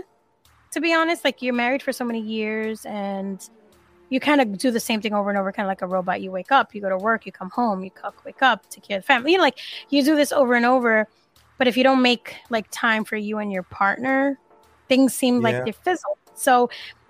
To 0.77 0.81
be 0.83 0.93
honest, 0.93 1.25
like 1.25 1.41
you're 1.41 1.55
married 1.55 1.83
for 1.83 1.91
so 1.91 2.05
many 2.05 2.21
years, 2.21 2.85
and 2.85 3.49
you 4.11 4.21
kind 4.21 4.43
of 4.43 4.59
do 4.59 4.71
the 4.71 4.79
same 4.79 5.01
thing 5.01 5.15
over 5.15 5.31
and 5.31 5.39
over, 5.39 5.51
kind 5.51 5.65
of 5.65 5.71
like 5.71 5.81
a 5.81 5.87
robot. 5.87 6.21
You 6.21 6.31
wake 6.31 6.53
up, 6.53 6.75
you 6.75 6.83
go 6.83 6.91
to 6.91 6.99
work, 6.99 7.25
you 7.25 7.33
come 7.33 7.49
home, 7.49 7.83
you 7.83 7.91
cook, 7.91 8.23
wake 8.27 8.43
up, 8.43 8.69
take 8.69 8.85
care 8.85 8.99
of 8.99 9.03
the 9.03 9.07
family. 9.07 9.33
You 9.33 9.39
know, 9.39 9.43
like 9.43 9.59
you 9.89 10.05
do 10.05 10.15
this 10.15 10.33
over 10.33 10.53
and 10.53 10.67
over. 10.67 11.09
But 11.57 11.67
if 11.67 11.79
you 11.79 11.83
don't 11.83 12.03
make 12.03 12.37
like 12.51 12.67
time 12.71 13.07
for 13.07 13.17
you 13.17 13.39
and 13.39 13.51
your 13.51 13.63
partner, 13.63 14.39
things 14.87 15.15
seem 15.15 15.37
Yeah. 15.37 15.43
like 15.49 15.65
they 15.65 15.73
fizzle. 15.73 16.19
So 16.35 16.69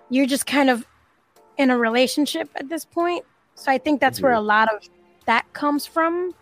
you're 0.09 0.27
just 0.27 0.45
kind 0.45 0.69
of 0.69 0.87
in 1.57 1.69
a 1.69 1.77
relationship 1.77 2.49
at 2.55 2.69
this 2.69 2.85
point. 2.85 3.25
So 3.55 3.69
I 3.69 3.79
think 3.79 3.99
that's 3.99 4.21
where 4.21 4.31
a 4.31 4.39
lot 4.39 4.73
of 4.73 4.81
that 5.25 5.51
comes 5.51 5.85
from. 5.85 6.33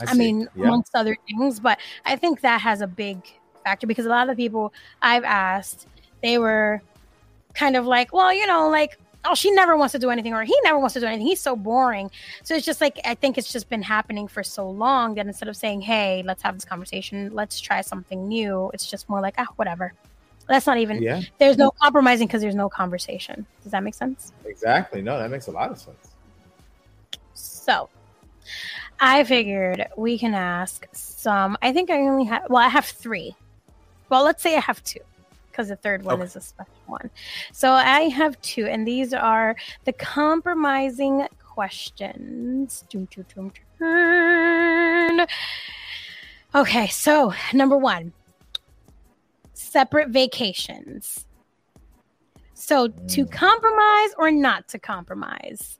I, 0.00 0.12
see. 0.12 0.18
mean, 0.18 0.48
yeah. 0.54 0.64
amongst 0.64 0.94
other 0.94 1.16
things, 1.28 1.60
but 1.60 1.78
I 2.04 2.14
think 2.16 2.42
that 2.42 2.60
has 2.60 2.82
a 2.82 2.86
big 2.86 3.22
factor 3.64 3.86
because 3.86 4.04
a 4.04 4.10
lot 4.10 4.28
of 4.28 4.36
the 4.36 4.42
people 4.42 4.74
I've 5.00 5.24
asked, 5.24 5.86
they 6.22 6.38
were 6.38 6.82
kind 7.54 7.76
of 7.76 7.86
like, 7.86 8.12
well, 8.12 8.32
you 8.32 8.46
know, 8.46 8.68
like, 8.68 8.98
oh, 9.24 9.34
she 9.34 9.50
never 9.50 9.76
wants 9.76 9.92
to 9.92 9.98
do 9.98 10.10
anything, 10.10 10.32
or 10.32 10.44
he 10.44 10.54
never 10.62 10.78
wants 10.78 10.94
to 10.94 11.00
do 11.00 11.06
anything. 11.06 11.26
He's 11.26 11.40
so 11.40 11.56
boring. 11.56 12.10
So 12.44 12.54
it's 12.54 12.64
just 12.64 12.80
like, 12.80 12.98
I 13.04 13.14
think 13.14 13.36
it's 13.36 13.52
just 13.52 13.68
been 13.68 13.82
happening 13.82 14.28
for 14.28 14.42
so 14.42 14.68
long 14.68 15.14
that 15.14 15.26
instead 15.26 15.48
of 15.48 15.56
saying, 15.56 15.82
hey, 15.82 16.22
let's 16.24 16.42
have 16.42 16.54
this 16.54 16.64
conversation, 16.64 17.30
let's 17.34 17.60
try 17.60 17.80
something 17.80 18.28
new, 18.28 18.70
it's 18.72 18.88
just 18.88 19.08
more 19.08 19.20
like, 19.20 19.34
ah, 19.38 19.46
whatever. 19.56 19.92
That's 20.48 20.66
not 20.66 20.78
even, 20.78 21.02
yeah, 21.02 21.20
there's 21.36 21.58
no 21.58 21.70
compromising 21.70 22.26
because 22.26 22.40
there's 22.40 22.54
no 22.54 22.70
conversation. 22.70 23.44
Does 23.62 23.72
that 23.72 23.82
make 23.82 23.94
sense? 23.94 24.32
exactly. 24.46 25.02
No, 25.02 25.18
that 25.18 25.30
makes 25.30 25.48
a 25.48 25.50
lot 25.50 25.70
of 25.70 25.78
sense. 25.78 26.08
So 27.34 27.90
I 28.98 29.24
figured 29.24 29.86
we 29.96 30.18
can 30.18 30.32
ask 30.32 30.86
some. 30.92 31.58
I 31.60 31.74
think 31.74 31.90
I 31.90 32.00
only 32.00 32.24
have, 32.24 32.44
well, 32.48 32.62
I 32.62 32.68
have 32.68 32.86
three. 32.86 33.36
Well, 34.08 34.24
let's 34.24 34.42
say 34.42 34.56
I 34.56 34.60
have 34.60 34.82
two 34.84 35.00
because 35.58 35.68
the 35.70 35.76
third 35.76 36.04
one 36.04 36.14
Okay. 36.14 36.22
is 36.24 36.36
a 36.36 36.40
special 36.40 36.72
one. 36.86 37.10
So 37.52 37.72
I 37.72 38.02
have 38.10 38.40
two, 38.42 38.66
and 38.66 38.86
these 38.86 39.12
are 39.12 39.56
the 39.86 39.92
compromising 39.92 41.26
questions. 41.44 42.84
Okay, 46.54 46.86
so 46.86 47.34
number 47.52 47.76
one 47.76 48.12
separate 49.52 50.10
vacations. 50.10 51.26
So, 52.54 52.86
to 52.88 53.24
Mm. 53.24 53.32
compromise 53.32 54.14
or 54.16 54.30
not 54.30 54.68
to 54.68 54.78
compromise, 54.78 55.78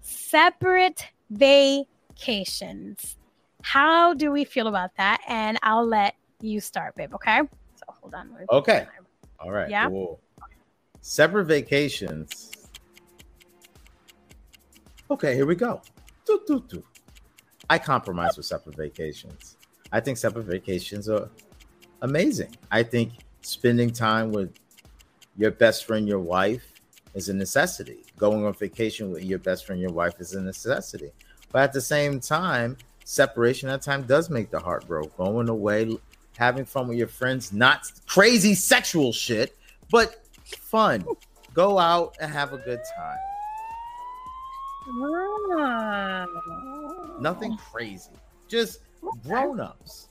separate 0.00 1.08
vacations. 1.30 3.18
How 3.62 4.14
do 4.14 4.30
we 4.30 4.44
feel 4.44 4.66
about 4.66 4.94
that? 4.96 5.20
And 5.28 5.58
I'll 5.62 5.86
let 5.86 6.14
you 6.40 6.60
start, 6.60 6.94
babe. 6.94 7.14
Okay. 7.14 7.40
So, 7.74 7.84
hold 7.88 8.14
on. 8.14 8.36
Okay. 8.50 8.86
All 9.40 9.50
right. 9.50 9.70
Yeah? 9.70 9.88
cool. 9.88 10.20
Separate 11.00 11.46
vacations. 11.46 12.52
Okay, 15.10 15.34
here 15.34 15.46
we 15.46 15.54
go. 15.54 15.80
I 17.68 17.78
compromise 17.78 18.36
with 18.36 18.46
separate 18.46 18.76
vacations. 18.76 19.56
I 19.92 20.00
think 20.00 20.18
separate 20.18 20.44
vacations 20.44 21.08
are 21.08 21.28
amazing. 22.02 22.54
I 22.70 22.82
think 22.82 23.12
spending 23.42 23.90
time 23.90 24.30
with 24.30 24.52
your 25.36 25.50
best 25.50 25.86
friend, 25.86 26.06
your 26.06 26.20
wife, 26.20 26.72
is 27.14 27.28
a 27.28 27.34
necessity. 27.34 28.04
Going 28.18 28.44
on 28.44 28.52
vacation 28.54 29.10
with 29.10 29.24
your 29.24 29.38
best 29.38 29.66
friend, 29.66 29.80
your 29.80 29.92
wife, 29.92 30.14
is 30.20 30.34
a 30.34 30.40
necessity. 30.40 31.10
But 31.50 31.62
at 31.62 31.72
the 31.72 31.80
same 31.80 32.20
time, 32.20 32.76
separation 33.04 33.68
at 33.68 33.82
time 33.82 34.02
does 34.02 34.30
make 34.30 34.50
the 34.50 34.60
heart 34.60 34.86
grow. 34.86 35.04
Going 35.04 35.48
away, 35.48 35.98
having 36.40 36.64
fun 36.64 36.88
with 36.88 36.96
your 36.96 37.06
friends, 37.06 37.52
not 37.52 37.92
crazy 38.06 38.54
sexual 38.54 39.12
shit, 39.12 39.56
but 39.90 40.24
fun. 40.58 41.04
Go 41.52 41.78
out 41.78 42.16
and 42.18 42.32
have 42.32 42.54
a 42.54 42.58
good 42.58 42.80
time. 42.96 43.18
Ah. 45.58 46.26
Nothing 47.20 47.58
crazy. 47.58 48.10
Just 48.48 48.80
grown 49.22 49.60
ups. 49.60 50.08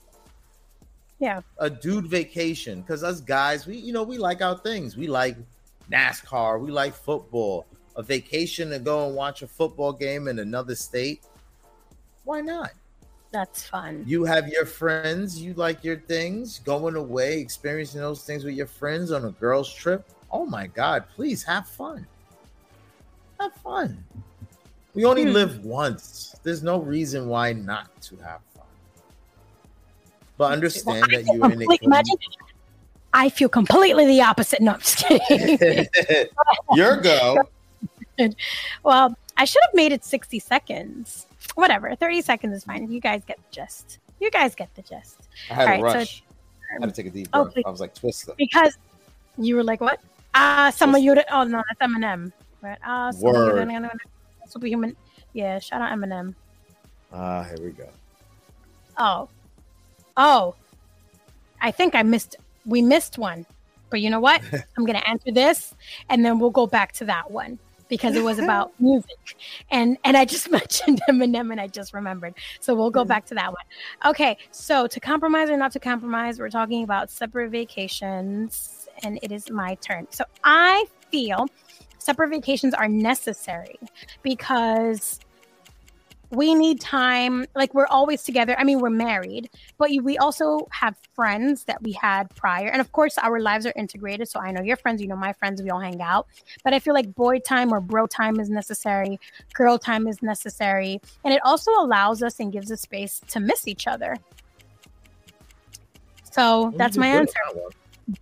Yeah. 1.18 1.40
A 1.58 1.68
dude 1.68 2.06
vacation. 2.06 2.80
Because 2.80 3.02
us 3.02 3.20
guys, 3.20 3.66
we 3.66 3.76
you 3.76 3.92
know, 3.92 4.04
we 4.04 4.16
like 4.16 4.40
our 4.40 4.56
things. 4.56 4.96
We 4.96 5.08
like 5.08 5.36
NASCAR, 5.90 6.60
we 6.60 6.70
like 6.70 6.94
football. 6.94 7.66
A 7.96 8.02
vacation 8.02 8.70
to 8.70 8.78
go 8.78 9.08
and 9.08 9.16
watch 9.16 9.42
a 9.42 9.48
football 9.48 9.92
game 9.92 10.28
in 10.28 10.38
another 10.38 10.76
state. 10.76 11.24
Why 12.22 12.40
not? 12.40 12.70
That's 13.32 13.62
fun. 13.66 14.04
You 14.06 14.24
have 14.24 14.48
your 14.48 14.66
friends, 14.66 15.40
you 15.40 15.54
like 15.54 15.84
your 15.84 15.98
things, 15.98 16.58
going 16.60 16.96
away, 16.96 17.38
experiencing 17.38 18.00
those 18.00 18.24
things 18.24 18.44
with 18.44 18.54
your 18.54 18.66
friends 18.66 19.12
on 19.12 19.24
a 19.24 19.30
girls' 19.32 19.72
trip. 19.72 20.04
Oh 20.32 20.44
my 20.46 20.66
God, 20.66 21.04
please 21.14 21.42
have 21.44 21.68
fun. 21.68 22.06
Have 23.38 23.52
fun. 23.54 24.02
We 24.94 25.04
only 25.04 25.24
Hmm. 25.24 25.30
live 25.32 25.64
once. 25.64 26.34
There's 26.42 26.62
no 26.62 26.78
reason 26.80 27.28
why 27.28 27.52
not 27.52 27.88
to 28.02 28.16
have 28.16 28.40
fun. 28.54 28.64
But 30.36 30.52
understand 30.52 31.04
that 31.12 31.24
you're 31.26 31.44
in 31.52 31.58
Complete- 31.58 31.82
imagine 31.82 32.16
I 33.12 33.28
feel 33.28 33.48
completely 33.48 34.06
the 34.06 34.22
opposite. 34.22 34.60
No, 34.60 34.74
I'm 34.74 34.80
just 34.80 34.98
kidding. 34.98 35.86
your 36.74 36.96
go. 36.96 37.36
well, 38.84 39.16
I 39.36 39.44
should 39.44 39.62
have 39.66 39.74
made 39.74 39.90
it 39.92 40.04
60 40.04 40.38
seconds. 40.38 41.26
Whatever, 41.54 41.94
30 41.94 42.22
seconds 42.22 42.56
is 42.56 42.64
fine. 42.64 42.90
You 42.90 43.00
guys 43.00 43.22
get 43.26 43.36
the 43.38 43.50
gist. 43.50 43.98
You 44.20 44.30
guys 44.30 44.54
get 44.54 44.74
the 44.74 44.82
gist. 44.82 45.18
I 45.50 45.54
had 45.54 45.68
All 45.68 45.68
a 45.68 45.82
right, 45.82 45.92
so- 45.92 45.98
rush. 45.98 46.22
I 46.70 46.80
had 46.84 46.94
to 46.94 47.02
take 47.02 47.06
a 47.06 47.14
deep 47.14 47.30
breath. 47.32 47.52
I 47.66 47.70
was 47.70 47.80
like, 47.80 47.94
Twister. 47.94 48.32
Because 48.38 48.78
you 49.36 49.56
were 49.56 49.64
like, 49.64 49.80
what? 49.80 50.00
Ah, 50.34 50.70
some 50.74 50.94
of 50.94 51.02
you. 51.02 51.16
Oh, 51.30 51.42
no, 51.42 51.62
that's 51.68 51.80
Eminem. 51.80 52.32
Right? 52.62 52.78
Ah, 52.84 53.10
some 53.10 53.28
of 53.30 53.34
you- 53.34 53.80
Word. 53.80 53.90
Superhuman. 54.46 54.96
Yeah, 55.32 55.58
shout 55.58 55.80
out 55.80 55.96
Eminem. 55.96 56.34
Ah, 57.12 57.42
here 57.44 57.56
we 57.60 57.70
go. 57.70 57.88
Oh. 58.98 59.28
Oh. 60.16 60.54
I 61.60 61.70
think 61.70 61.94
I 61.94 62.02
missed 62.02 62.36
we 62.66 62.82
missed 62.82 63.18
one. 63.18 63.46
But 63.90 64.00
you 64.00 64.10
know 64.10 64.20
what? 64.20 64.42
I'm 64.76 64.84
gonna 64.84 65.02
answer 65.06 65.32
this 65.32 65.74
and 66.08 66.24
then 66.24 66.38
we'll 66.38 66.50
go 66.50 66.66
back 66.66 66.92
to 66.94 67.04
that 67.06 67.30
one 67.30 67.58
because 67.90 68.16
it 68.16 68.24
was 68.24 68.38
about 68.46 68.72
music. 68.80 69.36
And 69.70 69.98
and 70.04 70.16
I 70.16 70.24
just 70.24 70.50
mentioned 70.58 71.02
Eminem 71.08 71.50
and 71.50 71.60
I 71.60 71.66
just 71.66 71.92
remembered. 71.92 72.34
So 72.60 72.74
we'll 72.74 72.90
go 72.90 73.04
back 73.04 73.26
to 73.26 73.34
that 73.34 73.52
one. 73.52 73.64
Okay, 74.06 74.38
so 74.50 74.86
to 74.86 75.00
compromise 75.00 75.50
or 75.50 75.58
not 75.58 75.72
to 75.72 75.80
compromise, 75.80 76.38
we're 76.38 76.48
talking 76.48 76.82
about 76.84 77.10
separate 77.10 77.50
vacations, 77.50 78.88
and 79.02 79.18
it 79.22 79.32
is 79.32 79.50
my 79.50 79.74
turn. 79.76 80.06
So 80.10 80.24
I 80.44 80.86
feel 81.10 81.46
separate 81.98 82.30
vacations 82.30 82.72
are 82.72 82.88
necessary 82.88 83.78
because 84.22 85.20
we 86.30 86.54
need 86.54 86.80
time 86.80 87.44
like 87.54 87.74
we're 87.74 87.86
always 87.86 88.22
together. 88.22 88.54
I 88.58 88.64
mean 88.64 88.80
we're 88.80 88.90
married 88.90 89.50
but 89.78 89.90
we 90.02 90.18
also 90.18 90.66
have 90.70 90.96
friends 91.14 91.64
that 91.64 91.82
we 91.82 91.92
had 91.92 92.34
prior. 92.36 92.68
And 92.68 92.80
of 92.80 92.92
course 92.92 93.18
our 93.18 93.40
lives 93.40 93.66
are 93.66 93.72
integrated 93.76 94.28
so 94.28 94.40
i 94.40 94.50
know 94.50 94.62
your 94.62 94.76
friends 94.76 95.00
you 95.00 95.08
know 95.08 95.16
my 95.16 95.32
friends 95.32 95.62
we 95.62 95.70
all 95.70 95.80
hang 95.80 96.00
out. 96.00 96.26
But 96.64 96.74
i 96.74 96.78
feel 96.78 96.94
like 96.94 97.14
boy 97.14 97.38
time 97.40 97.72
or 97.72 97.80
bro 97.80 98.06
time 98.06 98.38
is 98.40 98.50
necessary 98.50 99.18
girl 99.54 99.78
time 99.78 100.06
is 100.06 100.22
necessary 100.22 101.00
and 101.24 101.34
it 101.34 101.40
also 101.44 101.72
allows 101.72 102.22
us 102.22 102.40
and 102.40 102.52
gives 102.52 102.70
us 102.70 102.82
space 102.82 103.20
to 103.28 103.40
miss 103.40 103.66
each 103.66 103.86
other. 103.86 104.16
So 106.30 106.72
that's 106.76 106.96
my 106.96 107.08
answer. 107.08 107.38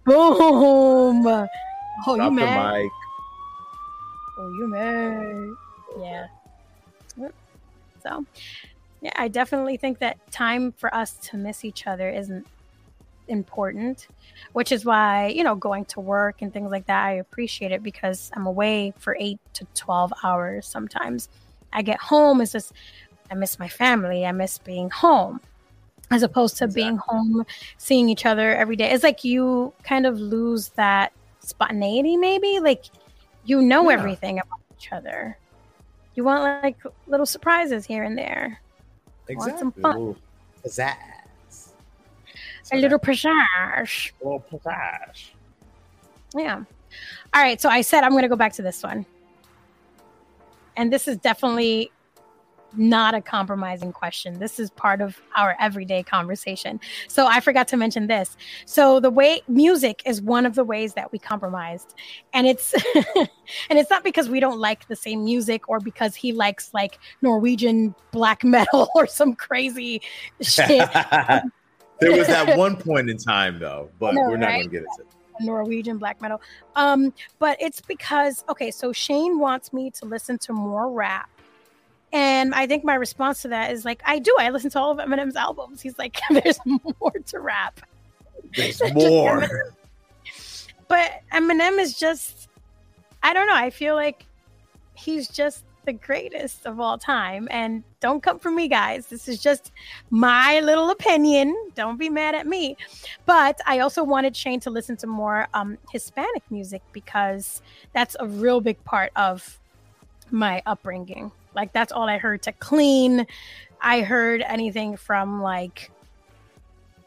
boom! 0.04 1.26
Oh 2.06 2.16
Drop 2.16 2.30
you 2.30 2.30
mad. 2.30 2.88
Oh, 4.40 4.48
you 4.56 4.68
may. 4.68 5.50
Yeah. 6.00 6.26
So, 8.08 8.24
yeah, 9.00 9.12
I 9.16 9.28
definitely 9.28 9.76
think 9.76 9.98
that 9.98 10.16
time 10.30 10.72
for 10.72 10.92
us 10.94 11.12
to 11.28 11.36
miss 11.36 11.64
each 11.64 11.86
other 11.86 12.08
isn't 12.10 12.46
important, 13.28 14.08
which 14.52 14.72
is 14.72 14.84
why, 14.84 15.28
you 15.28 15.44
know, 15.44 15.54
going 15.54 15.84
to 15.86 16.00
work 16.00 16.42
and 16.42 16.52
things 16.52 16.70
like 16.70 16.86
that, 16.86 17.04
I 17.04 17.12
appreciate 17.12 17.72
it 17.72 17.82
because 17.82 18.30
I'm 18.34 18.46
away 18.46 18.92
for 18.98 19.16
eight 19.20 19.38
to 19.54 19.66
12 19.74 20.12
hours 20.24 20.66
sometimes. 20.66 21.28
I 21.72 21.82
get 21.82 22.00
home, 22.00 22.40
it's 22.40 22.52
just, 22.52 22.72
I 23.30 23.34
miss 23.34 23.58
my 23.58 23.68
family. 23.68 24.24
I 24.24 24.32
miss 24.32 24.58
being 24.58 24.88
home 24.88 25.40
as 26.10 26.22
opposed 26.22 26.56
to 26.56 26.66
being 26.68 26.96
home, 26.96 27.44
seeing 27.76 28.08
each 28.08 28.24
other 28.24 28.56
every 28.56 28.74
day. 28.74 28.90
It's 28.90 29.04
like 29.04 29.22
you 29.22 29.74
kind 29.82 30.06
of 30.06 30.18
lose 30.18 30.70
that 30.70 31.12
spontaneity, 31.40 32.16
maybe. 32.16 32.58
Like, 32.60 32.86
you 33.44 33.60
know 33.60 33.90
Yeah. 33.90 33.96
everything 33.96 34.38
about 34.38 34.60
each 34.78 34.90
other. 34.92 35.36
You 36.18 36.24
want 36.24 36.64
like 36.64 36.76
little 37.06 37.26
surprises 37.26 37.86
here 37.86 38.02
and 38.02 38.18
there, 38.18 38.58
Want 39.28 39.30
Exactly. 39.30 39.58
some 39.60 39.70
fun. 39.70 39.84
A 39.84 39.98
little 40.00 40.16
pizzazz. 40.64 41.68
So 42.64 42.76
a 42.76 42.76
little 42.76 42.98
pizzazz. 42.98 44.10
a 44.20 44.24
little 44.24 44.44
pizzazz. 44.50 45.30
Yeah. 46.34 46.64
All 47.32 47.40
right. 47.40 47.60
So 47.60 47.68
I 47.68 47.82
said 47.82 48.02
I'm 48.02 48.10
going 48.10 48.24
to 48.24 48.28
go 48.28 48.34
back 48.34 48.52
to 48.54 48.62
this 48.62 48.82
one, 48.82 49.06
and 50.76 50.92
this 50.92 51.06
is 51.06 51.18
definitely 51.18 51.92
not 52.76 53.14
a 53.14 53.20
compromising 53.20 53.92
question. 53.92 54.38
This 54.38 54.58
is 54.58 54.70
part 54.70 55.00
of 55.00 55.20
our 55.36 55.56
everyday 55.60 56.02
conversation. 56.02 56.80
So 57.08 57.26
I 57.26 57.40
forgot 57.40 57.68
to 57.68 57.76
mention 57.76 58.06
this. 58.06 58.36
So 58.66 59.00
the 59.00 59.10
way 59.10 59.42
music 59.48 60.02
is 60.04 60.20
one 60.20 60.46
of 60.46 60.54
the 60.54 60.64
ways 60.64 60.94
that 60.94 61.10
we 61.12 61.18
compromised. 61.18 61.94
And 62.32 62.46
it's 62.46 62.74
and 63.16 63.78
it's 63.78 63.90
not 63.90 64.04
because 64.04 64.28
we 64.28 64.40
don't 64.40 64.58
like 64.58 64.86
the 64.88 64.96
same 64.96 65.24
music 65.24 65.68
or 65.68 65.80
because 65.80 66.14
he 66.14 66.32
likes 66.32 66.72
like 66.74 66.98
Norwegian 67.22 67.94
black 68.10 68.44
metal 68.44 68.88
or 68.94 69.06
some 69.06 69.34
crazy 69.34 70.02
shit. 70.40 70.68
there 72.00 72.16
was 72.16 72.26
that 72.26 72.56
one 72.56 72.76
point 72.76 73.10
in 73.10 73.16
time 73.16 73.58
though, 73.58 73.90
but 73.98 74.14
know, 74.14 74.28
we're 74.28 74.36
not 74.36 74.48
right? 74.48 74.56
going 74.56 74.64
to 74.64 74.70
get 74.70 74.82
into 74.82 75.02
it. 75.02 75.08
Norwegian 75.40 75.98
black 75.98 76.20
metal. 76.20 76.40
Um, 76.76 77.12
but 77.38 77.56
it's 77.60 77.80
because 77.80 78.44
okay, 78.48 78.70
so 78.70 78.92
Shane 78.92 79.38
wants 79.38 79.72
me 79.72 79.90
to 79.92 80.04
listen 80.04 80.38
to 80.38 80.52
more 80.52 80.90
rap. 80.90 81.30
And 82.12 82.54
I 82.54 82.66
think 82.66 82.84
my 82.84 82.94
response 82.94 83.42
to 83.42 83.48
that 83.48 83.70
is 83.72 83.84
like, 83.84 84.02
I 84.04 84.18
do. 84.18 84.34
I 84.38 84.50
listen 84.50 84.70
to 84.70 84.78
all 84.78 84.90
of 84.90 84.98
Eminem's 84.98 85.36
albums. 85.36 85.80
He's 85.82 85.98
like, 85.98 86.18
there's 86.30 86.58
more 86.64 87.12
to 87.26 87.40
rap. 87.40 87.80
There's 88.56 88.80
more. 88.94 89.42
Eminem. 89.42 89.72
But 90.88 91.20
Eminem 91.32 91.78
is 91.78 91.98
just, 91.98 92.48
I 93.22 93.34
don't 93.34 93.46
know. 93.46 93.54
I 93.54 93.70
feel 93.70 93.94
like 93.94 94.24
he's 94.94 95.28
just 95.28 95.64
the 95.84 95.92
greatest 95.92 96.66
of 96.66 96.80
all 96.80 96.98
time. 96.98 97.48
And 97.50 97.82
don't 98.00 98.22
come 98.22 98.38
for 98.38 98.50
me, 98.50 98.68
guys. 98.68 99.06
This 99.06 99.28
is 99.28 99.40
just 99.40 99.72
my 100.10 100.60
little 100.60 100.90
opinion. 100.90 101.56
Don't 101.74 101.98
be 101.98 102.08
mad 102.08 102.34
at 102.34 102.46
me. 102.46 102.76
But 103.26 103.60
I 103.66 103.80
also 103.80 104.04
wanted 104.04 104.36
Shane 104.36 104.60
to 104.60 104.70
listen 104.70 104.96
to 104.98 105.06
more 105.06 105.48
um, 105.54 105.78
Hispanic 105.90 106.42
music 106.50 106.82
because 106.92 107.62
that's 107.92 108.16
a 108.20 108.26
real 108.26 108.60
big 108.60 108.82
part 108.84 109.12
of 109.16 109.58
my 110.30 110.62
upbringing. 110.66 111.32
Like, 111.54 111.72
that's 111.72 111.92
all 111.92 112.08
I 112.08 112.18
heard 112.18 112.42
to 112.42 112.52
clean. 112.52 113.26
I 113.80 114.02
heard 114.02 114.42
anything 114.42 114.96
from 114.96 115.42
like 115.42 115.90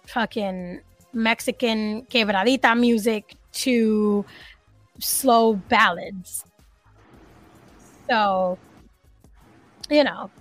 fucking 0.07 0.81
Mexican 1.13 2.05
quebradita 2.05 2.79
music 2.79 3.35
to 3.53 4.25
slow 4.99 5.53
ballads. 5.53 6.45
So 8.09 8.57
you 9.91 10.03
know, 10.03 10.31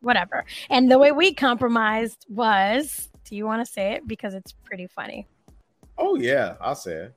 whatever. 0.00 0.44
And 0.70 0.90
the 0.90 0.98
way 0.98 1.12
we 1.12 1.34
compromised 1.34 2.26
was, 2.28 3.08
do 3.24 3.34
you 3.34 3.46
want 3.46 3.64
to 3.66 3.72
say 3.72 3.92
it 3.92 4.06
because 4.06 4.34
it's 4.34 4.52
pretty 4.52 4.86
funny? 4.86 5.26
Oh 5.96 6.16
yeah, 6.16 6.54
I'll 6.60 6.74
say 6.74 6.92
it. 6.92 7.14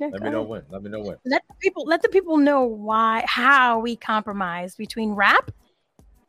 Let 0.00 0.22
me 0.22 0.30
know 0.30 0.42
when. 0.42 0.62
Let 0.70 0.82
me 0.82 0.90
know 0.90 1.00
when. 1.00 1.16
Let 1.24 1.42
the 1.48 1.54
people 1.60 1.84
let 1.84 2.02
the 2.02 2.08
people 2.08 2.36
know 2.38 2.64
why 2.64 3.24
how 3.26 3.78
we 3.78 3.96
compromised 3.96 4.78
between 4.78 5.12
rap 5.12 5.50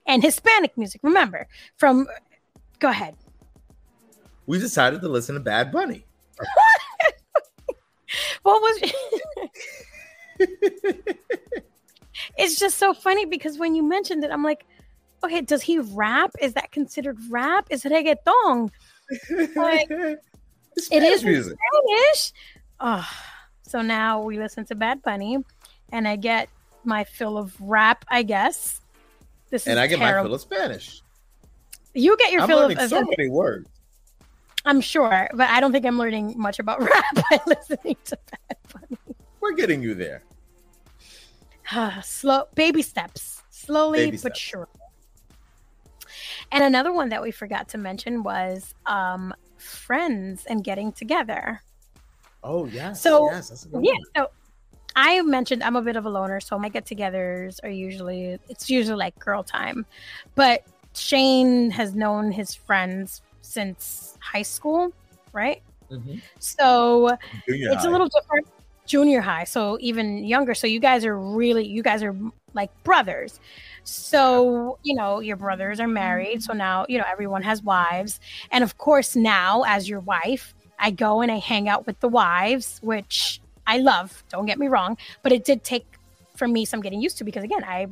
and 0.05 0.21
Hispanic 0.23 0.77
music. 0.77 1.01
Remember, 1.03 1.47
from 1.77 2.07
go 2.79 2.89
ahead. 2.89 3.15
We 4.45 4.59
decided 4.59 5.01
to 5.01 5.09
listen 5.09 5.35
to 5.35 5.41
Bad 5.41 5.71
Bunny. 5.71 6.05
What 8.43 8.61
was 8.61 8.91
it's 12.37 12.59
just 12.59 12.77
so 12.77 12.93
funny 12.93 13.25
because 13.25 13.57
when 13.57 13.75
you 13.75 13.83
mentioned 13.83 14.23
it, 14.23 14.31
I'm 14.31 14.43
like, 14.43 14.65
okay, 15.23 15.41
does 15.41 15.61
he 15.61 15.79
rap? 15.79 16.31
Is 16.41 16.53
that 16.53 16.71
considered 16.71 17.17
rap? 17.29 17.67
Is 17.69 17.85
it 17.85 17.91
reggaeton? 17.91 18.69
Like, 19.55 19.89
It 19.91 21.03
is 21.03 21.23
music. 21.23 21.57
Spanish. 21.57 22.31
Oh, 22.79 23.07
so 23.71 23.81
now 23.81 24.21
we 24.21 24.37
listen 24.37 24.65
to 24.65 24.75
Bad 24.75 25.01
Bunny, 25.01 25.37
and 25.93 26.05
I 26.07 26.17
get 26.17 26.49
my 26.83 27.05
fill 27.05 27.37
of 27.37 27.55
rap, 27.61 28.03
I 28.09 28.23
guess. 28.23 28.81
This 29.49 29.65
And 29.65 29.79
I 29.79 29.87
get 29.87 29.97
my 29.97 30.11
fill 30.11 30.33
of 30.33 30.41
Spanish. 30.41 31.01
You 31.93 32.17
get 32.17 32.31
your 32.33 32.41
I'm 32.41 32.47
fill 32.49 32.57
of, 32.59 32.63
learning 32.63 32.83
of- 32.83 32.89
so 32.89 33.01
many 33.17 33.29
words. 33.29 33.69
I'm 34.65 34.81
sure, 34.81 35.27
but 35.33 35.49
I 35.49 35.59
don't 35.59 35.71
think 35.71 35.85
I'm 35.85 35.97
learning 35.97 36.35
much 36.37 36.59
about 36.59 36.81
rap 36.83 37.15
by 37.15 37.39
listening 37.47 37.95
to 38.05 38.17
Bad 38.29 38.57
Bunny. 38.73 39.15
We're 39.39 39.53
getting 39.53 39.81
you 39.81 39.95
there. 39.95 40.23
Slow 42.03 42.47
baby 42.55 42.81
steps, 42.81 43.41
slowly 43.49 43.99
Baby 43.99 44.11
but 44.17 44.19
steps. 44.19 44.39
sure. 44.39 44.67
And 46.51 46.63
another 46.63 46.91
one 46.91 47.09
that 47.09 47.21
we 47.23 47.31
forgot 47.31 47.69
to 47.69 47.77
mention 47.77 48.21
was 48.23 48.75
um, 48.85 49.33
friends 49.57 50.45
and 50.45 50.63
getting 50.63 50.91
together. 50.91 51.61
Oh 52.43 52.65
yes. 52.67 53.01
So, 53.01 53.25
yes, 53.27 53.49
that's 53.49 53.65
a 53.65 53.69
good 53.69 53.83
Yeah. 53.83 53.93
one. 53.93 54.03
So 54.15 54.27
I 54.95 55.21
mentioned 55.21 55.63
I'm 55.63 55.75
a 55.75 55.81
bit 55.81 55.95
of 55.95 56.05
a 56.05 56.09
loner, 56.09 56.39
so 56.39 56.57
my 56.59 56.69
get-togethers 56.69 57.59
are 57.63 57.69
usually 57.69 58.37
it's 58.49 58.69
usually 58.69 58.97
like 58.97 59.17
girl 59.19 59.43
time. 59.43 59.85
But 60.35 60.63
Shane 60.95 61.71
has 61.71 61.95
known 61.95 62.31
his 62.31 62.53
friends 62.55 63.21
since 63.41 64.17
high 64.21 64.41
school, 64.41 64.91
right? 65.33 65.61
Mhm. 65.91 66.21
So 66.39 67.15
Junior 67.47 67.71
it's 67.71 67.85
a 67.85 67.89
little 67.89 68.07
different 68.07 68.47
junior 68.87 69.21
high 69.21 69.43
so 69.45 69.77
even 69.79 70.23
younger 70.25 70.53
so 70.53 70.67
you 70.67 70.79
guys 70.79 71.05
are 71.05 71.17
really 71.17 71.65
you 71.65 71.81
guys 71.83 72.03
are 72.03 72.15
like 72.53 72.69
brothers 72.83 73.39
so 73.83 74.77
you 74.83 74.95
know 74.95 75.19
your 75.19 75.37
brothers 75.37 75.79
are 75.79 75.87
married 75.87 76.41
so 76.43 76.51
now 76.51 76.85
you 76.89 76.97
know 76.97 77.05
everyone 77.09 77.41
has 77.43 77.61
wives 77.63 78.19
and 78.51 78.63
of 78.63 78.77
course 78.77 79.15
now 79.15 79.63
as 79.67 79.87
your 79.87 80.01
wife 80.01 80.53
i 80.81 80.91
go 80.91 81.21
and 81.21 81.31
i 81.31 81.37
hang 81.37 81.69
out 81.69 81.87
with 81.87 81.99
the 82.01 82.09
wives 82.09 82.79
which 82.83 83.39
i 83.65 83.77
love 83.77 84.23
don't 84.29 84.45
get 84.45 84.59
me 84.59 84.67
wrong 84.67 84.97
but 85.23 85.31
it 85.31 85.45
did 85.45 85.63
take 85.63 85.85
for 86.35 86.47
me 86.47 86.65
some 86.65 86.81
getting 86.81 87.01
used 87.01 87.17
to 87.17 87.23
because 87.23 87.43
again 87.43 87.63
i 87.63 87.87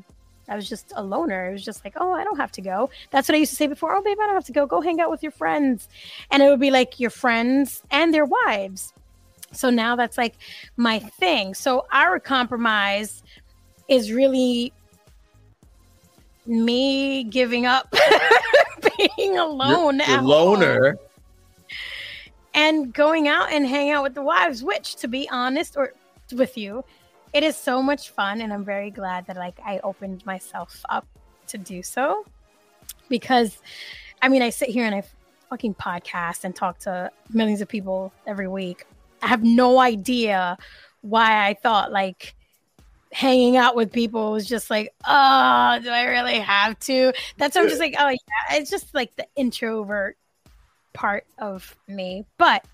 I 0.49 0.55
was 0.55 0.67
just 0.67 0.91
a 0.95 1.03
loner. 1.03 1.49
It 1.49 1.53
was 1.53 1.63
just 1.63 1.85
like, 1.85 1.93
oh, 1.97 2.11
I 2.11 2.23
don't 2.23 2.37
have 2.37 2.51
to 2.53 2.61
go. 2.61 2.89
That's 3.11 3.29
what 3.29 3.35
I 3.35 3.37
used 3.37 3.51
to 3.51 3.55
say 3.55 3.67
before. 3.67 3.95
Oh, 3.95 4.01
babe, 4.01 4.17
I 4.19 4.25
don't 4.25 4.33
have 4.33 4.45
to 4.45 4.51
go. 4.51 4.65
Go 4.65 4.81
hang 4.81 4.99
out 4.99 5.11
with 5.11 5.21
your 5.21 5.31
friends. 5.31 5.87
And 6.31 6.41
it 6.41 6.49
would 6.49 6.59
be 6.59 6.71
like 6.71 6.99
your 6.99 7.11
friends 7.11 7.83
and 7.91 8.11
their 8.13 8.25
wives. 8.25 8.91
So 9.51 9.69
now 9.69 9.95
that's 9.95 10.17
like 10.17 10.35
my 10.75 10.99
thing. 10.99 11.53
So 11.53 11.85
our 11.91 12.19
compromise 12.19 13.23
is 13.87 14.11
really 14.11 14.73
me 16.45 17.23
giving 17.25 17.67
up 17.67 17.93
being 19.17 19.37
alone 19.37 19.97
You're, 19.99 20.07
you're 20.07 20.17
home 20.17 20.25
loner. 20.25 20.97
And 22.53 22.93
going 22.93 23.27
out 23.27 23.51
and 23.51 23.65
hang 23.65 23.91
out 23.91 24.03
with 24.03 24.15
the 24.15 24.21
wives, 24.21 24.63
which 24.63 24.95
to 24.97 25.07
be 25.07 25.29
honest 25.29 25.77
or 25.77 25.93
with 26.33 26.57
you, 26.57 26.83
it 27.33 27.43
is 27.43 27.55
so 27.55 27.81
much 27.81 28.09
fun 28.09 28.41
and 28.41 28.51
I'm 28.51 28.65
very 28.65 28.91
glad 28.91 29.27
that 29.27 29.37
like 29.37 29.59
I 29.65 29.79
opened 29.83 30.25
myself 30.25 30.81
up 30.89 31.07
to 31.47 31.57
do 31.57 31.83
so. 31.83 32.25
Because 33.07 33.57
I 34.21 34.29
mean 34.29 34.41
I 34.41 34.49
sit 34.49 34.69
here 34.69 34.85
and 34.85 34.95
I 34.95 35.03
fucking 35.49 35.75
podcast 35.75 36.43
and 36.43 36.55
talk 36.55 36.79
to 36.79 37.11
millions 37.31 37.61
of 37.61 37.67
people 37.67 38.11
every 38.27 38.47
week. 38.47 38.85
I 39.21 39.27
have 39.27 39.43
no 39.43 39.79
idea 39.79 40.57
why 41.01 41.47
I 41.47 41.53
thought 41.53 41.91
like 41.91 42.35
hanging 43.11 43.57
out 43.57 43.75
with 43.75 43.91
people 43.91 44.31
was 44.31 44.47
just 44.47 44.69
like, 44.69 44.93
oh, 45.05 45.79
do 45.81 45.89
I 45.89 46.03
really 46.05 46.39
have 46.39 46.79
to? 46.81 47.13
That's 47.37 47.55
why 47.55 47.63
I'm 47.63 47.69
just 47.69 47.79
like, 47.79 47.95
oh 47.99 48.09
yeah, 48.09 48.57
it's 48.57 48.69
just 48.69 48.93
like 48.93 49.15
the 49.15 49.27
introvert 49.35 50.17
part 50.93 51.25
of 51.37 51.75
me. 51.87 52.25
But 52.37 52.65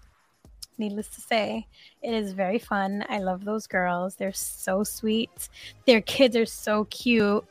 needless 0.77 1.07
to 1.09 1.21
say, 1.21 1.67
it 2.01 2.13
is 2.13 2.33
very 2.33 2.59
fun. 2.59 3.05
I 3.09 3.19
love 3.19 3.45
those 3.45 3.67
girls. 3.67 4.15
They're 4.15 4.33
so 4.33 4.83
sweet. 4.83 5.49
Their 5.85 6.01
kids 6.01 6.35
are 6.35 6.45
so 6.45 6.85
cute. 6.85 7.45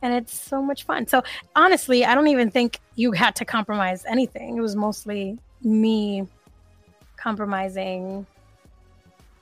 And 0.00 0.14
it's 0.14 0.38
so 0.38 0.62
much 0.62 0.84
fun. 0.84 1.08
So 1.08 1.22
honestly, 1.56 2.04
I 2.04 2.14
don't 2.14 2.28
even 2.28 2.50
think 2.50 2.78
you 2.94 3.12
had 3.12 3.34
to 3.36 3.44
compromise 3.44 4.04
anything. 4.04 4.56
It 4.56 4.60
was 4.60 4.76
mostly 4.76 5.38
me 5.62 6.26
compromising 7.16 8.26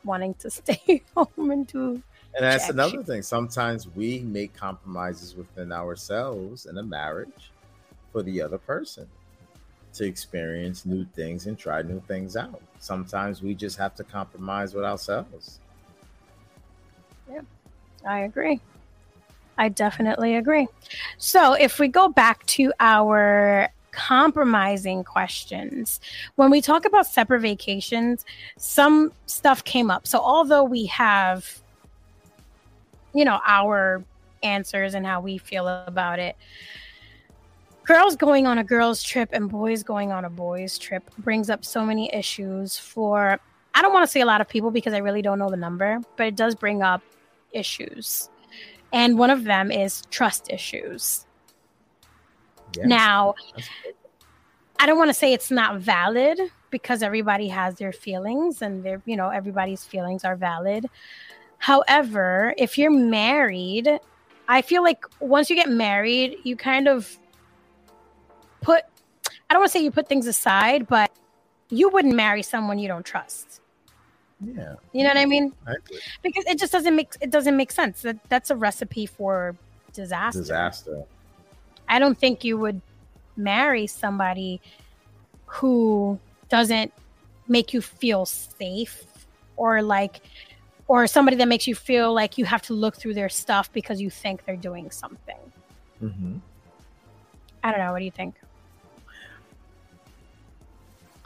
wanting 0.05 0.35
to 0.35 0.51
stay 0.51 1.03
home 1.15 1.51
and 1.51 1.67
do 1.67 2.03
And 2.35 2.45
that's 2.45 2.65
Jack 2.65 2.73
another 2.73 3.03
thing. 3.03 3.23
Sometimes 3.23 3.89
we 3.89 4.21
make 4.21 4.55
compromises 4.55 5.35
within 5.35 5.73
ourselves 5.73 6.67
in 6.67 6.79
a 6.79 6.83
marriage 6.83 7.51
for 8.13 8.23
the 8.23 8.41
other 8.41 8.59
person 8.59 9.07
to 9.97 10.05
experience 10.05 10.87
new 10.87 11.05
things 11.15 11.47
and 11.47 11.59
try 11.59 11.83
new 11.83 12.01
things 12.09 12.37
out. 12.37 12.57
Sometimes 12.79 13.43
we 13.43 13.55
just 13.55 13.79
have 13.79 13.95
to 13.97 14.05
compromise 14.05 14.75
with 14.75 14.85
ourselves. 14.85 15.61
Yeah, 17.31 17.41
I 18.07 18.21
agree. 18.21 18.61
I 19.59 19.69
definitely 19.69 20.37
agree. 20.37 20.69
So, 21.19 21.55
if 21.55 21.79
we 21.79 21.89
go 21.89 22.09
back 22.09 22.45
to 22.47 22.73
our 22.79 23.71
compromising 23.91 25.03
questions, 25.03 26.01
when 26.37 26.51
we 26.51 26.61
talk 26.61 26.85
about 26.85 27.07
separate 27.07 27.41
vacations, 27.41 28.25
some 28.59 29.13
stuff 29.27 29.65
came 29.65 29.91
up. 29.91 30.07
So, 30.07 30.19
although 30.19 30.65
we 30.65 30.87
have, 30.87 31.63
you 33.15 33.25
know, 33.25 33.41
our 33.47 34.05
answers 34.43 34.95
and 34.95 35.07
how 35.07 35.21
we 35.21 35.39
feel 35.39 35.67
about 35.67 36.19
it, 36.19 36.37
girls 37.87 38.17
going 38.17 38.47
on 38.47 38.59
a 38.59 38.65
girls' 38.65 39.03
trip 39.03 39.31
and 39.33 39.49
boys 39.49 39.83
going 39.83 40.11
on 40.13 40.25
a 40.25 40.31
boys' 40.31 40.77
trip 40.77 41.09
brings 41.19 41.49
up 41.49 41.65
so 41.65 41.85
many 41.85 42.13
issues 42.13 42.77
for, 42.77 43.39
I 43.75 43.83
don't 43.83 43.93
want 43.93 44.05
to 44.05 44.11
say 44.11 44.21
a 44.21 44.27
lot 44.27 44.41
of 44.41 44.49
people 44.49 44.71
because 44.71 44.93
I 44.93 44.99
really 44.99 45.23
don't 45.23 45.39
know 45.39 45.49
the 45.49 45.57
number, 45.57 46.01
but 46.17 46.27
it 46.27 46.37
does 46.37 46.55
bring 46.55 46.83
up 46.83 47.01
issues. 47.53 48.29
And 48.93 49.19
one 49.19 49.31
of 49.31 49.45
them 49.45 49.71
is 49.71 50.03
trust 50.11 50.51
issues. 50.51 51.27
Yeah. 52.77 52.87
Now, 52.87 53.35
I 54.81 54.87
don't 54.87 54.99
want 54.99 55.11
to 55.11 55.15
say 55.15 55.33
it's 55.33 55.51
not 55.51 55.79
valid 55.81 56.41
because 56.71 57.03
everybody 57.03 57.49
has 57.49 57.77
their 57.77 57.93
feelings 57.93 58.63
and 58.63 58.83
their, 58.85 59.01
you 59.07 59.17
know, 59.17 59.31
everybody's 59.31 59.85
feelings 59.85 60.25
are 60.25 60.37
valid. 60.37 60.87
However, 61.59 62.53
if 62.59 62.77
you're 62.77 62.91
married, 62.91 63.89
I 64.49 64.63
feel 64.63 64.83
like 64.83 65.05
once 65.21 65.49
you 65.49 65.57
get 65.57 65.71
married, 65.71 66.39
you 66.43 66.57
kind 66.57 66.89
of 66.89 67.19
put 68.61 68.85
I 69.49 69.55
don't 69.55 69.61
want 69.61 69.73
to 69.73 69.79
say 69.79 69.85
you 69.85 69.91
put 69.91 70.09
things 70.09 70.27
aside, 70.27 70.87
but 70.89 71.11
you 71.71 71.89
wouldn't 71.89 72.15
marry 72.15 72.43
someone 72.43 72.79
you 72.79 72.89
don't 72.89 73.05
trust. 73.05 73.61
Yeah. 74.45 74.75
You 74.93 75.03
know 75.03 75.11
what 75.11 75.17
I 75.17 75.27
mean? 75.27 75.53
I. 75.67 75.75
Because 76.23 76.45
it 76.47 76.59
just 76.59 76.73
doesn't 76.73 76.95
make 76.95 77.15
it 77.21 77.31
doesn't 77.31 77.57
make 77.57 77.73
sense. 77.73 78.03
That 78.03 78.19
that's 78.29 78.51
a 78.51 78.57
recipe 78.57 79.07
for 79.07 79.57
disaster. 79.93 80.41
Disaster. 80.41 81.05
I 81.89 81.99
don't 81.99 82.19
think 82.19 82.45
you 82.45 82.59
would 82.59 82.81
marry 83.37 83.87
somebody 83.87 84.61
who 85.47 86.19
doesn't 86.49 86.93
make 87.49 87.73
you 87.73 87.81
feel 87.81 88.27
safe 88.27 89.05
or 89.57 89.83
like 89.83 90.21
or 90.89 91.07
somebody 91.07 91.37
that 91.37 91.49
makes 91.49 91.67
you 91.67 91.75
feel 91.75 92.13
like 92.13 92.39
you 92.39 92.45
have 92.45 92.63
to 92.63 92.75
look 92.75 92.97
through 92.97 93.15
their 93.15 93.29
stuff 93.29 93.73
because 93.73 94.01
you 94.01 94.11
think 94.11 94.45
they're 94.45 94.57
doing 94.57 94.91
something. 94.91 95.39
hmm 95.99 96.37
I 97.65 97.73
don't 97.73 97.81
know. 97.81 97.91
What 97.91 97.99
do 97.99 98.05
you 98.05 98.13
think? 98.13 98.37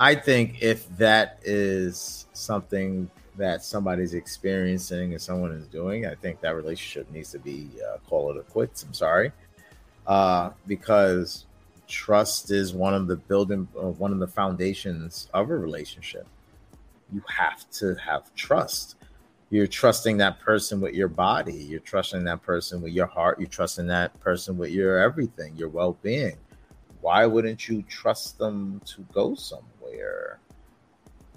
I 0.00 0.16
think 0.16 0.62
if 0.62 0.88
that 0.98 1.40
is 1.44 2.26
something 2.32 3.10
that 3.36 3.64
somebody's 3.64 4.14
experiencing 4.14 5.12
and 5.12 5.22
someone 5.22 5.52
is 5.52 5.66
doing, 5.68 6.06
I 6.06 6.14
think 6.16 6.40
that 6.42 6.56
relationship 6.56 7.10
needs 7.12 7.32
to 7.32 7.38
be 7.38 7.70
uh, 7.86 7.98
call 8.08 8.30
it 8.32 8.38
a 8.38 8.42
quits. 8.42 8.82
I'm 8.84 8.94
sorry, 8.94 9.32
uh, 10.06 10.50
because 10.66 11.46
trust 11.88 12.50
is 12.50 12.74
one 12.74 12.94
of 12.94 13.08
the 13.08 13.16
building, 13.16 13.68
uh, 13.78 13.88
one 13.90 14.12
of 14.12 14.20
the 14.20 14.28
foundations 14.28 15.28
of 15.34 15.50
a 15.50 15.56
relationship. 15.56 16.26
You 17.12 17.22
have 17.28 17.70
to 17.72 17.94
have 17.96 18.34
trust. 18.36 18.96
you're 19.50 19.66
trusting 19.66 20.16
that 20.18 20.40
person 20.40 20.80
with 20.80 20.94
your 20.94 21.08
body 21.08 21.54
you're 21.54 21.80
trusting 21.80 22.24
that 22.24 22.42
person 22.42 22.80
with 22.82 22.92
your 22.92 23.06
heart 23.06 23.38
you're 23.40 23.48
trusting 23.48 23.86
that 23.86 24.18
person 24.20 24.56
with 24.56 24.70
your 24.70 24.98
everything 24.98 25.56
your 25.56 25.68
well-being 25.68 26.36
why 27.00 27.26
wouldn't 27.26 27.68
you 27.68 27.82
trust 27.82 28.38
them 28.38 28.80
to 28.86 29.02
go 29.12 29.34
somewhere 29.34 29.69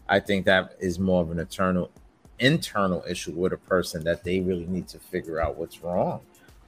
i 0.10 0.20
think 0.20 0.46
that 0.46 0.76
is 0.80 1.00
more 1.00 1.22
of 1.22 1.32
an 1.32 1.40
eternal 1.40 1.92
internal 2.40 3.04
issue 3.08 3.32
with 3.32 3.54
a 3.54 3.58
person 3.58 4.04
that 4.04 4.24
they 4.24 4.40
really 4.40 4.66
need 4.66 4.88
to 4.88 5.00
figure 5.00 5.40
out 5.40 5.58
what's 5.58 5.84
wrong 5.84 6.20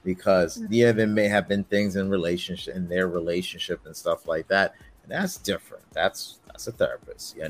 because 0.04 0.58
mm-hmm. 0.58 0.72
yeah 0.72 0.92
there 0.92 1.06
may 1.06 1.28
have 1.28 1.48
been 1.48 1.64
things 1.64 1.96
in 1.96 2.08
relationship 2.08 2.74
in 2.74 2.88
their 2.88 3.08
relationship 3.08 3.84
and 3.86 3.96
stuff 3.96 4.26
like 4.26 4.46
that 4.48 4.74
and 5.02 5.12
that's 5.12 5.36
different 5.38 5.84
that's 5.92 6.38
that's 6.46 6.66
a 6.66 6.72
therapist 6.72 7.36
yeah 7.36 7.48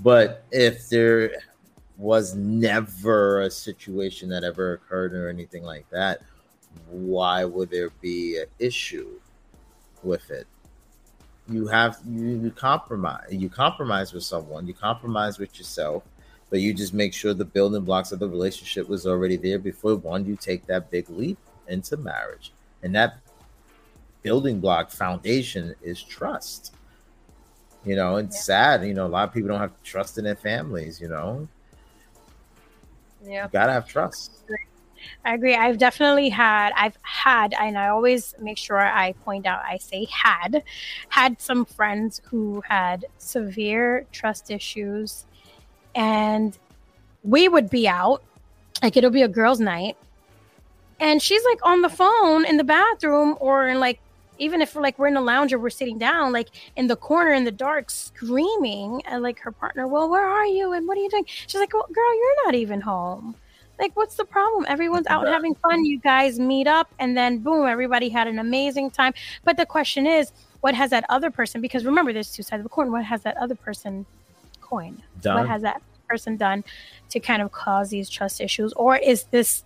but 0.00 0.44
if 0.52 0.88
there 0.88 1.32
was 1.98 2.34
never 2.36 3.42
a 3.42 3.50
situation 3.50 4.28
that 4.28 4.44
ever 4.44 4.74
occurred 4.74 5.12
or 5.12 5.28
anything 5.28 5.64
like 5.64 5.88
that, 5.90 6.22
why 6.88 7.44
would 7.44 7.70
there 7.70 7.90
be 8.00 8.38
an 8.38 8.46
issue 8.60 9.20
with 10.02 10.30
it? 10.30 10.46
You 11.48 11.66
have 11.68 11.98
you, 12.06 12.40
you 12.42 12.50
compromise. 12.50 13.26
You 13.30 13.48
compromise 13.48 14.12
with 14.12 14.24
someone. 14.24 14.66
You 14.66 14.74
compromise 14.74 15.38
with 15.38 15.56
yourself, 15.58 16.02
but 16.50 16.60
you 16.60 16.74
just 16.74 16.92
make 16.92 17.14
sure 17.14 17.32
the 17.32 17.44
building 17.44 17.84
blocks 17.84 18.12
of 18.12 18.18
the 18.18 18.28
relationship 18.28 18.88
was 18.88 19.06
already 19.06 19.36
there 19.36 19.58
before 19.58 19.96
one 19.96 20.26
you 20.26 20.36
take 20.36 20.66
that 20.66 20.90
big 20.90 21.08
leap 21.08 21.38
into 21.66 21.96
marriage, 21.96 22.52
and 22.82 22.94
that 22.94 23.18
building 24.22 24.60
block 24.60 24.90
foundation 24.90 25.74
is 25.82 26.02
trust. 26.02 26.74
You 27.84 27.96
know, 27.96 28.16
it's 28.16 28.36
yeah. 28.36 28.76
sad. 28.76 28.86
You 28.86 28.94
know, 28.94 29.06
a 29.06 29.08
lot 29.08 29.28
of 29.28 29.32
people 29.32 29.48
don't 29.48 29.60
have 29.60 29.82
trust 29.82 30.18
in 30.18 30.24
their 30.24 30.36
families. 30.36 31.00
You 31.00 31.08
know, 31.08 31.48
yeah. 33.24 33.44
You 33.44 33.50
gotta 33.50 33.72
have 33.72 33.88
trust. 33.88 34.42
I 35.24 35.34
agree. 35.34 35.54
I've 35.54 35.78
definitely 35.78 36.28
had, 36.28 36.72
I've 36.76 36.98
had, 37.02 37.54
and 37.58 37.76
I 37.76 37.88
always 37.88 38.34
make 38.40 38.58
sure 38.58 38.78
I 38.78 39.12
point 39.24 39.46
out, 39.46 39.62
I 39.64 39.78
say 39.78 40.06
had, 40.10 40.62
had 41.08 41.40
some 41.40 41.64
friends 41.64 42.20
who 42.24 42.62
had 42.68 43.06
severe 43.18 44.06
trust 44.12 44.50
issues. 44.50 45.26
And 45.94 46.56
we 47.24 47.48
would 47.48 47.70
be 47.70 47.88
out, 47.88 48.22
like 48.82 48.96
it'll 48.96 49.10
be 49.10 49.22
a 49.22 49.28
girls' 49.28 49.60
night. 49.60 49.96
And 51.00 51.22
she's 51.22 51.44
like 51.44 51.64
on 51.64 51.82
the 51.82 51.88
phone 51.88 52.44
in 52.44 52.56
the 52.56 52.64
bathroom 52.64 53.36
or 53.40 53.68
in 53.68 53.80
like 53.80 54.00
even 54.38 54.62
if 54.62 54.74
like 54.76 54.98
we're 54.98 55.08
in 55.08 55.16
a 55.16 55.20
lounge 55.20 55.52
or 55.52 55.58
we're 55.58 55.70
sitting 55.70 55.98
down, 55.98 56.32
like 56.32 56.48
in 56.76 56.86
the 56.86 56.96
corner 56.96 57.32
in 57.32 57.44
the 57.44 57.52
dark, 57.52 57.90
screaming 57.90 59.02
at 59.06 59.20
like 59.20 59.38
her 59.40 59.52
partner, 59.52 59.86
Well, 59.86 60.08
where 60.08 60.26
are 60.26 60.46
you? 60.46 60.72
And 60.72 60.86
what 60.86 60.96
are 60.96 61.00
you 61.00 61.10
doing? 61.10 61.24
She's 61.26 61.60
like, 61.60 61.74
Well, 61.74 61.88
girl, 61.92 62.14
you're 62.14 62.44
not 62.44 62.54
even 62.54 62.80
home. 62.80 63.34
Like, 63.78 63.96
what's 63.96 64.16
the 64.16 64.24
problem? 64.24 64.64
Everyone's 64.68 65.06
out 65.06 65.26
having 65.26 65.54
fun. 65.54 65.84
You 65.84 65.98
guys 66.00 66.38
meet 66.38 66.66
up, 66.66 66.92
and 66.98 67.16
then 67.16 67.38
boom, 67.38 67.66
everybody 67.66 68.08
had 68.08 68.26
an 68.26 68.38
amazing 68.38 68.90
time. 68.90 69.14
But 69.44 69.56
the 69.56 69.66
question 69.66 70.06
is, 70.06 70.32
what 70.60 70.74
has 70.74 70.90
that 70.90 71.04
other 71.08 71.30
person? 71.30 71.60
Because 71.60 71.84
remember, 71.84 72.12
there's 72.12 72.32
two 72.32 72.42
sides 72.42 72.60
of 72.60 72.64
the 72.64 72.70
coin. 72.70 72.90
What 72.90 73.04
has 73.04 73.22
that 73.22 73.36
other 73.36 73.54
person 73.54 74.04
coin? 74.60 75.02
Done. 75.22 75.36
What 75.38 75.48
has 75.48 75.62
that 75.62 75.80
person 76.08 76.36
done 76.36 76.64
to 77.10 77.20
kind 77.20 77.40
of 77.40 77.52
cause 77.52 77.90
these 77.90 78.08
trust 78.08 78.40
issues? 78.40 78.72
Or 78.72 78.96
is 78.96 79.24
this 79.24 79.62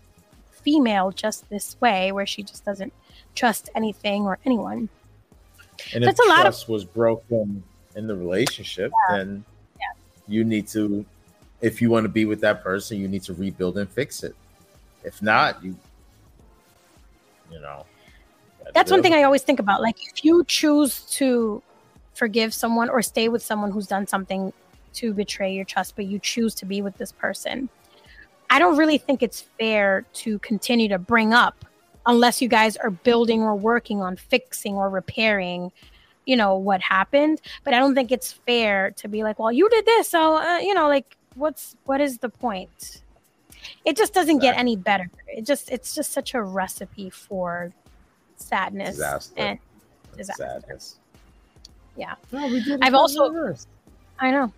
female 0.62 1.10
just 1.10 1.48
this 1.50 1.76
way 1.80 2.12
where 2.12 2.26
she 2.26 2.42
just 2.42 2.64
doesn't 2.64 2.92
trust 3.34 3.68
anything 3.74 4.24
or 4.24 4.38
anyone. 4.44 4.88
And 5.94 6.04
That's 6.04 6.18
if 6.20 6.26
a 6.26 6.42
trust 6.42 6.64
of- 6.64 6.68
was 6.70 6.84
broken 6.84 7.62
in 7.96 8.06
the 8.06 8.16
relationship, 8.16 8.92
yeah. 9.08 9.16
then 9.16 9.44
yeah. 9.78 9.86
you 10.28 10.44
need 10.44 10.68
to, 10.68 11.04
if 11.62 11.80
you 11.80 11.88
want 11.88 12.04
to 12.04 12.08
be 12.08 12.24
with 12.24 12.40
that 12.40 12.62
person, 12.62 12.98
you 12.98 13.08
need 13.08 13.22
to 13.22 13.34
rebuild 13.34 13.78
and 13.78 13.88
fix 13.88 14.24
it. 14.24 14.34
If 15.04 15.22
not, 15.22 15.64
you, 15.64 15.76
you 17.50 17.60
know. 17.60 17.86
That's, 18.64 18.74
that's 18.74 18.90
one 18.90 19.02
thing 19.02 19.14
I 19.14 19.22
always 19.22 19.42
think 19.42 19.60
about. 19.60 19.80
Like, 19.80 19.96
if 20.00 20.24
you 20.24 20.44
choose 20.44 21.00
to 21.16 21.62
forgive 22.14 22.52
someone 22.52 22.90
or 22.90 23.00
stay 23.00 23.28
with 23.28 23.42
someone 23.42 23.70
who's 23.70 23.86
done 23.86 24.06
something 24.06 24.52
to 24.94 25.14
betray 25.14 25.54
your 25.54 25.64
trust, 25.64 25.96
but 25.96 26.04
you 26.04 26.18
choose 26.18 26.54
to 26.56 26.66
be 26.66 26.82
with 26.82 26.98
this 26.98 27.12
person, 27.12 27.68
I 28.50 28.58
don't 28.58 28.76
really 28.76 28.98
think 28.98 29.22
it's 29.22 29.42
fair 29.58 30.04
to 30.14 30.38
continue 30.40 30.88
to 30.88 30.98
bring 30.98 31.32
up 31.32 31.64
unless 32.06 32.42
you 32.42 32.48
guys 32.48 32.76
are 32.76 32.90
building 32.90 33.40
or 33.40 33.54
working 33.54 34.02
on 34.02 34.16
fixing 34.16 34.74
or 34.74 34.90
repairing 34.90 35.70
you 36.24 36.36
know 36.36 36.56
what 36.56 36.80
happened 36.80 37.40
but 37.64 37.74
i 37.74 37.78
don't 37.78 37.94
think 37.94 38.12
it's 38.12 38.32
fair 38.32 38.92
to 38.92 39.08
be 39.08 39.22
like 39.22 39.38
well 39.38 39.50
you 39.50 39.68
did 39.68 39.84
this 39.84 40.08
so 40.08 40.36
uh, 40.36 40.58
you 40.58 40.72
know 40.74 40.88
like 40.88 41.16
what's 41.34 41.76
what 41.84 42.00
is 42.00 42.18
the 42.18 42.28
point 42.28 43.02
it 43.84 43.96
just 43.96 44.12
doesn't 44.12 44.36
exactly. 44.36 44.54
get 44.54 44.58
any 44.58 44.76
better 44.76 45.10
it 45.28 45.46
just 45.46 45.70
it's 45.70 45.94
just 45.94 46.12
such 46.12 46.34
a 46.34 46.42
recipe 46.42 47.10
for 47.10 47.72
sadness 48.36 48.96
disaster. 48.96 49.34
and 49.36 49.58
disaster. 50.16 50.42
sadness 50.42 50.98
yeah 51.96 52.14
i've 52.80 52.94
also 52.94 53.28
reverse. 53.28 53.66
i 54.18 54.30
know 54.30 54.52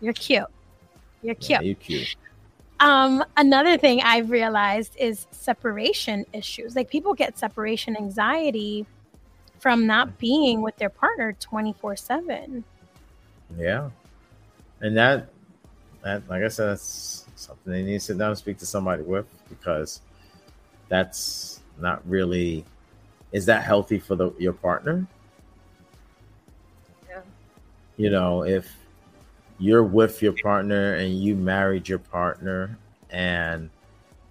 you're 0.00 0.12
cute 0.12 0.44
you're 1.22 1.34
cute 1.34 1.50
yeah, 1.50 1.60
you're 1.60 1.74
cute 1.74 2.16
um, 2.80 3.24
another 3.36 3.76
thing 3.76 4.00
I've 4.04 4.30
realized 4.30 4.94
is 4.98 5.26
separation 5.30 6.24
issues. 6.32 6.76
Like 6.76 6.88
people 6.88 7.14
get 7.14 7.38
separation 7.38 7.96
anxiety 7.96 8.86
from 9.58 9.86
not 9.86 10.18
being 10.18 10.62
with 10.62 10.76
their 10.76 10.88
partner 10.88 11.32
24 11.32 11.96
7. 11.96 12.64
Yeah. 13.56 13.90
And 14.80 14.96
that, 14.96 15.28
that, 16.02 16.28
like 16.28 16.42
I 16.42 16.48
said, 16.48 16.70
that's 16.70 17.24
something 17.36 17.72
they 17.72 17.82
need 17.82 17.94
to 17.94 18.00
sit 18.00 18.18
down 18.18 18.30
and 18.30 18.38
speak 18.38 18.58
to 18.58 18.66
somebody 18.66 19.02
with 19.02 19.26
because 19.48 20.00
that's 20.88 21.60
not 21.80 22.06
really, 22.08 22.64
is 23.32 23.46
that 23.46 23.62
healthy 23.62 23.98
for 23.98 24.16
the 24.16 24.32
your 24.38 24.52
partner? 24.52 25.06
Yeah. 27.08 27.20
You 27.96 28.10
know, 28.10 28.44
if, 28.44 28.74
you're 29.58 29.82
with 29.82 30.22
your 30.22 30.32
partner 30.32 30.94
and 30.94 31.18
you 31.18 31.34
married 31.34 31.88
your 31.88 31.98
partner 31.98 32.78
and 33.10 33.68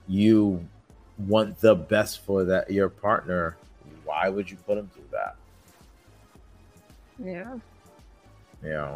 you 0.07 0.65
want 1.17 1.59
the 1.59 1.75
best 1.75 2.21
for 2.21 2.45
that 2.45 2.71
your 2.71 2.89
partner 2.89 3.57
why 4.05 4.29
would 4.29 4.49
you 4.49 4.55
put 4.65 4.75
them 4.75 4.89
through 4.93 5.03
that 5.11 5.35
yeah 7.19 7.57
you 8.63 8.69
know 8.69 8.95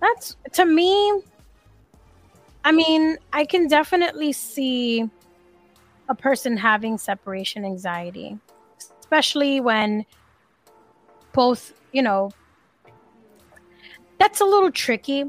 that's 0.00 0.36
to 0.52 0.66
me 0.66 1.22
i 2.64 2.72
mean 2.72 3.16
i 3.32 3.44
can 3.44 3.66
definitely 3.66 4.32
see 4.32 5.08
a 6.08 6.14
person 6.14 6.56
having 6.56 6.98
separation 6.98 7.64
anxiety 7.64 8.38
especially 8.98 9.60
when 9.60 10.04
both 11.32 11.72
you 11.92 12.02
know 12.02 12.30
that's 14.18 14.40
a 14.40 14.44
little 14.44 14.70
tricky 14.70 15.24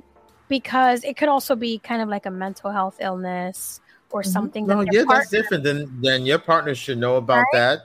because 0.49 1.05
it 1.05 1.15
could 1.15 1.29
also 1.29 1.55
be 1.55 1.79
kind 1.79 2.01
of 2.01 2.09
like 2.09 2.25
a 2.25 2.31
mental 2.31 2.71
health 2.71 2.97
illness 2.99 3.79
or 4.11 4.21
mm-hmm. 4.21 4.31
something. 4.31 4.67
No, 4.67 4.81
yeah, 4.81 5.05
partner, 5.05 5.15
that's 5.15 5.29
different. 5.29 5.63
Then 5.63 5.97
then 6.01 6.25
your 6.25 6.39
partner 6.39 6.75
should 6.75 6.97
know 6.97 7.15
about 7.15 7.37
right? 7.37 7.47
that. 7.53 7.79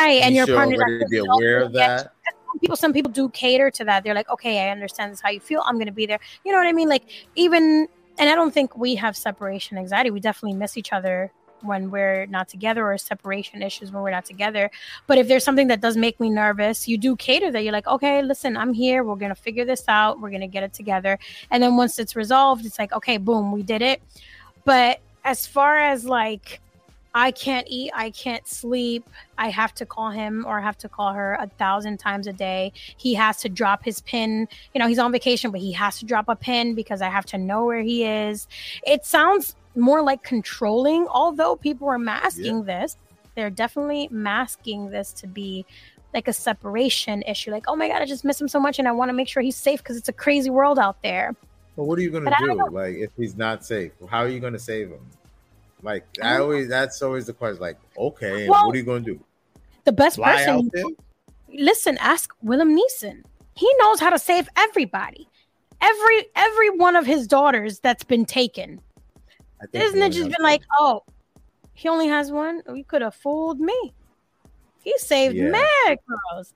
Right, 0.00 0.22
and 0.22 0.34
your 0.34 0.46
partner 0.46 0.76
should 0.98 1.08
be 1.08 1.18
aware 1.18 1.60
of 1.60 1.72
that. 1.74 2.12
Some 2.24 2.58
people, 2.60 2.76
some 2.76 2.92
people 2.94 3.12
do 3.12 3.28
cater 3.30 3.70
to 3.70 3.84
that. 3.84 4.02
They're 4.02 4.14
like, 4.14 4.30
okay, 4.30 4.66
I 4.66 4.70
understand 4.70 5.12
this 5.12 5.20
how 5.20 5.28
you 5.28 5.40
feel. 5.40 5.62
I'm 5.66 5.74
going 5.74 5.86
to 5.86 5.92
be 5.92 6.06
there. 6.06 6.18
You 6.44 6.52
know 6.52 6.58
what 6.58 6.66
I 6.66 6.72
mean? 6.72 6.88
Like 6.88 7.04
even, 7.34 7.86
and 8.18 8.28
I 8.30 8.34
don't 8.34 8.52
think 8.52 8.76
we 8.76 8.94
have 8.96 9.16
separation 9.16 9.78
anxiety. 9.78 10.10
We 10.10 10.20
definitely 10.20 10.58
miss 10.58 10.76
each 10.76 10.92
other 10.92 11.32
when 11.62 11.90
we're 11.90 12.26
not 12.26 12.48
together 12.48 12.86
or 12.90 12.98
separation 12.98 13.62
issues 13.62 13.90
when 13.90 14.02
we're 14.02 14.10
not 14.10 14.24
together. 14.24 14.70
But 15.06 15.18
if 15.18 15.28
there's 15.28 15.44
something 15.44 15.68
that 15.68 15.80
does 15.80 15.96
make 15.96 16.20
me 16.20 16.30
nervous, 16.30 16.86
you 16.86 16.98
do 16.98 17.16
cater 17.16 17.50
that. 17.50 17.62
You're 17.62 17.72
like, 17.72 17.86
okay, 17.86 18.22
listen, 18.22 18.56
I'm 18.56 18.72
here. 18.72 19.04
We're 19.04 19.16
going 19.16 19.34
to 19.34 19.40
figure 19.40 19.64
this 19.64 19.84
out. 19.88 20.20
We're 20.20 20.30
going 20.30 20.42
to 20.42 20.46
get 20.46 20.62
it 20.62 20.72
together. 20.72 21.18
And 21.50 21.62
then 21.62 21.76
once 21.76 21.98
it's 21.98 22.16
resolved, 22.16 22.66
it's 22.66 22.78
like, 22.78 22.92
okay, 22.92 23.16
boom, 23.16 23.52
we 23.52 23.62
did 23.62 23.82
it. 23.82 24.02
But 24.64 25.00
as 25.24 25.46
far 25.46 25.78
as 25.78 26.04
like, 26.04 26.60
I 27.16 27.30
can't 27.30 27.66
eat, 27.70 27.90
I 27.94 28.10
can't 28.10 28.46
sleep. 28.46 29.08
I 29.38 29.48
have 29.48 29.72
to 29.76 29.86
call 29.86 30.10
him 30.10 30.44
or 30.46 30.60
I 30.60 30.62
have 30.62 30.76
to 30.78 30.88
call 30.88 31.14
her 31.14 31.38
a 31.40 31.46
thousand 31.46 31.96
times 31.96 32.26
a 32.26 32.32
day. 32.32 32.74
He 32.98 33.14
has 33.14 33.38
to 33.38 33.48
drop 33.48 33.82
his 33.82 34.02
pin. 34.02 34.46
You 34.74 34.78
know, 34.78 34.86
he's 34.86 34.98
on 34.98 35.12
vacation, 35.12 35.50
but 35.50 35.60
he 35.60 35.72
has 35.72 35.98
to 36.00 36.04
drop 36.04 36.26
a 36.28 36.36
pin 36.36 36.74
because 36.74 37.00
I 37.00 37.08
have 37.08 37.24
to 37.26 37.38
know 37.38 37.64
where 37.64 37.80
he 37.80 38.04
is. 38.04 38.46
It 38.86 39.06
sounds 39.06 39.56
more 39.74 40.02
like 40.02 40.24
controlling, 40.24 41.06
although 41.08 41.56
people 41.56 41.88
are 41.88 41.98
masking 41.98 42.58
yeah. 42.58 42.80
this. 42.80 42.98
They're 43.34 43.48
definitely 43.48 44.08
masking 44.10 44.90
this 44.90 45.12
to 45.14 45.26
be 45.26 45.64
like 46.12 46.28
a 46.28 46.34
separation 46.34 47.22
issue. 47.22 47.50
Like, 47.50 47.64
oh 47.66 47.76
my 47.76 47.88
God, 47.88 48.02
I 48.02 48.04
just 48.04 48.26
miss 48.26 48.38
him 48.38 48.48
so 48.48 48.60
much 48.60 48.78
and 48.78 48.86
I 48.86 48.92
want 48.92 49.08
to 49.08 49.14
make 49.14 49.28
sure 49.28 49.42
he's 49.42 49.56
safe 49.56 49.82
because 49.82 49.96
it's 49.96 50.10
a 50.10 50.12
crazy 50.12 50.50
world 50.50 50.78
out 50.78 51.00
there. 51.02 51.34
Well, 51.76 51.86
what 51.86 51.98
are 51.98 52.02
you 52.02 52.10
going 52.10 52.24
to 52.24 52.36
do? 52.38 52.68
Like, 52.70 52.96
if 52.96 53.10
he's 53.16 53.36
not 53.36 53.64
safe, 53.64 53.92
how 54.10 54.18
are 54.18 54.28
you 54.28 54.40
going 54.40 54.52
to 54.52 54.58
save 54.58 54.90
him? 54.90 55.00
Like, 55.86 56.04
I 56.20 56.38
always, 56.38 56.68
that's 56.68 57.00
always 57.00 57.26
the 57.26 57.32
question. 57.32 57.60
Like, 57.60 57.78
okay, 57.96 58.48
well, 58.48 58.66
what 58.66 58.74
are 58.74 58.78
you 58.78 58.84
going 58.84 59.04
to 59.04 59.14
do? 59.14 59.20
The 59.84 59.92
best 59.92 60.16
Fly 60.16 60.34
person, 60.44 60.68
listen, 61.48 61.96
ask 61.98 62.34
Willem 62.42 62.76
Neeson. 62.76 63.22
He 63.54 63.72
knows 63.78 64.00
how 64.00 64.10
to 64.10 64.18
save 64.18 64.48
everybody. 64.56 65.28
Every 65.80 66.26
every 66.34 66.70
one 66.70 66.96
of 66.96 67.06
his 67.06 67.28
daughters 67.28 67.78
that's 67.78 68.02
been 68.02 68.24
taken 68.24 68.80
I 69.60 69.66
think 69.66 69.72
This 69.72 69.94
he 69.94 70.00
only 70.00 70.08
ninja's 70.10 70.16
has 70.16 70.24
been 70.26 70.32
one. 70.40 70.50
like, 70.50 70.62
oh, 70.80 71.04
he 71.74 71.88
only 71.88 72.08
has 72.08 72.32
one. 72.32 72.62
You 72.74 72.82
could 72.82 73.02
have 73.02 73.14
fooled 73.14 73.60
me. 73.60 73.94
He 74.82 74.92
saved 74.98 75.36
Yeah. 75.36 75.50
mad 75.50 75.98
girls. 76.08 76.52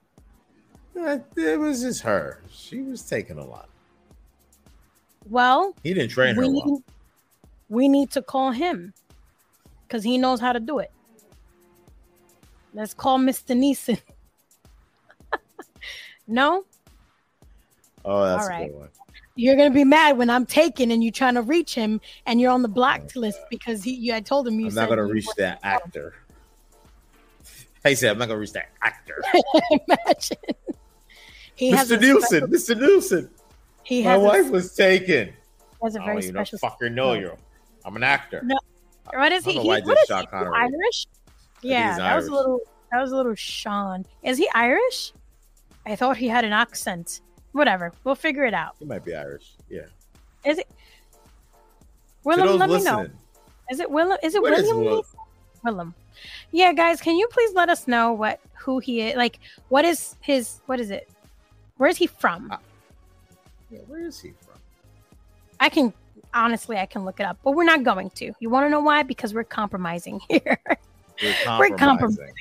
It 1.37 1.61
was 1.61 1.83
just 1.83 2.03
her. 2.03 2.43
She 2.51 2.81
was 2.83 3.03
taking 3.03 3.39
a 3.39 3.45
lot. 3.45 3.69
Well, 5.29 5.77
He 5.85 5.95
didn't 5.95 6.11
train 6.11 6.35
her 6.35 6.41
we 6.43 6.49
well. 6.49 6.67
need, 6.67 6.83
we 7.69 7.89
need 7.89 8.11
to 8.11 8.23
call 8.23 8.51
him 8.51 8.93
because 9.91 10.05
he 10.05 10.17
knows 10.19 10.39
how 10.41 10.53
to 10.53 10.61
do 10.61 10.79
it. 10.79 10.93
Let's 12.73 12.95
call 12.95 13.19
Mr. 13.19 13.57
Neeson. 13.59 14.01
no, 16.29 16.65
Oh, 18.05 18.25
that's 18.25 18.45
All 18.45 18.49
a 18.49 18.51
right. 18.51 18.71
good 18.71 18.79
one. 18.79 18.89
you're 19.35 19.57
gonna 19.57 19.71
be 19.71 19.85
mad 19.85 20.17
when 20.17 20.31
I'm 20.31 20.47
taken 20.47 20.91
and 20.91 21.03
you're 21.05 21.13
trying 21.13 21.35
to 21.35 21.43
reach 21.43 21.75
him 21.75 22.01
and 22.25 22.41
you're 22.41 22.51
on 22.53 22.63
the 22.63 22.69
blocked 22.69 23.13
oh. 23.17 23.21
list 23.21 23.41
because 23.51 23.83
he. 23.83 23.93
You, 23.95 24.15
I 24.15 24.21
told 24.21 24.49
him 24.49 24.59
you. 24.59 24.69
I'm 24.69 24.75
not 24.75 24.89
gonna 24.89 25.05
reach 25.05 25.27
that 25.37 25.59
actor. 25.63 26.15
He 27.83 27.95
said, 27.95 28.11
"I'm 28.11 28.19
not 28.19 28.29
gonna 28.29 28.39
reach 28.39 28.53
that 28.53 28.69
actor." 28.83 29.23
Imagine. 29.71 30.37
He 31.55 31.71
has 31.71 31.91
Mr. 31.91 31.99
Nielsen, 31.99 32.55
special- 32.55 32.77
Mr. 32.77 32.79
Nielsen. 32.79 33.31
He 33.85 34.05
My 34.05 34.19
wife 34.19 34.49
a, 34.49 34.51
was 34.51 34.75
taken. 34.75 35.33
has 35.83 35.95
a 35.95 35.99
very 36.01 36.09
don't 36.17 36.23
even 36.25 36.35
special. 36.35 36.59
fucking 36.59 36.95
know 36.95 37.15
you. 37.15 37.35
I'm 37.83 37.97
an 37.97 38.03
actor. 38.03 38.43
No, 38.45 38.59
What 39.15 39.33
is 39.33 39.45
he? 39.45 39.53
he 39.53 39.69
what 39.69 39.87
is 39.87 40.07
Sean 40.07 40.21
he? 40.21 40.27
Connery. 40.27 40.53
Irish? 40.57 41.07
Yeah, 41.63 41.97
that 41.97 42.17
was 42.17 42.27
a 42.27 42.33
little. 42.33 42.61
That 42.93 43.01
was 43.01 43.13
a 43.13 43.17
little 43.17 43.35
Sean. 43.35 44.05
Is 44.23 44.39
he 44.39 44.49
Irish? 44.55 45.13
I 45.87 45.97
thought 45.97 46.17
he 46.17 46.29
had 46.29 46.45
an 46.45 46.53
accent. 46.53 47.21
Whatever. 47.53 47.93
We'll 48.05 48.15
figure 48.15 48.45
it 48.45 48.55
out. 48.55 48.77
He 48.79 48.85
might 48.85 49.05
be 49.05 49.15
Irish. 49.15 49.53
Yeah. 49.69 49.87
Is 50.45 50.59
it? 50.59 50.69
Willem, 52.25 52.59
let 52.59 52.71
me 52.71 52.83
know. 52.83 53.09
Is 53.71 53.81
it 53.81 53.91
Willem? 53.91 54.19
Is 54.23 54.35
it 54.35 54.43
What 54.43 54.53
is 54.53 54.67
William? 54.67 54.85
Will- 54.85 55.07
Willem. 55.65 55.95
Yeah, 56.53 56.73
guys, 56.73 57.01
can 57.01 57.17
you 57.17 57.29
please 57.29 57.53
let 57.55 57.69
us 57.69 57.89
know 57.89 58.13
what 58.13 58.41
who 58.55 58.79
he 58.79 59.01
is? 59.01 59.17
Like, 59.17 59.39
what 59.69 59.85
is 59.85 60.17
his? 60.21 60.61
What 60.67 60.81
is 60.81 60.91
it? 60.91 61.09
Where 61.77 61.89
is 61.89 61.97
he 61.97 62.07
from? 62.07 62.51
Uh, 62.51 62.59
yeah, 63.71 63.79
where 63.87 64.03
is 64.03 64.21
he 64.21 64.33
from? 64.41 64.59
I 65.59 65.69
can 65.69 65.93
honestly, 66.35 66.77
I 66.77 66.87
can 66.87 67.05
look 67.05 67.21
it 67.21 67.27
up, 67.27 67.39
but 67.43 67.53
we're 67.53 67.65
not 67.65 67.83
going 67.83 68.11
to. 68.11 68.33
You 68.41 68.51
want 68.51 68.67
to 68.67 68.71
know 68.71 68.81
why? 68.81 69.03
Because 69.03 69.35
we're 69.35 69.45
compromising 69.45 70.21
here. 70.29 70.59
We're 71.23 71.59
We're 71.59 71.77
compromising. 71.77 72.33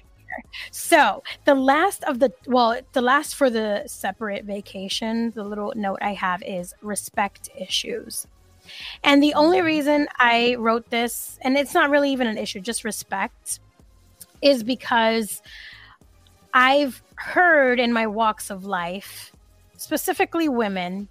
So 0.72 1.24
the 1.46 1.56
last 1.56 2.04
of 2.06 2.20
the 2.20 2.32
well, 2.48 2.80
the 2.94 3.02
last 3.02 3.36
for 3.36 3.50
the 3.50 3.84
separate 3.88 4.46
vacation, 4.46 5.32
the 5.32 5.44
little 5.44 5.74
note 5.76 6.00
I 6.02 6.14
have 6.14 6.42
is 6.44 6.74
respect 6.82 7.50
issues. 7.60 8.26
And 9.04 9.22
the 9.22 9.34
only 9.34 9.58
mm-hmm. 9.58 9.66
reason 9.66 10.08
I 10.18 10.56
wrote 10.56 10.90
this, 10.90 11.40
and 11.42 11.58
it's 11.58 11.74
not 11.74 11.90
really 11.90 12.12
even 12.12 12.28
an 12.28 12.38
issue, 12.38 12.60
just 12.60 12.84
respect, 12.84 13.60
is 14.42 14.64
because 14.64 15.42
I've 16.54 17.02
heard 17.16 17.80
in 17.80 17.92
my 17.92 18.08
walks 18.08 18.50
of 18.50 18.66
life, 18.66 19.32
specifically 19.78 20.50
women, 20.50 21.08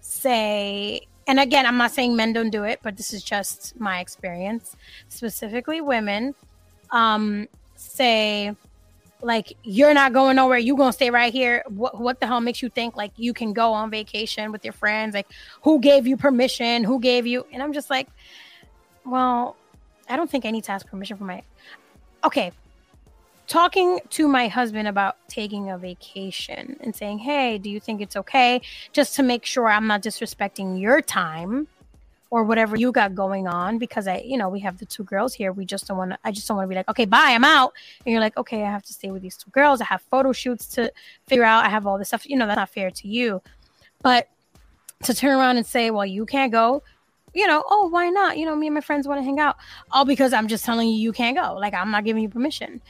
say, 0.00 1.06
and 1.30 1.38
again, 1.38 1.64
I'm 1.64 1.76
not 1.76 1.92
saying 1.92 2.16
men 2.16 2.32
don't 2.32 2.50
do 2.50 2.64
it, 2.64 2.80
but 2.82 2.96
this 2.96 3.12
is 3.12 3.22
just 3.22 3.78
my 3.78 4.00
experience. 4.00 4.74
Specifically, 5.08 5.80
women 5.80 6.34
um, 6.90 7.46
say, 7.76 8.56
like, 9.22 9.56
you're 9.62 9.94
not 9.94 10.12
going 10.12 10.34
nowhere, 10.34 10.58
You're 10.58 10.76
gonna 10.76 10.92
stay 10.92 11.08
right 11.08 11.32
here. 11.32 11.62
What 11.68 12.00
what 12.00 12.18
the 12.18 12.26
hell 12.26 12.40
makes 12.40 12.62
you 12.62 12.68
think 12.68 12.96
like 12.96 13.12
you 13.16 13.32
can 13.32 13.52
go 13.52 13.72
on 13.72 13.92
vacation 13.92 14.50
with 14.50 14.64
your 14.64 14.72
friends? 14.72 15.14
Like, 15.14 15.28
who 15.62 15.78
gave 15.78 16.04
you 16.04 16.16
permission? 16.16 16.82
Who 16.82 16.98
gave 16.98 17.28
you? 17.28 17.46
And 17.52 17.62
I'm 17.62 17.72
just 17.72 17.90
like, 17.90 18.08
well, 19.06 19.54
I 20.08 20.16
don't 20.16 20.28
think 20.28 20.44
I 20.44 20.50
need 20.50 20.64
to 20.64 20.72
ask 20.72 20.84
permission 20.84 21.16
for 21.16 21.24
my. 21.24 21.44
Okay, 22.24 22.50
talking 23.50 23.98
to 24.08 24.28
my 24.28 24.46
husband 24.46 24.86
about 24.86 25.16
taking 25.28 25.70
a 25.70 25.76
vacation 25.76 26.76
and 26.80 26.94
saying, 26.94 27.18
"Hey, 27.18 27.58
do 27.58 27.68
you 27.68 27.80
think 27.80 28.00
it's 28.00 28.16
okay?" 28.16 28.62
Just 28.92 29.16
to 29.16 29.24
make 29.24 29.44
sure 29.44 29.68
I'm 29.68 29.88
not 29.88 30.02
disrespecting 30.02 30.80
your 30.80 31.02
time 31.02 31.66
or 32.30 32.44
whatever 32.44 32.76
you 32.76 32.92
got 32.92 33.16
going 33.16 33.48
on 33.48 33.76
because 33.76 34.06
I, 34.06 34.18
you 34.18 34.38
know, 34.38 34.48
we 34.48 34.60
have 34.60 34.78
the 34.78 34.86
two 34.86 35.02
girls 35.02 35.34
here. 35.34 35.50
We 35.52 35.64
just 35.64 35.88
don't 35.88 35.98
want 35.98 36.12
to 36.12 36.18
I 36.24 36.30
just 36.30 36.46
don't 36.46 36.56
want 36.58 36.66
to 36.66 36.68
be 36.68 36.76
like, 36.76 36.88
"Okay, 36.88 37.06
bye, 37.06 37.32
I'm 37.32 37.44
out." 37.44 37.72
And 38.06 38.12
you're 38.12 38.20
like, 38.20 38.36
"Okay, 38.38 38.62
I 38.62 38.70
have 38.70 38.84
to 38.84 38.92
stay 38.92 39.10
with 39.10 39.20
these 39.20 39.36
two 39.36 39.50
girls. 39.50 39.80
I 39.80 39.86
have 39.86 40.02
photo 40.02 40.32
shoots 40.32 40.66
to 40.76 40.92
figure 41.26 41.44
out. 41.44 41.64
I 41.66 41.70
have 41.70 41.86
all 41.88 41.98
this 41.98 42.08
stuff. 42.08 42.30
You 42.30 42.36
know, 42.36 42.46
that's 42.46 42.56
not 42.56 42.70
fair 42.70 42.92
to 42.92 43.08
you." 43.08 43.42
But 44.00 44.28
to 45.02 45.12
turn 45.12 45.36
around 45.36 45.56
and 45.56 45.66
say, 45.66 45.90
"Well, 45.90 46.06
you 46.06 46.24
can't 46.24 46.52
go." 46.52 46.84
You 47.32 47.46
know, 47.46 47.62
oh, 47.68 47.88
why 47.88 48.10
not? 48.10 48.38
You 48.38 48.44
know, 48.44 48.56
me 48.56 48.66
and 48.66 48.74
my 48.74 48.80
friends 48.80 49.06
want 49.06 49.20
to 49.20 49.24
hang 49.24 49.38
out. 49.38 49.56
All 49.92 50.04
because 50.04 50.32
I'm 50.32 50.48
just 50.48 50.64
telling 50.64 50.88
you 50.88 50.96
you 50.96 51.12
can't 51.12 51.36
go. 51.36 51.54
Like 51.54 51.74
I'm 51.74 51.90
not 51.90 52.04
giving 52.04 52.22
you 52.22 52.28
permission. 52.28 52.80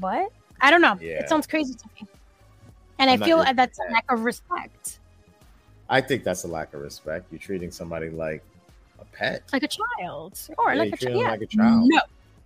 What? 0.00 0.30
I 0.60 0.70
don't 0.70 0.80
know. 0.82 0.98
Yeah. 1.00 1.20
It 1.20 1.28
sounds 1.28 1.46
crazy 1.46 1.74
to 1.74 1.84
me. 2.00 2.08
And 2.98 3.08
I'm 3.10 3.22
I 3.22 3.26
feel 3.26 3.44
that's 3.54 3.78
a 3.78 3.92
lack 3.92 4.10
of 4.10 4.24
respect. 4.24 4.98
I 5.88 6.00
think 6.00 6.24
that's 6.24 6.44
a 6.44 6.48
lack 6.48 6.74
of 6.74 6.80
respect. 6.80 7.26
You're 7.30 7.38
treating 7.38 7.70
somebody 7.70 8.10
like 8.10 8.42
a 9.00 9.04
pet. 9.04 9.44
Like 9.52 9.62
a 9.62 9.68
child. 9.68 10.38
Or 10.58 10.72
Yeah, 10.74 10.78
like 10.80 10.92
a 10.92 10.96
child. 10.96 11.16
Yeah. 11.20 11.30
like 11.30 11.42
a 11.42 11.46
child. 11.46 11.88
No. 11.88 12.00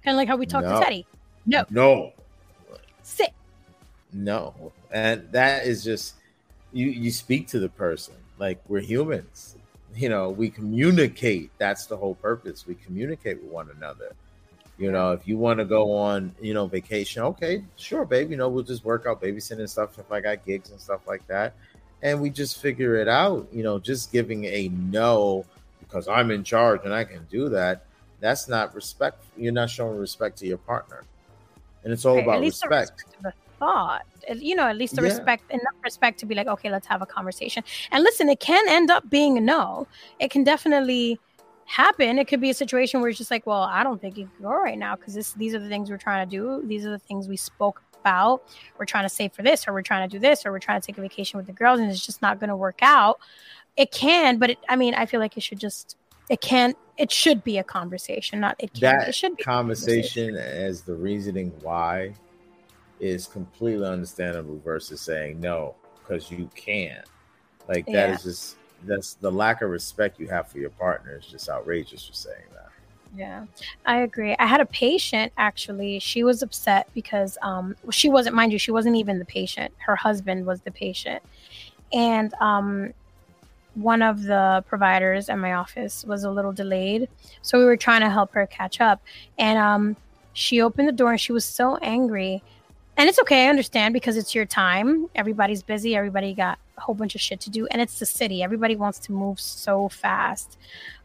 Kind 0.04 0.14
of 0.14 0.16
like 0.16 0.28
how 0.28 0.36
we 0.36 0.46
talk 0.46 0.64
No. 0.64 0.78
to 0.78 0.84
Teddy. 0.84 1.06
No. 1.46 1.64
No, 1.70 2.12
Sit. 3.02 3.32
no, 4.12 4.72
and 4.92 5.26
that 5.32 5.66
is 5.66 5.82
just 5.82 6.14
you. 6.72 6.86
You 6.86 7.10
speak 7.10 7.48
to 7.48 7.58
the 7.58 7.68
person 7.68 8.14
like 8.38 8.60
we're 8.68 8.80
humans. 8.80 9.56
You 9.94 10.08
know, 10.08 10.30
we 10.30 10.50
communicate. 10.50 11.50
That's 11.58 11.86
the 11.86 11.96
whole 11.96 12.14
purpose. 12.14 12.64
We 12.66 12.76
communicate 12.76 13.42
with 13.42 13.50
one 13.50 13.70
another. 13.76 14.12
You 14.82 14.90
know, 14.90 15.12
if 15.12 15.28
you 15.28 15.38
want 15.38 15.60
to 15.60 15.64
go 15.64 15.92
on, 15.92 16.34
you 16.40 16.54
know, 16.54 16.66
vacation, 16.66 17.22
okay, 17.22 17.64
sure, 17.76 18.04
babe. 18.04 18.32
You 18.32 18.36
know, 18.36 18.48
we'll 18.48 18.64
just 18.64 18.84
work 18.84 19.06
out 19.06 19.22
babysitting 19.22 19.68
stuff 19.68 19.96
if 19.96 20.10
I 20.10 20.20
got 20.20 20.44
gigs 20.44 20.70
and 20.70 20.80
stuff 20.80 21.06
like 21.06 21.24
that, 21.28 21.54
and 22.02 22.20
we 22.20 22.30
just 22.30 22.60
figure 22.60 22.96
it 22.96 23.06
out. 23.06 23.46
You 23.52 23.62
know, 23.62 23.78
just 23.78 24.10
giving 24.10 24.44
a 24.46 24.70
no 24.90 25.46
because 25.78 26.08
I'm 26.08 26.32
in 26.32 26.42
charge 26.42 26.80
and 26.84 26.92
I 26.92 27.04
can 27.04 27.24
do 27.30 27.48
that. 27.50 27.84
That's 28.18 28.48
not 28.48 28.74
respect. 28.74 29.22
You're 29.36 29.52
not 29.52 29.70
showing 29.70 29.96
respect 29.96 30.36
to 30.38 30.46
your 30.48 30.58
partner, 30.58 31.04
and 31.84 31.92
it's 31.92 32.04
all 32.04 32.16
Right, 32.16 32.24
about 32.24 32.34
at 32.36 32.40
least 32.40 32.60
the 32.62 32.68
respect. 32.68 33.04
respect 33.04 33.16
of 33.18 33.22
the 33.22 33.32
thought. 33.60 34.02
You 34.36 34.56
know, 34.56 34.66
at 34.66 34.76
least 34.76 34.96
the 34.96 35.02
Yeah. 35.02 35.02
respect, 35.02 35.44
enough 35.50 35.62
respect 35.84 36.18
to 36.20 36.26
be 36.26 36.34
like, 36.34 36.48
okay, 36.48 36.70
let's 36.70 36.88
have 36.88 37.02
a 37.02 37.06
conversation. 37.06 37.62
And 37.92 38.02
listen, 38.02 38.28
it 38.28 38.40
can 38.40 38.68
end 38.68 38.90
up 38.90 39.08
being 39.08 39.38
a 39.38 39.40
no. 39.40 39.86
It 40.18 40.30
can 40.32 40.42
definitely 40.42 41.20
happen. 41.64 42.18
It 42.18 42.28
could 42.28 42.40
be 42.40 42.50
a 42.50 42.54
situation 42.54 43.00
where 43.00 43.08
it's 43.08 43.18
just 43.18 43.30
like, 43.30 43.46
well, 43.46 43.62
I 43.62 43.82
don't 43.82 44.00
think 44.00 44.16
you 44.16 44.28
can 44.36 44.44
go 44.44 44.50
right 44.50 44.78
now 44.78 44.96
because 44.96 45.14
this 45.14 45.32
these 45.34 45.54
are 45.54 45.58
the 45.58 45.68
things 45.68 45.90
we're 45.90 45.98
trying 45.98 46.28
to 46.28 46.30
do. 46.30 46.62
These 46.66 46.84
are 46.86 46.90
the 46.90 46.98
things 46.98 47.28
we 47.28 47.36
spoke 47.36 47.82
about. 48.00 48.42
We're 48.78 48.84
trying 48.84 49.04
to 49.04 49.08
save 49.08 49.32
for 49.32 49.42
this, 49.42 49.66
or 49.66 49.72
we're 49.72 49.82
trying 49.82 50.08
to 50.08 50.12
do 50.12 50.18
this, 50.18 50.44
or 50.44 50.52
we're 50.52 50.58
trying 50.58 50.80
to 50.80 50.86
take 50.86 50.98
a 50.98 51.00
vacation 51.00 51.38
with 51.38 51.46
the 51.46 51.52
girls, 51.52 51.80
and 51.80 51.90
it's 51.90 52.04
just 52.04 52.22
not 52.22 52.40
going 52.40 52.50
to 52.50 52.56
work 52.56 52.80
out. 52.82 53.18
It 53.76 53.90
can, 53.90 54.38
but 54.38 54.50
it, 54.50 54.58
I 54.68 54.76
mean, 54.76 54.94
I 54.94 55.06
feel 55.06 55.20
like 55.20 55.36
it 55.36 55.42
should 55.42 55.60
just. 55.60 55.96
It 56.28 56.40
can't. 56.40 56.76
It 56.98 57.10
should 57.10 57.42
be 57.42 57.58
a 57.58 57.64
conversation, 57.64 58.40
not 58.40 58.56
it 58.58 58.72
can. 58.74 58.98
that 58.98 59.08
it 59.08 59.14
should 59.14 59.36
be 59.36 59.42
a 59.42 59.44
conversation 59.44 60.36
as 60.36 60.82
the 60.82 60.94
reasoning 60.94 61.52
why 61.62 62.14
is 63.00 63.26
completely 63.26 63.86
understandable 63.86 64.60
versus 64.64 65.00
saying 65.00 65.40
no 65.40 65.74
because 65.98 66.30
you 66.30 66.48
can't 66.54 67.04
like 67.68 67.84
that 67.86 67.92
Yeah. 67.92 68.14
is 68.14 68.22
just 68.22 68.56
that's 68.84 69.14
the 69.14 69.30
lack 69.30 69.62
of 69.62 69.70
respect 69.70 70.18
you 70.20 70.28
have 70.28 70.48
for 70.48 70.58
your 70.58 70.70
partner 70.70 71.16
is 71.16 71.26
just 71.26 71.48
outrageous 71.48 72.06
for 72.06 72.14
saying 72.14 72.44
that 72.52 72.70
Yeah, 73.14 73.44
I 73.84 73.98
agree. 73.98 74.34
I 74.38 74.46
had 74.46 74.60
a 74.60 74.66
patient 74.66 75.32
actually. 75.36 75.98
She 75.98 76.24
was 76.24 76.42
upset 76.42 76.88
because 76.94 77.36
um 77.42 77.76
she 77.90 78.08
wasn't, 78.08 78.34
mind 78.36 78.52
you, 78.52 78.58
she 78.58 78.70
wasn't 78.70 78.96
even 78.96 79.18
the 79.18 79.24
patient. 79.24 79.74
Her 79.86 79.96
husband 79.96 80.46
was 80.46 80.62
the 80.62 80.70
patient, 80.72 81.22
and 81.92 82.32
um 82.40 82.92
one 83.74 84.02
of 84.02 84.22
the 84.24 84.64
providers 84.68 85.28
at 85.30 85.38
my 85.38 85.54
office 85.54 86.04
was 86.04 86.24
a 86.24 86.30
little 86.30 86.52
delayed, 86.52 87.08
so 87.42 87.58
we 87.58 87.64
were 87.64 87.76
trying 87.76 88.02
to 88.02 88.10
help 88.10 88.32
her 88.34 88.46
catch 88.46 88.80
up. 88.80 89.02
And 89.38 89.58
um 89.58 89.96
she 90.34 90.62
opened 90.62 90.88
the 90.88 90.92
door 90.92 91.10
and 91.12 91.20
she 91.20 91.32
was 91.32 91.44
so 91.44 91.76
angry. 91.78 92.42
And 92.96 93.08
it's 93.08 93.18
okay, 93.20 93.46
I 93.46 93.50
understand 93.50 93.94
because 93.94 94.16
it's 94.16 94.34
your 94.34 94.46
time. 94.46 95.08
Everybody's 95.14 95.62
busy. 95.62 95.96
Everybody 95.96 96.34
got 96.34 96.58
whole 96.82 96.94
bunch 96.94 97.14
of 97.14 97.20
shit 97.20 97.40
to 97.40 97.50
do, 97.50 97.66
and 97.68 97.80
it's 97.80 97.98
the 97.98 98.06
city. 98.06 98.42
Everybody 98.42 98.76
wants 98.76 98.98
to 99.00 99.12
move 99.12 99.38
so 99.40 99.88
fast 99.88 100.58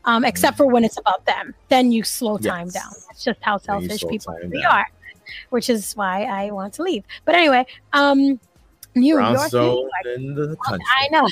um, 0.05 0.23
except 0.25 0.57
for 0.57 0.65
when 0.67 0.83
it's 0.83 0.97
about 0.97 1.25
them. 1.25 1.53
Then 1.69 1.91
you 1.91 2.03
slow 2.03 2.37
time 2.37 2.67
Yes. 2.67 2.73
down. 2.73 2.93
That's 3.07 3.23
just 3.23 3.39
how 3.41 3.57
selfish 3.57 4.03
people 4.09 4.33
really 4.41 4.61
down. 4.61 4.71
are, 4.71 4.87
which 5.49 5.69
is 5.69 5.93
why 5.95 6.23
I 6.23 6.51
want 6.51 6.73
to 6.75 6.83
leave. 6.83 7.03
But 7.25 7.35
anyway, 7.35 7.65
um, 7.93 8.39
New 8.95 9.19
York, 9.19 9.51
New 9.53 9.59
York. 9.59 9.91
in 10.15 10.33
the 10.33 10.55
country 10.65 10.85
I 10.97 11.07
know, 11.09 11.27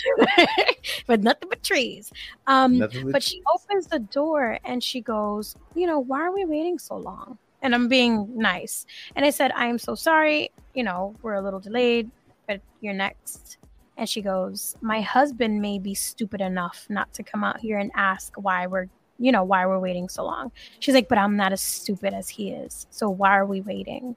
but 1.07 1.21
nothing 1.23 1.49
but 1.49 1.63
trees. 1.63 2.11
Um, 2.47 2.79
but 2.79 2.93
but 3.11 3.23
she 3.23 3.41
opens 3.53 3.87
the 3.87 3.99
door 3.99 4.59
and 4.65 4.83
she 4.83 5.01
goes, 5.01 5.55
you 5.73 5.87
know, 5.87 5.99
why 5.99 6.21
are 6.21 6.31
we 6.31 6.45
waiting 6.45 6.77
so 6.77 6.95
long? 6.97 7.37
And 7.63 7.73
I'm 7.73 7.87
being 7.87 8.37
nice. 8.37 8.85
And 9.15 9.25
I 9.25 9.31
said, 9.31 9.51
I 9.55 9.65
am 9.65 9.79
so 9.79 9.95
sorry. 9.95 10.51
You 10.75 10.83
know, 10.83 11.15
we're 11.23 11.33
a 11.33 11.41
little 11.41 11.59
delayed, 11.59 12.11
but 12.47 12.61
you're 12.81 12.93
next. 12.93 13.57
And 13.97 14.09
she 14.09 14.21
goes, 14.21 14.75
my 14.81 15.01
husband 15.01 15.61
may 15.61 15.79
be 15.79 15.93
stupid 15.93 16.41
enough 16.41 16.85
not 16.89 17.13
to 17.13 17.23
come 17.23 17.43
out 17.43 17.59
here 17.59 17.79
and 17.79 17.91
ask 17.95 18.33
why 18.35 18.67
we're 18.67 18.87
you 19.17 19.31
know, 19.31 19.43
why 19.43 19.65
we're 19.65 19.79
waiting 19.79 20.09
so 20.09 20.25
long. 20.25 20.51
She's 20.79 20.93
like, 20.93 21.07
but 21.07 21.17
I'm 21.17 21.37
not 21.37 21.53
as 21.53 21.61
stupid 21.61 22.13
as 22.13 22.27
he 22.27 22.51
is. 22.51 22.85
So 22.89 23.09
why 23.09 23.37
are 23.37 23.45
we 23.45 23.61
waiting? 23.61 24.15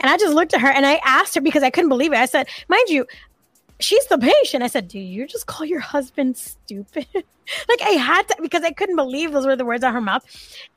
And 0.00 0.10
I 0.10 0.16
just 0.16 0.34
looked 0.34 0.54
at 0.54 0.60
her 0.60 0.68
and 0.68 0.86
I 0.86 1.00
asked 1.04 1.34
her 1.34 1.40
because 1.40 1.62
I 1.62 1.70
couldn't 1.70 1.90
believe 1.90 2.12
it. 2.12 2.18
I 2.18 2.26
said, 2.26 2.48
mind 2.68 2.88
you, 2.88 3.06
she's 3.80 4.06
the 4.06 4.18
patient. 4.18 4.62
I 4.62 4.68
said, 4.68 4.88
do 4.88 4.98
you 4.98 5.26
just 5.26 5.46
call 5.46 5.66
your 5.66 5.80
husband 5.80 6.36
stupid? 6.36 7.06
like 7.14 7.82
I 7.82 7.90
had 7.90 8.28
to 8.28 8.36
because 8.40 8.62
I 8.62 8.70
couldn't 8.70 8.96
believe 8.96 9.32
those 9.32 9.46
were 9.46 9.56
the 9.56 9.64
words 9.64 9.84
out 9.84 9.88
of 9.88 9.94
her 9.94 10.00
mouth. 10.00 10.24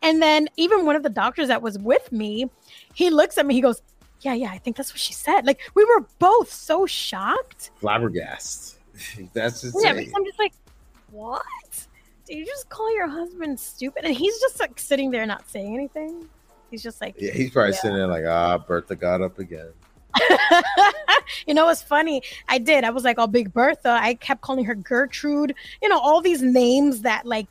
And 0.01 0.21
then 0.21 0.47
even 0.57 0.85
one 0.85 0.95
of 0.95 1.03
the 1.03 1.09
doctors 1.09 1.47
that 1.47 1.61
was 1.61 1.77
with 1.77 2.11
me, 2.11 2.49
he 2.93 3.09
looks 3.09 3.37
at 3.37 3.45
me, 3.45 3.53
he 3.53 3.61
goes, 3.61 3.81
Yeah, 4.21 4.33
yeah, 4.33 4.51
I 4.51 4.57
think 4.59 4.77
that's 4.77 4.93
what 4.93 4.99
she 4.99 5.13
said. 5.13 5.45
Like 5.45 5.61
we 5.75 5.83
were 5.83 6.05
both 6.19 6.51
so 6.51 6.85
shocked. 6.85 7.71
Flabbergasted. 7.75 8.79
That's 9.33 9.61
just 9.61 9.75
Yeah, 9.81 9.91
I'm 9.91 10.25
just 10.25 10.39
like, 10.39 10.53
What? 11.11 11.87
Do 12.27 12.35
you 12.35 12.45
just 12.45 12.69
call 12.69 12.93
your 12.93 13.07
husband 13.07 13.59
stupid? 13.59 14.05
And 14.05 14.15
he's 14.15 14.39
just 14.39 14.59
like 14.59 14.79
sitting 14.79 15.11
there 15.11 15.25
not 15.25 15.49
saying 15.49 15.73
anything. 15.73 16.29
He's 16.69 16.83
just 16.83 17.01
like 17.01 17.15
Yeah, 17.17 17.31
he's 17.31 17.51
probably 17.51 17.71
yeah. 17.71 17.79
sitting 17.79 17.97
there 17.97 18.07
like, 18.07 18.25
ah, 18.25 18.57
Bertha 18.59 18.95
got 18.95 19.21
up 19.21 19.39
again. 19.39 19.71
you 21.47 21.53
know 21.53 21.65
what's 21.65 21.81
funny? 21.81 22.21
I 22.47 22.57
did. 22.57 22.83
I 22.83 22.89
was 22.89 23.05
like, 23.05 23.15
"Oh, 23.17 23.27
Big 23.27 23.53
Bertha." 23.53 23.97
I 24.01 24.15
kept 24.15 24.41
calling 24.41 24.65
her 24.65 24.75
Gertrude. 24.75 25.55
You 25.81 25.87
know, 25.87 25.99
all 25.99 26.21
these 26.21 26.41
names 26.41 27.01
that 27.01 27.25
like 27.25 27.47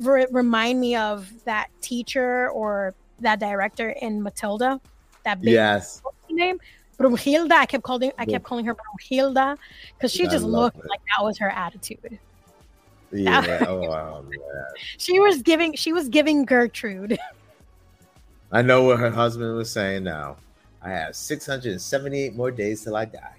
re- 0.00 0.26
remind 0.30 0.80
me 0.80 0.96
of 0.96 1.32
that 1.44 1.68
teacher 1.80 2.50
or 2.50 2.94
that 3.20 3.38
director 3.38 3.90
in 3.90 4.22
Matilda. 4.22 4.80
That 5.24 5.40
big 5.40 5.52
yes 5.52 6.02
name. 6.40 6.60
Brunhilda. 6.98 7.52
I 7.52 7.66
kept 7.66 7.84
calling. 7.84 8.12
I 8.18 8.26
kept 8.26 8.44
calling 8.44 8.64
her 8.64 8.74
Brunhilda 8.74 9.56
because 9.96 10.12
she 10.12 10.26
just 10.26 10.44
looked 10.44 10.78
it. 10.78 10.88
like 10.88 11.00
that 11.16 11.24
was 11.24 11.38
her 11.38 11.48
attitude. 11.48 12.18
Yeah. 13.12 13.64
oh 13.66 13.88
wow. 13.88 14.24
She 14.98 15.18
was 15.18 15.42
giving. 15.42 15.74
She 15.74 15.92
was 15.92 16.08
giving 16.08 16.44
Gertrude. 16.44 17.18
I 18.52 18.62
know 18.62 18.82
what 18.82 18.98
her 18.98 19.10
husband 19.10 19.56
was 19.56 19.70
saying 19.70 20.04
now. 20.04 20.36
I 20.82 20.90
have 20.90 21.14
678 21.14 22.34
more 22.34 22.50
days 22.50 22.82
till 22.82 22.96
I 22.96 23.04
die. 23.04 23.36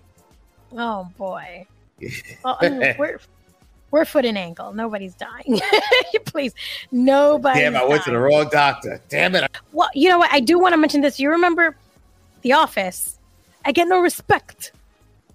Oh 0.78 1.10
boy. 1.18 1.66
well, 2.44 2.58
we're 2.62 3.20
we're 3.92 4.06
foot 4.06 4.26
and 4.26 4.38
ankle. 4.38 4.74
Nobody's 4.74 5.16
dying. 5.16 5.60
Please, 6.26 6.54
nobody. 6.92 7.60
Damn, 7.60 7.76
I 7.76 7.84
went 7.84 8.04
to 8.06 8.12
the 8.12 8.20
wrong 8.20 8.48
doctor. 8.52 9.02
Damn 9.10 9.36
it. 9.36 9.50
Well, 9.72 9.90
you 9.94 10.10
know 10.10 10.18
what? 10.18 10.32
I 10.32 10.40
do 10.40 10.58
want 10.58 10.74
to 10.74 10.78
mention 10.78 11.02
this. 11.02 11.20
You 11.20 11.30
remember 11.30 11.76
The 12.42 12.54
Office? 12.54 13.20
I 13.66 13.72
get 13.72 13.88
no 13.88 14.00
respect. 14.00 14.72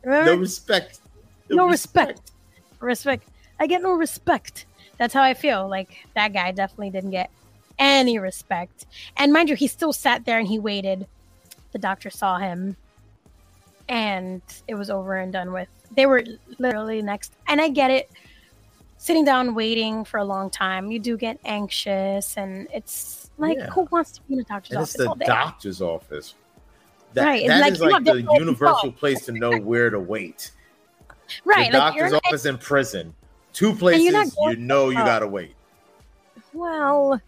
Remember? 0.03 0.35
No 0.35 0.41
respect. 0.41 1.01
No, 1.49 1.57
no 1.57 1.67
respect. 1.69 2.09
respect. 2.19 2.33
Respect. 2.81 3.29
I 3.61 3.67
get 3.67 3.83
no 3.83 3.93
respect. 3.93 4.67
That's 4.99 5.15
how 5.15 5.23
I 5.23 5.35
feel. 5.35 5.69
Like 5.69 6.07
that 6.15 6.33
guy 6.33 6.51
definitely 6.53 6.91
didn't 6.91 7.11
get 7.11 7.31
any 7.79 8.19
respect. 8.19 8.87
And 9.17 9.33
mind 9.33 9.49
you, 9.49 9.55
he 9.55 9.69
still 9.69 9.93
sat 9.93 10.25
there 10.25 10.39
and 10.39 10.49
he 10.49 10.59
waited 10.59 11.07
the 11.73 11.79
doctor 11.79 12.09
saw 12.09 12.39
him 12.39 12.75
and 13.89 14.41
it 14.67 14.75
was 14.75 14.89
over 14.89 15.17
and 15.17 15.31
done 15.31 15.53
with. 15.53 15.69
They 15.95 16.07
were 16.07 16.25
literally 16.59 17.03
next. 17.03 17.33
And 17.47 17.61
I 17.61 17.69
get 17.69 17.91
it. 17.91 18.11
Sitting 18.99 19.25
down 19.25 19.55
waiting 19.55 20.05
for 20.05 20.19
a 20.19 20.25
long 20.25 20.51
time, 20.51 20.91
you 20.91 20.99
do 20.99 21.17
get 21.17 21.39
anxious, 21.45 22.37
and 22.37 22.67
it's 22.73 23.31
like, 23.39 23.59
yeah. 23.59 23.67
who 23.71 23.87
wants 23.93 24.13
to 24.13 24.23
be 24.23 24.35
in 24.35 24.41
a 24.41 24.45
doctor's 24.45 24.71
and 24.71 24.79
office? 24.79 24.95
It's 24.95 25.05
the 25.05 25.25
doctor's 25.25 25.83
office. 25.83 26.35
That, 27.13 27.25
right. 27.25 27.47
That 27.47 27.61
like, 27.61 27.73
is 27.73 27.81
like 27.81 28.05
the 28.05 28.27
universal 28.39 28.93
place 28.93 29.25
to 29.27 29.33
know 29.33 29.59
where 29.59 29.91
to 29.91 30.01
wait. 30.01 30.51
Right. 31.45 31.71
The 31.71 31.79
like 31.79 31.95
doctor's 31.95 32.13
office 32.13 32.47
in 32.47 32.59
prison. 32.59 33.15
Two 33.53 33.75
places 33.75 34.37
you 34.39 34.57
know 34.57 34.91
you 34.91 34.97
gotta 34.97 35.27
wait. 35.27 35.55
Well, 36.53 37.21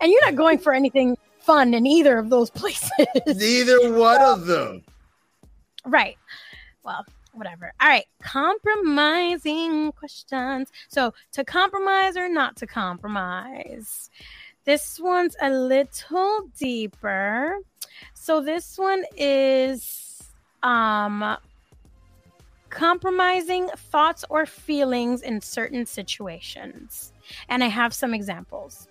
and 0.00 0.12
you're 0.12 0.24
not 0.24 0.34
going 0.34 0.58
for 0.58 0.72
anything 0.72 1.16
fun 1.40 1.72
in 1.72 1.86
either 1.86 2.18
of 2.18 2.30
those 2.30 2.50
places. 2.60 2.90
Neither 3.26 3.92
one 3.92 4.20
of 4.20 4.46
them. 4.46 4.82
Right. 5.84 6.16
Well, 6.84 7.04
whatever. 7.38 7.72
All 7.80 7.88
right. 7.88 8.04
Compromising 8.20 9.92
questions. 9.92 10.70
So, 10.88 11.14
to 11.32 11.44
compromise 11.44 12.16
or 12.16 12.28
not 12.28 12.56
to 12.56 12.66
compromise? 12.66 14.10
This 14.64 15.00
one's 15.00 15.36
a 15.40 15.50
little 15.50 16.50
deeper. 16.58 17.58
So, 18.14 18.40
this 18.40 18.76
one 18.76 19.04
is 19.16 20.04
um 20.62 21.36
compromising 22.70 23.68
thoughts 23.68 24.24
or 24.28 24.46
feelings 24.46 25.22
in 25.22 25.40
certain 25.40 25.86
situations. 25.86 27.12
And 27.48 27.64
I 27.64 27.68
have 27.68 27.94
some 27.94 28.14
examples. 28.14 28.88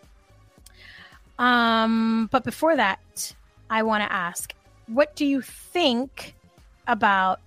Um, 1.39 2.29
but 2.31 2.43
before 2.43 2.75
that, 2.75 3.35
I 3.69 3.83
want 3.83 4.03
to 4.03 4.11
ask, 4.11 4.53
what 4.87 5.15
do 5.15 5.25
you 5.25 5.41
think 5.41 6.35
about 6.87 7.39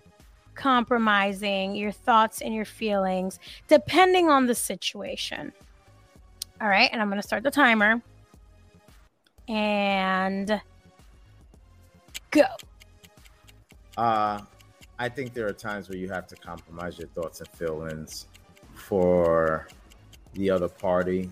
compromising 0.54 1.74
your 1.74 1.92
thoughts 1.92 2.40
and 2.40 2.54
your 2.54 2.64
feelings 2.64 3.38
depending 3.68 4.28
on 4.28 4.46
the 4.46 4.54
situation? 4.54 5.52
All 6.60 6.68
right, 6.68 6.90
and 6.92 7.00
I'm 7.00 7.08
going 7.08 7.20
to 7.20 7.26
start 7.26 7.42
the 7.42 7.50
timer. 7.50 8.02
And 9.48 10.60
go. 12.30 12.44
Uh, 13.96 14.40
I 14.98 15.08
think 15.08 15.34
there 15.34 15.46
are 15.46 15.52
times 15.52 15.88
where 15.88 15.98
you 15.98 16.08
have 16.08 16.26
to 16.28 16.36
compromise 16.36 16.98
your 16.98 17.08
thoughts 17.08 17.40
and 17.40 17.48
feelings 17.48 18.26
for 18.74 19.66
the 20.34 20.50
other 20.50 20.68
party 20.68 21.30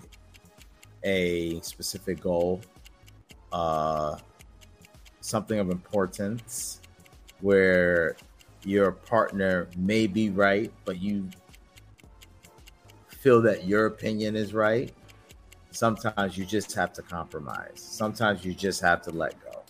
a 1.04 1.60
specific 1.60 2.20
goal, 2.20 2.60
uh, 3.52 4.16
something 5.20 5.58
of 5.58 5.70
importance, 5.70 6.80
where 7.40 8.16
your 8.68 8.92
partner 8.92 9.68
may 9.76 10.06
be 10.06 10.28
right, 10.30 10.70
but 10.84 11.00
you 11.00 11.28
feel 13.08 13.40
that 13.42 13.66
your 13.66 13.86
opinion 13.86 14.36
is 14.36 14.52
right. 14.52 14.92
Sometimes 15.70 16.36
you 16.36 16.44
just 16.44 16.74
have 16.74 16.92
to 16.92 17.02
compromise. 17.02 17.74
Sometimes 17.76 18.44
you 18.44 18.52
just 18.52 18.80
have 18.80 19.02
to 19.02 19.10
let 19.10 19.34
go. 19.42 19.62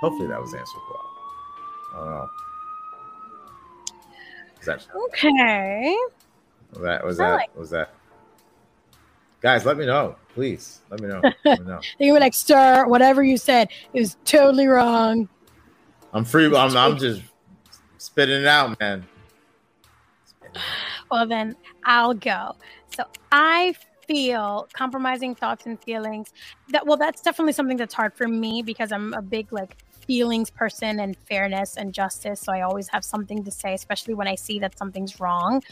Hopefully 0.00 0.28
that 0.28 0.40
was 0.40 0.54
answered 0.54 0.80
well. 0.90 1.10
I 1.92 1.96
don't 1.98 2.10
know. 2.10 2.28
That, 4.64 4.86
okay. 5.08 5.96
Was 6.72 6.82
that 6.82 7.04
was 7.04 7.16
that 7.18 7.32
like- 7.32 7.56
was 7.56 7.70
that 7.70 7.94
Guys, 9.40 9.64
let 9.64 9.78
me 9.78 9.86
know, 9.86 10.16
please. 10.34 10.80
Let 10.90 11.00
me 11.00 11.06
know. 11.08 11.20
Let 11.44 11.60
me 11.60 11.66
know. 11.66 11.80
you 12.00 12.12
were 12.12 12.18
like, 12.18 12.34
"Sir, 12.34 12.86
whatever 12.88 13.22
you 13.22 13.36
said 13.36 13.68
is 13.94 14.16
totally 14.24 14.66
wrong." 14.66 15.28
I'm 16.18 16.24
free. 16.24 16.46
I'm, 16.54 16.76
I'm 16.76 16.98
just 17.06 17.22
spitting 17.98 18.42
it 18.42 18.46
out, 18.46 18.78
man. 18.80 19.06
Well, 21.10 21.26
then 21.26 21.56
I'll 21.84 22.14
go. 22.14 22.56
So 22.94 23.04
I 23.32 23.74
feel 24.06 24.66
compromising 24.72 25.34
thoughts 25.34 25.66
and 25.66 25.80
feelings. 25.82 26.32
That 26.70 26.86
well, 26.86 26.96
that's 26.96 27.22
definitely 27.22 27.52
something 27.52 27.76
that's 27.76 27.94
hard 27.94 28.14
for 28.14 28.26
me 28.26 28.62
because 28.62 28.90
I'm 28.90 29.14
a 29.14 29.22
big 29.22 29.52
like 29.52 29.76
feelings 30.06 30.50
person 30.50 31.00
and 31.00 31.16
fairness 31.16 31.76
and 31.76 31.92
justice. 31.92 32.40
So 32.40 32.52
I 32.52 32.62
always 32.62 32.88
have 32.88 33.04
something 33.04 33.44
to 33.44 33.50
say, 33.50 33.74
especially 33.74 34.14
when 34.14 34.26
I 34.26 34.34
see 34.34 34.58
that 34.58 34.76
something's 34.76 35.20
wrong. 35.20 35.62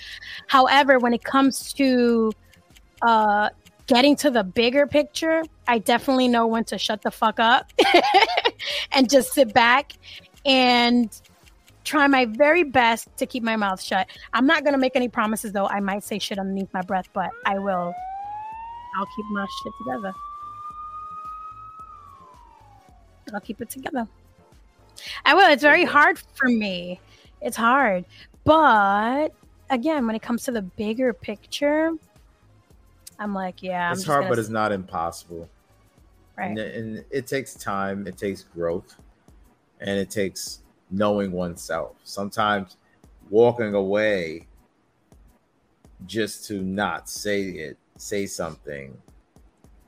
However, 0.47 0.99
when 0.99 1.13
it 1.13 1.25
comes 1.25 1.73
to 1.75 2.33
uh, 3.03 3.49
getting 3.87 4.15
to 4.17 4.31
the 4.31 4.45
bigger 4.45 4.87
picture, 4.87 5.43
I 5.67 5.79
definitely 5.79 6.29
know 6.29 6.47
when 6.47 6.65
to 6.65 6.79
shut 6.79 7.03
the 7.03 7.11
fuck 7.11 7.41
up 7.41 7.73
and 8.93 9.09
just 9.09 9.33
sit 9.33 9.55
back 9.55 9.93
and 10.47 11.21
try 11.85 12.07
my 12.07 12.25
very 12.25 12.63
best 12.63 13.09
to 13.17 13.27
keep 13.27 13.43
my 13.43 13.57
mouth 13.57 13.81
shut. 13.81 14.09
I'm 14.33 14.47
not 14.47 14.63
going 14.63 14.73
to 14.73 14.79
make 14.79 14.97
any 14.97 15.09
promises 15.09 15.53
though. 15.53 15.67
I 15.67 15.81
might 15.81 16.05
say 16.05 16.19
shit 16.19 16.39
underneath 16.39 16.73
my 16.73 16.83
breath, 16.83 17.09
but 17.13 17.31
I 17.45 17.59
will. 17.59 17.95
I'll 18.97 19.09
keep 19.15 19.27
my 19.31 19.47
shit 19.63 19.73
together. 19.85 20.15
I'll 23.35 23.41
keep 23.41 23.61
it 23.61 23.69
together. 23.69 24.09
I 25.25 25.35
will. 25.35 25.51
It's 25.51 25.63
very 25.63 25.85
hard 25.85 26.19
for 26.19 26.49
me. 26.49 27.01
It's 27.41 27.57
hard. 27.57 28.05
But 28.45 29.33
again, 29.69 30.07
when 30.07 30.17
it 30.17 30.23
comes 30.23 30.45
to 30.45 30.53
the 30.53 30.63
bigger 30.63 31.13
picture, 31.13 31.93
I'm 33.19 33.35
like, 33.35 33.63
yeah. 33.63 33.89
I'm 33.89 33.95
it's 33.95 34.05
hard, 34.05 34.29
but 34.29 34.39
it's 34.39 34.49
not 34.49 34.73
impossible. 34.73 35.49
Right. 36.37 36.51
And, 36.51 36.59
and 36.59 37.05
it 37.11 37.27
takes 37.27 37.55
time. 37.55 38.07
It 38.07 38.17
takes 38.17 38.43
growth, 38.43 38.97
and 39.81 39.99
it 39.99 40.11
takes 40.11 40.63
knowing 40.91 41.33
oneself. 41.33 41.97
Sometimes 42.05 42.77
walking 43.31 43.75
away 43.75 44.47
just 46.07 46.47
to 46.47 46.63
not 46.63 47.09
say 47.09 47.43
it, 47.43 47.77
say 47.97 48.27
something, 48.27 48.97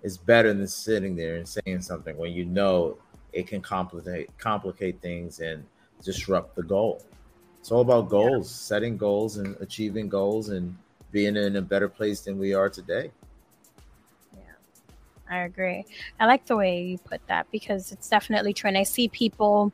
is 0.03 0.17
better 0.17 0.55
than 0.55 0.67
sitting 0.67 1.17
there 1.17 1.37
and 1.37 1.49
saying 1.49 1.83
something 1.83 2.17
when 2.17 2.33
you 2.33 2.45
know 2.45 2.97
it 3.33 3.47
can 3.47 3.61
complicate 3.61 4.31
complicate 4.39 5.01
things 5.01 5.41
and 5.41 5.65
disrupt 6.03 6.57
the 6.57 6.63
goal. 6.63 7.03
It's 7.61 7.73
all 7.73 7.81
about 7.81 8.09
goals, 8.09 8.51
yeah. 8.51 8.69
setting 8.69 8.97
goals 8.97 9.37
and 9.37 9.57
achieving 9.61 10.09
goals 10.09 10.51
and 10.51 10.77
being 11.11 11.37
in 11.37 11.57
a 11.57 11.63
better 11.63 11.89
place 11.89 12.21
than 12.21 12.39
we 12.39 12.55
are 12.55 12.69
today. 12.69 13.11
I 15.31 15.39
agree. 15.39 15.85
I 16.19 16.27
like 16.27 16.47
the 16.47 16.57
way 16.57 16.83
you 16.83 16.99
put 16.99 17.27
that 17.27 17.47
because 17.51 17.93
it's 17.93 18.09
definitely 18.09 18.53
true. 18.53 18.69
And 18.69 18.79
I 18.79 18.83
see 18.83 19.09
people 19.09 19.73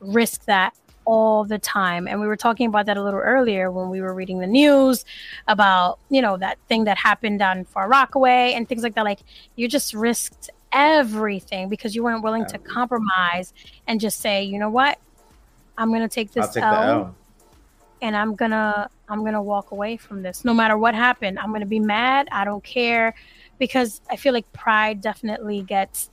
risk 0.00 0.44
that 0.46 0.74
all 1.04 1.44
the 1.44 1.58
time. 1.58 2.06
And 2.06 2.20
we 2.20 2.26
were 2.26 2.36
talking 2.36 2.66
about 2.68 2.86
that 2.86 2.96
a 2.96 3.02
little 3.02 3.20
earlier 3.20 3.70
when 3.70 3.90
we 3.90 4.00
were 4.00 4.14
reading 4.14 4.38
the 4.38 4.46
news 4.46 5.04
about, 5.48 5.98
you 6.10 6.22
know, 6.22 6.36
that 6.36 6.58
thing 6.68 6.84
that 6.84 6.98
happened 6.98 7.38
down 7.38 7.64
Far 7.64 7.88
Rockaway 7.88 8.52
and 8.54 8.68
things 8.68 8.82
like 8.82 8.94
that. 8.94 9.04
Like 9.04 9.20
you 9.56 9.68
just 9.68 9.94
risked 9.94 10.50
everything 10.72 11.68
because 11.68 11.94
you 11.94 12.02
weren't 12.02 12.22
willing 12.22 12.46
to 12.46 12.58
compromise 12.58 13.52
and 13.86 14.00
just 14.00 14.20
say, 14.20 14.42
you 14.44 14.58
know 14.58 14.70
what? 14.70 14.98
I'm 15.76 15.92
gonna 15.92 16.08
take 16.08 16.32
this 16.32 16.50
take 16.50 16.62
L, 16.62 16.74
L. 16.74 17.16
and 18.02 18.16
I'm 18.16 18.34
gonna 18.34 18.88
I'm 19.08 19.24
gonna 19.24 19.42
walk 19.42 19.70
away 19.70 19.96
from 19.96 20.22
this. 20.22 20.44
No 20.44 20.54
matter 20.54 20.76
what 20.76 20.94
happened, 20.94 21.38
I'm 21.38 21.50
gonna 21.50 21.66
be 21.66 21.80
mad. 21.80 22.28
I 22.30 22.44
don't 22.44 22.62
care 22.62 23.14
because 23.58 24.00
I 24.10 24.16
feel 24.16 24.32
like 24.32 24.50
pride 24.52 25.00
definitely 25.00 25.62
gets 25.62 26.10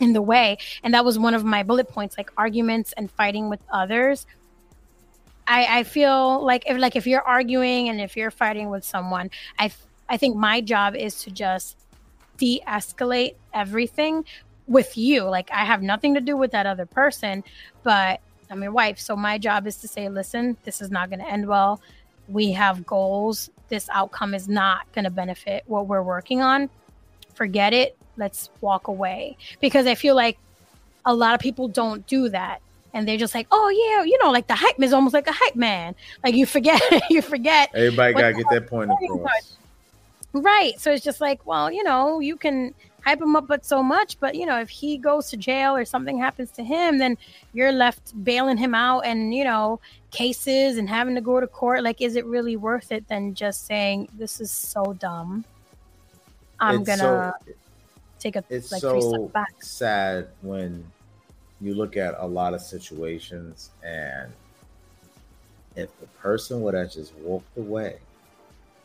in 0.00 0.12
the 0.12 0.22
way. 0.22 0.58
And 0.82 0.94
that 0.94 1.04
was 1.04 1.18
one 1.18 1.34
of 1.34 1.44
my 1.44 1.62
bullet 1.62 1.88
points, 1.88 2.16
like 2.18 2.30
arguments 2.36 2.92
and 2.96 3.10
fighting 3.10 3.48
with 3.48 3.60
others. 3.72 4.26
I, 5.46 5.80
I 5.80 5.82
feel 5.84 6.44
like 6.44 6.64
if 6.66 6.78
like 6.78 6.96
if 6.96 7.06
you're 7.06 7.22
arguing 7.22 7.88
and 7.88 8.00
if 8.00 8.16
you're 8.16 8.30
fighting 8.30 8.70
with 8.70 8.84
someone, 8.84 9.30
I 9.58 9.70
I 10.08 10.16
think 10.16 10.36
my 10.36 10.60
job 10.60 10.94
is 10.94 11.22
to 11.24 11.30
just 11.30 11.76
de-escalate 12.38 13.34
everything 13.52 14.24
with 14.66 14.96
you. 14.96 15.24
Like 15.24 15.50
I 15.52 15.64
have 15.64 15.82
nothing 15.82 16.14
to 16.14 16.20
do 16.20 16.36
with 16.36 16.52
that 16.52 16.66
other 16.66 16.86
person, 16.86 17.44
but 17.82 18.20
I'm 18.50 18.62
your 18.62 18.72
wife. 18.72 18.98
So 18.98 19.16
my 19.16 19.38
job 19.38 19.66
is 19.66 19.76
to 19.78 19.88
say, 19.88 20.08
listen, 20.08 20.56
this 20.64 20.80
is 20.80 20.90
not 20.90 21.10
going 21.10 21.20
to 21.20 21.28
end 21.28 21.46
well. 21.46 21.80
We 22.28 22.52
have 22.52 22.86
goals. 22.86 23.50
This 23.68 23.88
outcome 23.90 24.34
is 24.34 24.48
not 24.48 24.90
going 24.92 25.04
to 25.04 25.10
benefit 25.10 25.64
what 25.66 25.86
we're 25.86 26.02
working 26.02 26.40
on. 26.40 26.68
Forget 27.34 27.72
it. 27.72 27.96
Let's 28.16 28.50
walk 28.60 28.88
away. 28.88 29.36
Because 29.60 29.86
I 29.86 29.94
feel 29.94 30.14
like 30.14 30.38
a 31.04 31.14
lot 31.14 31.34
of 31.34 31.40
people 31.40 31.68
don't 31.68 32.06
do 32.06 32.28
that. 32.28 32.60
And 32.92 33.08
they're 33.08 33.18
just 33.18 33.34
like, 33.34 33.48
oh, 33.50 33.68
yeah, 33.70 34.04
you 34.04 34.16
know, 34.22 34.30
like 34.30 34.46
the 34.46 34.54
hype 34.54 34.80
is 34.80 34.92
almost 34.92 35.14
like 35.14 35.26
a 35.26 35.32
hype 35.32 35.56
man. 35.56 35.96
Like 36.22 36.34
you 36.34 36.46
forget, 36.46 36.80
you 37.10 37.22
forget. 37.22 37.70
Everybody 37.74 38.14
got 38.14 38.28
to 38.28 38.34
get 38.34 38.46
that 38.50 38.66
point 38.68 38.90
across. 38.90 39.56
Right. 40.32 40.78
So 40.80 40.92
it's 40.92 41.04
just 41.04 41.20
like, 41.20 41.44
well, 41.46 41.72
you 41.72 41.82
know, 41.82 42.20
you 42.20 42.36
can 42.36 42.74
hype 43.04 43.20
him 43.20 43.36
up 43.36 43.46
but 43.46 43.64
so 43.66 43.82
much, 43.82 44.18
but 44.18 44.34
you 44.34 44.46
know, 44.46 44.58
if 44.60 44.68
he 44.70 44.96
goes 44.96 45.28
to 45.30 45.36
jail 45.36 45.76
or 45.76 45.84
something 45.84 46.18
happens 46.18 46.50
to 46.52 46.64
him, 46.64 46.98
then 46.98 47.16
you're 47.52 47.72
left 47.72 48.12
bailing 48.24 48.56
him 48.56 48.74
out 48.74 49.00
and, 49.00 49.34
you 49.34 49.44
know, 49.44 49.78
cases 50.10 50.78
and 50.78 50.88
having 50.88 51.14
to 51.14 51.20
go 51.20 51.38
to 51.40 51.46
court. 51.46 51.82
Like, 51.82 52.00
is 52.00 52.16
it 52.16 52.24
really 52.24 52.56
worth 52.56 52.92
it 52.92 53.06
than 53.08 53.34
just 53.34 53.66
saying, 53.66 54.08
this 54.16 54.40
is 54.40 54.50
so 54.50 54.94
dumb? 54.94 55.44
I'm 56.60 56.80
It's 56.80 56.86
gonna 56.88 57.34
so- 57.46 57.52
take 58.18 58.36
a 58.36 58.44
it's 58.48 58.72
like 58.72 58.80
three 58.80 59.00
so 59.02 59.10
steps 59.10 59.32
back. 59.32 59.54
sad 59.62 60.28
when 60.40 60.82
you 61.60 61.74
look 61.74 61.96
at 61.96 62.14
a 62.18 62.26
lot 62.26 62.54
of 62.54 62.60
situations 62.62 63.70
and 63.82 64.32
if 65.76 65.90
the 66.00 66.06
person 66.22 66.62
would 66.62 66.74
have 66.74 66.90
just 66.90 67.14
walked 67.16 67.56
away, 67.58 67.98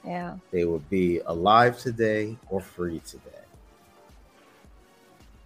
Yeah. 0.05 0.38
they 0.51 0.65
would 0.65 0.89
be 0.89 1.20
alive 1.26 1.78
today 1.80 2.36
or 2.49 2.59
free 2.59 2.99
today. 3.05 3.38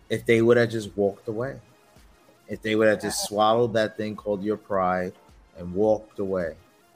If 0.10 0.26
they 0.26 0.42
would 0.42 0.58
have 0.58 0.70
just 0.70 0.96
walked 0.98 1.28
away, 1.28 1.60
if 2.48 2.62
they 2.62 2.76
would 2.76 2.88
have 2.88 3.02
just 3.02 3.26
swallowed 3.28 3.74
that 3.74 3.98
thing 3.98 4.16
called 4.16 4.44
your 4.44 4.58
pride 4.58 5.14
and 5.58 5.74
walked 5.74 6.20
away 6.20 6.56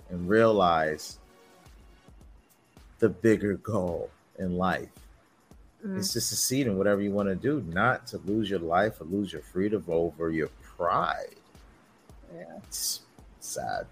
and 0.10 0.28
realized 0.28 1.18
the 3.00 3.10
bigger 3.10 3.56
goal 3.56 4.10
in 4.40 4.58
life 4.58 4.90
Mm. 5.86 5.98
it's 6.00 6.14
to 6.14 6.22
succeed 6.22 6.68
in 6.68 6.78
whatever 6.78 7.02
you 7.02 7.12
want 7.12 7.30
to 7.30 7.36
do, 7.36 7.64
not 7.72 8.08
to 8.08 8.18
lose 8.20 8.50
your 8.50 8.60
life 8.60 9.00
or 9.00 9.06
lose 9.06 9.32
your 9.32 9.42
freedom 9.42 9.84
over 9.88 10.32
your 10.32 10.50
pride. 10.78 11.36
Yeah. 12.36 12.44
It's 12.64 13.02
sad. 13.40 13.86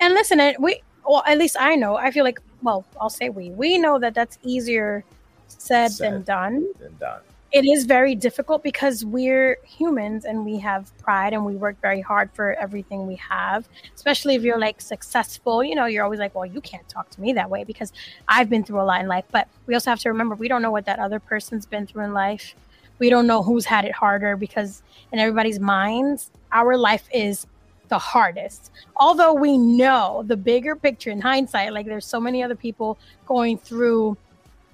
And 0.00 0.14
listen, 0.14 0.40
we 0.58 0.82
well, 1.06 1.22
at 1.26 1.38
least 1.38 1.56
I 1.58 1.76
know. 1.76 1.96
I 1.96 2.10
feel 2.10 2.24
like, 2.24 2.40
well, 2.62 2.84
I'll 3.00 3.10
say 3.10 3.30
we. 3.30 3.50
We 3.50 3.78
know 3.78 3.98
that 3.98 4.14
that's 4.14 4.38
easier 4.42 5.02
said, 5.48 5.92
than 5.92 6.22
done. 6.22 6.66
Then 6.78 6.94
done. 7.00 7.22
It 7.52 7.64
is 7.64 7.84
very 7.84 8.14
difficult 8.14 8.62
because 8.62 9.04
we're 9.04 9.58
humans 9.64 10.24
and 10.24 10.44
we 10.44 10.58
have 10.58 10.96
pride 10.98 11.32
and 11.32 11.44
we 11.44 11.56
work 11.56 11.80
very 11.80 12.00
hard 12.00 12.30
for 12.32 12.54
everything 12.54 13.08
we 13.08 13.16
have. 13.16 13.68
Especially 13.92 14.36
if 14.36 14.42
you're 14.42 14.58
like 14.58 14.80
successful, 14.80 15.64
you 15.64 15.74
know, 15.74 15.86
you're 15.86 16.04
always 16.04 16.20
like, 16.20 16.32
well, 16.32 16.46
you 16.46 16.60
can't 16.60 16.88
talk 16.88 17.10
to 17.10 17.20
me 17.20 17.32
that 17.32 17.50
way 17.50 17.64
because 17.64 17.92
I've 18.28 18.48
been 18.48 18.62
through 18.62 18.80
a 18.80 18.84
lot 18.84 19.00
in 19.00 19.08
life. 19.08 19.24
But 19.32 19.48
we 19.66 19.74
also 19.74 19.90
have 19.90 19.98
to 20.00 20.10
remember 20.10 20.36
we 20.36 20.46
don't 20.46 20.62
know 20.62 20.70
what 20.70 20.84
that 20.86 21.00
other 21.00 21.18
person's 21.18 21.66
been 21.66 21.88
through 21.88 22.04
in 22.04 22.12
life. 22.12 22.54
We 23.00 23.10
don't 23.10 23.26
know 23.26 23.42
who's 23.42 23.64
had 23.64 23.84
it 23.84 23.92
harder 23.92 24.36
because 24.36 24.84
in 25.10 25.18
everybody's 25.18 25.58
minds, 25.58 26.30
our 26.52 26.76
life 26.76 27.08
is 27.12 27.48
the 27.88 27.98
hardest. 27.98 28.70
Although 28.94 29.34
we 29.34 29.58
know 29.58 30.22
the 30.24 30.36
bigger 30.36 30.76
picture 30.76 31.10
in 31.10 31.20
hindsight, 31.20 31.72
like 31.72 31.86
there's 31.86 32.06
so 32.06 32.20
many 32.20 32.44
other 32.44 32.54
people 32.54 32.96
going 33.26 33.58
through 33.58 34.16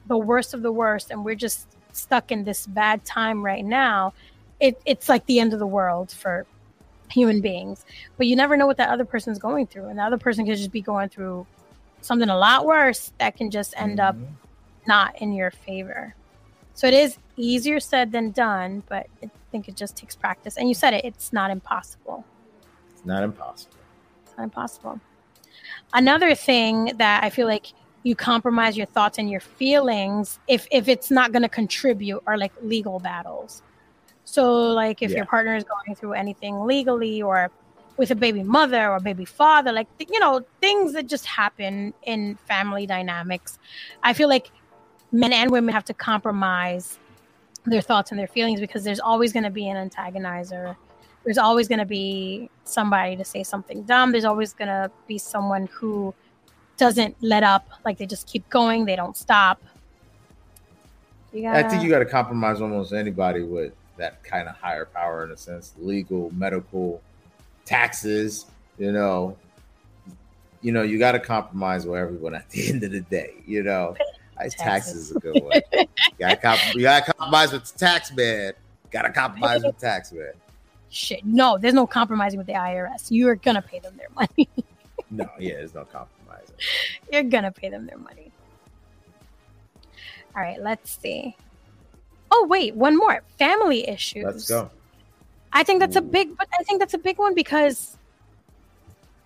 the 0.08 0.18
worst 0.18 0.52
of 0.52 0.60
the 0.62 0.70
worst, 0.70 1.10
and 1.10 1.24
we're 1.24 1.34
just 1.34 1.66
stuck 1.96 2.30
in 2.30 2.44
this 2.44 2.66
bad 2.66 3.04
time 3.04 3.44
right 3.44 3.64
now. 3.64 4.12
It, 4.60 4.80
it's 4.84 5.08
like 5.08 5.26
the 5.26 5.40
end 5.40 5.52
of 5.52 5.58
the 5.58 5.66
world 5.66 6.10
for 6.12 6.46
human 7.10 7.40
beings. 7.40 7.84
But 8.16 8.26
you 8.26 8.36
never 8.36 8.56
know 8.56 8.66
what 8.66 8.76
that 8.78 8.88
other 8.90 9.04
person's 9.04 9.38
going 9.38 9.66
through, 9.66 9.86
and 9.86 9.98
the 9.98 10.02
other 10.02 10.18
person 10.18 10.46
could 10.46 10.56
just 10.56 10.72
be 10.72 10.80
going 10.80 11.08
through 11.08 11.46
something 12.00 12.28
a 12.28 12.36
lot 12.36 12.66
worse 12.66 13.12
that 13.18 13.36
can 13.36 13.50
just 13.50 13.74
end 13.76 14.00
up 14.00 14.14
Mhm. 14.16 14.26
not 14.86 15.20
in 15.20 15.32
your 15.32 15.50
favor. 15.50 16.14
So 16.74 16.86
it 16.86 16.94
is 16.94 17.18
easier 17.36 17.80
said 17.80 18.12
than 18.12 18.30
done, 18.30 18.82
but 18.88 19.06
I 19.22 19.30
think 19.50 19.68
it 19.68 19.76
just 19.76 19.96
takes 19.96 20.14
practice. 20.14 20.56
And 20.56 20.68
you 20.68 20.74
said 20.74 20.94
it, 20.94 21.04
it's 21.04 21.32
not 21.32 21.50
impossible. 21.50 22.24
It's 22.92 23.04
not 23.04 23.22
impossible. 23.22 23.76
It's 24.24 24.36
not 24.36 24.44
impossible. 24.44 25.00
Another 25.92 26.34
thing 26.34 26.92
that 26.96 27.24
I 27.24 27.30
feel 27.30 27.46
like 27.46 27.66
you 28.06 28.14
compromise 28.14 28.76
your 28.76 28.86
thoughts 28.86 29.18
and 29.18 29.28
your 29.28 29.40
feelings 29.40 30.38
if 30.46 30.68
if 30.70 30.86
it's 30.86 31.10
not 31.10 31.32
going 31.32 31.42
to 31.42 31.48
contribute 31.48 32.22
are 32.28 32.38
like 32.38 32.52
legal 32.62 33.00
battles. 33.00 33.62
So 34.24 34.72
like 34.72 35.02
if 35.02 35.10
Yeah. 35.10 35.16
your 35.18 35.26
partner 35.26 35.56
is 35.56 35.64
going 35.64 35.96
through 35.96 36.12
anything 36.12 36.54
legally 36.64 37.20
or 37.20 37.50
with 37.96 38.12
a 38.12 38.14
baby 38.14 38.44
mother 38.44 38.92
or 38.92 39.00
baby 39.00 39.24
father, 39.24 39.72
like 39.72 39.88
you 39.98 40.20
know 40.20 40.46
things 40.60 40.92
that 40.92 41.08
just 41.08 41.26
happen 41.26 41.92
in 42.04 42.38
family 42.46 42.86
dynamics. 42.86 43.58
I 44.04 44.12
feel 44.12 44.28
like 44.28 44.52
men 45.10 45.32
and 45.32 45.50
women 45.50 45.72
have 45.74 45.84
to 45.86 45.94
compromise 45.94 47.00
their 47.64 47.80
thoughts 47.80 48.12
and 48.12 48.20
their 48.20 48.28
feelings 48.28 48.60
because 48.60 48.84
there's 48.84 49.00
always 49.00 49.32
going 49.32 49.42
to 49.42 49.50
be 49.50 49.68
an 49.68 49.76
antagonizer 49.90 50.76
there's 51.24 51.38
always 51.38 51.66
going 51.66 51.80
to 51.80 51.84
be 51.84 52.48
somebody 52.62 53.16
to 53.16 53.24
say 53.24 53.42
something 53.42 53.82
dumb. 53.82 54.12
There's 54.12 54.24
always 54.24 54.52
going 54.52 54.68
to 54.68 54.92
be 55.08 55.18
someone 55.18 55.66
who 55.72 56.14
doesn't 56.76 57.16
let 57.20 57.42
up, 57.42 57.68
like 57.84 57.98
they 57.98 58.06
just 58.06 58.26
keep 58.26 58.48
going, 58.50 58.84
they 58.84 58.96
don't 58.96 59.16
stop. 59.16 59.60
You 61.32 61.48
I 61.48 61.62
gotta, 61.62 61.70
think 61.70 61.82
you 61.82 61.90
got 61.90 61.98
to 61.98 62.06
compromise 62.06 62.60
almost 62.60 62.92
anybody 62.92 63.42
with 63.42 63.72
that 63.98 64.22
kind 64.24 64.48
of 64.48 64.56
higher 64.56 64.84
power 64.86 65.24
in 65.24 65.30
a 65.30 65.36
sense, 65.36 65.74
legal, 65.78 66.30
medical, 66.34 67.02
taxes. 67.64 68.46
You 68.78 68.92
know, 68.92 69.36
you 70.62 70.72
know, 70.72 70.82
you 70.82 70.98
got 70.98 71.12
to 71.12 71.20
compromise 71.20 71.86
with 71.86 71.98
everyone 72.00 72.34
at 72.34 72.48
the 72.50 72.68
end 72.70 72.82
of 72.84 72.92
the 72.92 73.00
day. 73.02 73.34
You 73.46 73.62
know, 73.62 73.96
I, 74.38 74.44
taxes 74.44 74.56
Taxes. 74.58 74.96
is 75.10 75.16
a 75.16 75.20
good 75.20 75.42
one. 75.42 75.60
you 75.72 75.86
got 76.18 76.42
comp- 76.42 76.60
to 76.60 77.02
compromise 77.06 77.52
with 77.52 77.64
the 77.72 77.78
tax 77.78 78.14
man. 78.14 78.52
Got 78.90 79.02
to 79.02 79.10
compromise 79.10 79.62
with 79.62 79.78
the 79.78 79.86
tax 79.86 80.12
man. 80.12 80.32
shit. 80.90 81.24
No, 81.24 81.56
there's 81.58 81.74
no 81.74 81.86
compromising 81.86 82.38
with 82.38 82.46
the 82.46 82.52
IRS. 82.54 83.06
You're 83.10 83.36
gonna 83.36 83.62
pay 83.62 83.78
them 83.80 83.96
their 83.96 84.08
money. 84.14 84.48
No, 85.08 85.28
yeah, 85.38 85.54
there's 85.54 85.72
no 85.72 85.84
compromising. 85.84 86.15
You're 87.12 87.22
gonna 87.24 87.52
pay 87.52 87.68
them 87.68 87.86
their 87.86 87.98
money. 87.98 88.32
All 90.34 90.42
right, 90.42 90.60
let's 90.60 90.98
see. 90.98 91.36
Oh 92.30 92.46
wait, 92.48 92.74
one 92.74 92.96
more. 92.96 93.22
Family 93.38 93.88
issues. 93.88 94.24
Let's 94.24 94.48
go. 94.48 94.70
I 95.52 95.62
think 95.62 95.80
that's 95.80 95.96
a 95.96 96.02
big, 96.02 96.36
but 96.36 96.48
I 96.58 96.62
think 96.64 96.80
that's 96.80 96.92
a 96.92 96.98
big 96.98 97.18
one 97.18 97.34
because, 97.34 97.96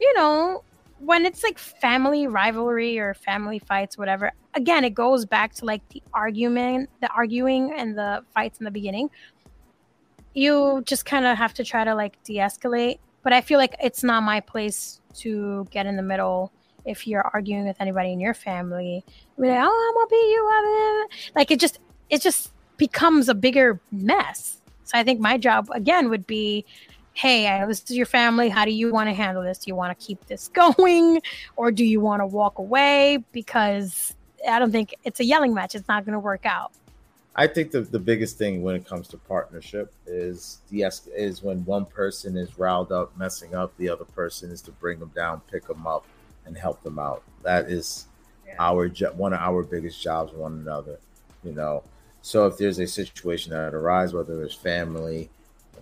you 0.00 0.14
know, 0.14 0.62
when 1.00 1.24
it's 1.24 1.42
like 1.42 1.58
family 1.58 2.26
rivalry 2.26 2.98
or 2.98 3.14
family 3.14 3.58
fights, 3.58 3.98
whatever. 3.98 4.30
Again, 4.54 4.84
it 4.84 4.90
goes 4.90 5.24
back 5.24 5.54
to 5.54 5.64
like 5.64 5.86
the 5.88 6.02
argument, 6.12 6.90
the 7.00 7.08
arguing, 7.08 7.72
and 7.76 7.96
the 7.96 8.22
fights 8.34 8.58
in 8.58 8.64
the 8.64 8.70
beginning. 8.70 9.10
You 10.34 10.82
just 10.86 11.04
kind 11.04 11.26
of 11.26 11.36
have 11.36 11.54
to 11.54 11.64
try 11.64 11.82
to 11.84 11.94
like 11.94 12.22
de-escalate, 12.22 12.98
but 13.22 13.32
I 13.32 13.40
feel 13.40 13.58
like 13.58 13.74
it's 13.82 14.04
not 14.04 14.22
my 14.22 14.40
place 14.40 15.00
to 15.14 15.66
get 15.70 15.86
in 15.86 15.96
the 15.96 16.02
middle 16.02 16.52
if 16.84 17.06
you're 17.06 17.28
arguing 17.32 17.66
with 17.66 17.76
anybody 17.80 18.12
in 18.12 18.20
your 18.20 18.34
family. 18.34 19.04
Be 19.38 19.48
like, 19.48 19.58
oh, 19.62 19.88
I'm 19.88 19.94
gonna 19.94 20.06
beat 20.10 20.30
you 20.30 21.04
up. 21.04 21.34
Like 21.36 21.50
it 21.50 21.60
just, 21.60 21.78
it 22.08 22.20
just 22.20 22.52
becomes 22.76 23.28
a 23.28 23.34
bigger 23.34 23.80
mess. 23.92 24.60
So 24.84 24.98
I 24.98 25.04
think 25.04 25.20
my 25.20 25.38
job 25.38 25.68
again 25.72 26.10
would 26.10 26.26
be 26.26 26.64
hey, 27.12 27.64
this 27.66 27.82
is 27.90 27.96
your 27.96 28.06
family. 28.06 28.48
How 28.48 28.64
do 28.64 28.70
you 28.70 28.92
want 28.92 29.08
to 29.08 29.12
handle 29.12 29.42
this? 29.42 29.58
Do 29.58 29.64
you 29.68 29.74
want 29.74 29.98
to 29.98 30.06
keep 30.06 30.26
this 30.26 30.48
going 30.54 31.20
or 31.56 31.70
do 31.70 31.84
you 31.84 32.00
want 32.00 32.20
to 32.20 32.26
walk 32.26 32.58
away? 32.58 33.22
Because 33.32 34.14
I 34.48 34.58
don't 34.58 34.72
think 34.72 34.94
it's 35.04 35.20
a 35.20 35.24
yelling 35.24 35.52
match. 35.52 35.74
It's 35.74 35.88
not 35.88 36.04
going 36.04 36.14
to 36.14 36.20
work 36.20 36.46
out. 36.46 36.72
I 37.36 37.46
think 37.46 37.70
the, 37.70 37.82
the 37.82 37.98
biggest 37.98 38.38
thing 38.38 38.62
when 38.62 38.74
it 38.74 38.84
comes 38.84 39.06
to 39.08 39.16
partnership 39.16 39.92
is 40.06 40.58
the 40.70 40.90
is 41.14 41.42
when 41.42 41.64
one 41.64 41.84
person 41.84 42.36
is 42.36 42.58
riled 42.58 42.90
up, 42.90 43.16
messing 43.16 43.54
up, 43.54 43.76
the 43.76 43.88
other 43.88 44.04
person 44.04 44.50
is 44.50 44.60
to 44.62 44.72
bring 44.72 44.98
them 44.98 45.12
down, 45.14 45.40
pick 45.50 45.66
them 45.66 45.86
up, 45.86 46.06
and 46.46 46.56
help 46.56 46.82
them 46.82 46.98
out. 46.98 47.22
That 47.42 47.70
is 47.70 48.06
yeah. 48.46 48.54
our 48.58 48.88
one 49.14 49.32
of 49.32 49.40
our 49.40 49.62
biggest 49.62 50.02
jobs, 50.02 50.32
one 50.32 50.52
another. 50.52 50.98
You 51.42 51.52
know, 51.52 51.82
so 52.22 52.46
if 52.46 52.58
there's 52.58 52.78
a 52.78 52.86
situation 52.86 53.52
that 53.52 53.74
arises, 53.74 54.14
whether 54.14 54.42
it's 54.42 54.54
family 54.54 55.30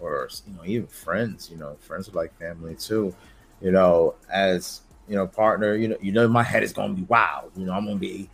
or 0.00 0.28
you 0.46 0.54
know 0.54 0.64
even 0.64 0.86
friends, 0.86 1.50
you 1.50 1.56
know, 1.56 1.76
friends 1.80 2.08
are 2.08 2.12
like 2.12 2.36
family 2.38 2.76
too. 2.76 3.14
You 3.60 3.72
know, 3.72 4.14
as 4.32 4.82
you 5.08 5.16
know, 5.16 5.26
partner, 5.26 5.74
you 5.74 5.88
know, 5.88 5.96
you 6.00 6.12
know, 6.12 6.28
my 6.28 6.42
head 6.42 6.62
is 6.62 6.72
gonna 6.72 6.94
be 6.94 7.02
wild. 7.02 7.50
You 7.56 7.66
know, 7.66 7.72
I'm 7.72 7.86
gonna 7.86 7.96
be, 7.96 8.28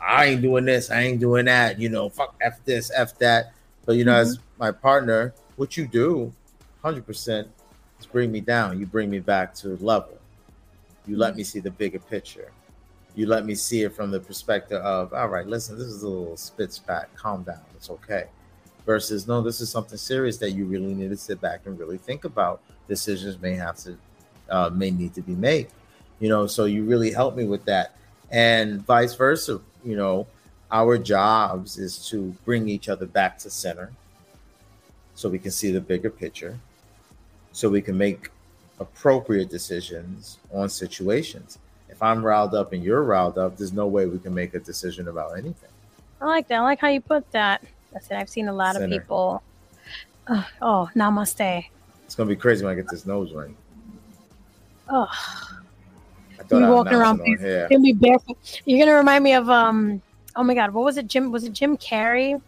I 0.00 0.26
ain't 0.26 0.42
doing 0.42 0.64
this, 0.64 0.90
I 0.90 1.02
ain't 1.02 1.20
doing 1.20 1.44
that. 1.44 1.78
You 1.78 1.88
know, 1.88 2.08
fuck 2.08 2.34
f 2.40 2.64
this, 2.64 2.90
f 2.94 3.16
that. 3.18 3.52
But 3.86 3.96
you 3.96 4.04
know, 4.04 4.12
mm-hmm. 4.12 4.30
as 4.30 4.38
my 4.58 4.72
partner, 4.72 5.34
what 5.56 5.76
you 5.76 5.86
do, 5.86 6.32
hundred 6.82 7.06
percent, 7.06 7.48
is 8.00 8.06
bring 8.06 8.32
me 8.32 8.40
down. 8.40 8.80
You 8.80 8.86
bring 8.86 9.10
me 9.10 9.20
back 9.20 9.54
to 9.56 9.76
level. 9.76 10.18
You 11.06 11.16
let 11.16 11.30
mm-hmm. 11.30 11.38
me 11.38 11.44
see 11.44 11.60
the 11.60 11.70
bigger 11.70 11.98
picture 11.98 12.50
you 13.14 13.26
let 13.26 13.46
me 13.46 13.54
see 13.54 13.82
it 13.82 13.94
from 13.94 14.10
the 14.10 14.20
perspective 14.20 14.80
of, 14.82 15.12
all 15.12 15.28
right, 15.28 15.46
listen, 15.46 15.78
this 15.78 15.86
is 15.86 16.02
a 16.02 16.08
little 16.08 16.36
spit 16.36 16.72
spat, 16.72 17.14
calm 17.14 17.44
down, 17.44 17.60
it's 17.76 17.90
okay. 17.90 18.24
Versus, 18.86 19.26
no, 19.26 19.40
this 19.40 19.60
is 19.60 19.70
something 19.70 19.96
serious 19.96 20.36
that 20.38 20.50
you 20.50 20.66
really 20.66 20.94
need 20.94 21.10
to 21.10 21.16
sit 21.16 21.40
back 21.40 21.60
and 21.64 21.78
really 21.78 21.96
think 21.96 22.24
about. 22.24 22.60
Decisions 22.88 23.40
may 23.40 23.54
have 23.54 23.76
to, 23.78 23.96
uh, 24.50 24.70
may 24.70 24.90
need 24.90 25.14
to 25.14 25.22
be 25.22 25.34
made, 25.34 25.68
you 26.20 26.28
know. 26.28 26.46
So 26.46 26.66
you 26.66 26.84
really 26.84 27.10
help 27.10 27.34
me 27.34 27.46
with 27.46 27.64
that, 27.64 27.96
and 28.30 28.84
vice 28.84 29.14
versa. 29.14 29.60
You 29.84 29.96
know, 29.96 30.26
our 30.70 30.98
jobs 30.98 31.78
is 31.78 32.06
to 32.10 32.36
bring 32.44 32.68
each 32.68 32.90
other 32.90 33.06
back 33.06 33.38
to 33.38 33.48
center, 33.48 33.90
so 35.14 35.30
we 35.30 35.38
can 35.38 35.50
see 35.50 35.70
the 35.70 35.80
bigger 35.80 36.10
picture, 36.10 36.58
so 37.52 37.70
we 37.70 37.80
can 37.80 37.96
make 37.96 38.28
appropriate 38.80 39.50
decisions 39.50 40.38
on 40.52 40.68
situations 40.68 41.58
if 41.94 42.02
I'm 42.02 42.26
riled 42.26 42.56
up 42.56 42.72
and 42.72 42.82
you're 42.82 43.04
riled 43.04 43.38
up, 43.38 43.56
there's 43.56 43.72
no 43.72 43.86
way 43.86 44.06
we 44.06 44.18
can 44.18 44.34
make 44.34 44.54
a 44.54 44.58
decision 44.58 45.06
about 45.06 45.38
anything. 45.38 45.70
I 46.20 46.26
like 46.26 46.48
that. 46.48 46.56
I 46.56 46.60
like 46.62 46.80
how 46.80 46.88
you 46.88 47.00
put 47.00 47.30
that. 47.30 47.62
Listen, 47.92 48.16
I've 48.16 48.28
seen 48.28 48.48
a 48.48 48.52
lot 48.52 48.74
Center. 48.74 48.86
of 48.86 48.90
people. 48.90 49.42
Uh, 50.26 50.42
oh, 50.60 50.90
namaste. 50.96 51.66
It's 52.04 52.16
gonna 52.16 52.28
be 52.28 52.34
crazy 52.34 52.64
when 52.64 52.72
I 52.72 52.74
get 52.74 52.88
this 52.90 53.06
nose 53.06 53.32
ring. 53.32 53.56
Oh, 54.88 55.06
I 55.08 56.42
thought 56.42 56.58
you 56.58 56.66
walking 56.66 56.94
around 56.94 57.20
here. 57.24 57.68
Gonna 57.70 57.80
be 57.80 57.92
barefoot. 57.92 58.60
You're 58.64 58.84
gonna 58.84 58.96
remind 58.96 59.22
me 59.22 59.34
of 59.34 59.48
um. 59.48 60.02
Oh 60.34 60.42
my 60.42 60.54
God, 60.54 60.72
what 60.72 60.84
was 60.84 60.96
it? 60.96 61.06
Jim 61.06 61.30
was 61.30 61.44
it 61.44 61.52
Jim 61.52 61.76
Carrey? 61.76 62.40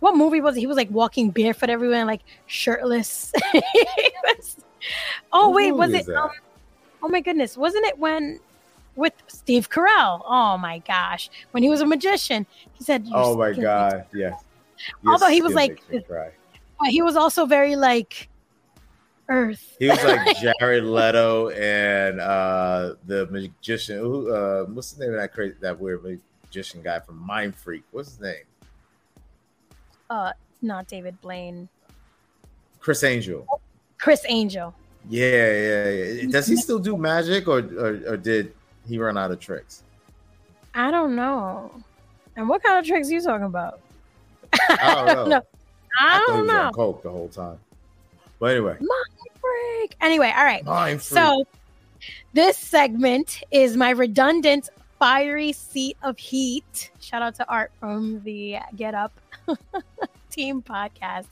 What 0.00 0.16
movie 0.16 0.40
was 0.40 0.56
it? 0.56 0.60
He 0.60 0.66
was 0.66 0.76
like 0.76 0.90
walking 0.90 1.30
barefoot 1.30 1.70
everywhere, 1.70 2.00
and, 2.00 2.08
like 2.08 2.22
shirtless. 2.46 3.32
was, 3.54 4.56
oh 5.32 5.50
wait, 5.50 5.72
was 5.72 5.92
it? 5.92 6.08
Um, 6.08 6.30
oh 7.02 7.08
my 7.08 7.20
goodness, 7.20 7.56
wasn't 7.56 7.84
it 7.86 7.98
when 7.98 8.40
with 8.96 9.12
Steve 9.28 9.70
Carell. 9.70 10.22
Oh 10.26 10.58
my 10.58 10.78
gosh. 10.80 11.30
When 11.52 11.62
he 11.62 11.68
was 11.68 11.80
a 11.80 11.86
magician, 11.86 12.46
he 12.72 12.82
said, 12.82 13.06
Oh 13.12 13.36
my 13.36 13.52
God. 13.52 14.06
Yes. 14.12 14.42
Although 15.06 15.28
he 15.28 15.42
was 15.42 15.54
like, 15.54 15.80
he 16.88 17.02
was 17.02 17.16
also 17.16 17.46
very 17.46 17.76
like 17.76 18.28
Earth. 19.28 19.76
He 19.78 19.88
was 19.88 20.02
like 20.02 20.36
Jared 20.60 20.84
Leto 20.84 21.50
and 21.50 22.20
uh 22.20 22.94
the 23.06 23.26
magician. 23.26 23.98
Who, 23.98 24.32
uh, 24.32 24.64
what's 24.64 24.92
the 24.92 25.04
name 25.04 25.14
of 25.14 25.20
that 25.20 25.32
crazy, 25.32 25.56
that 25.60 25.78
weird 25.78 26.02
magician 26.02 26.82
guy 26.82 27.00
from 27.00 27.18
Mind 27.18 27.54
Freak? 27.54 27.84
What's 27.92 28.10
his 28.10 28.20
name? 28.20 28.44
Uh, 30.08 30.32
not 30.62 30.86
David 30.86 31.20
Blaine. 31.20 31.68
Criss 32.78 33.02
Angel. 33.02 33.46
Criss 33.98 34.24
Angel. 34.28 34.74
Yeah, 35.08 35.52
yeah, 35.52 35.90
yeah. 35.90 36.28
Does 36.30 36.46
he 36.46 36.56
still 36.56 36.78
do 36.78 36.96
magic, 36.96 37.46
or, 37.48 37.58
or, 37.58 38.00
or 38.08 38.16
did 38.16 38.52
he 38.88 38.98
run 38.98 39.16
out 39.16 39.30
of 39.30 39.40
tricks? 39.40 39.82
I 40.74 40.90
don't 40.90 41.14
know. 41.16 41.72
And 42.36 42.48
what 42.48 42.62
kind 42.62 42.78
of 42.78 42.84
tricks 42.84 43.08
are 43.08 43.14
you 43.14 43.22
talking 43.22 43.46
about? 43.46 43.80
I 44.52 45.04
don't 45.14 45.28
know. 45.30 45.42
I, 45.98 46.16
I 46.16 46.24
don't 46.26 46.46
know. 46.46 46.62
on 46.66 46.72
coke 46.72 47.02
the 47.02 47.10
whole 47.10 47.28
time. 47.28 47.58
But 48.38 48.50
anyway, 48.52 48.76
mind 48.80 49.30
freak. 49.40 49.96
Anyway, 50.00 50.32
all 50.36 50.44
right. 50.44 50.64
Mind 50.64 51.02
freak. 51.02 51.18
So 51.18 51.44
this 52.34 52.58
segment 52.58 53.42
is 53.50 53.76
my 53.76 53.90
redundant 53.90 54.68
fiery 54.98 55.52
seat 55.52 55.96
of 56.02 56.18
heat. 56.18 56.90
Shout 57.00 57.22
out 57.22 57.34
to 57.36 57.48
Art 57.48 57.72
from 57.80 58.22
the 58.24 58.58
Get 58.76 58.94
Up 58.94 59.18
Team 60.30 60.62
podcast. 60.62 61.28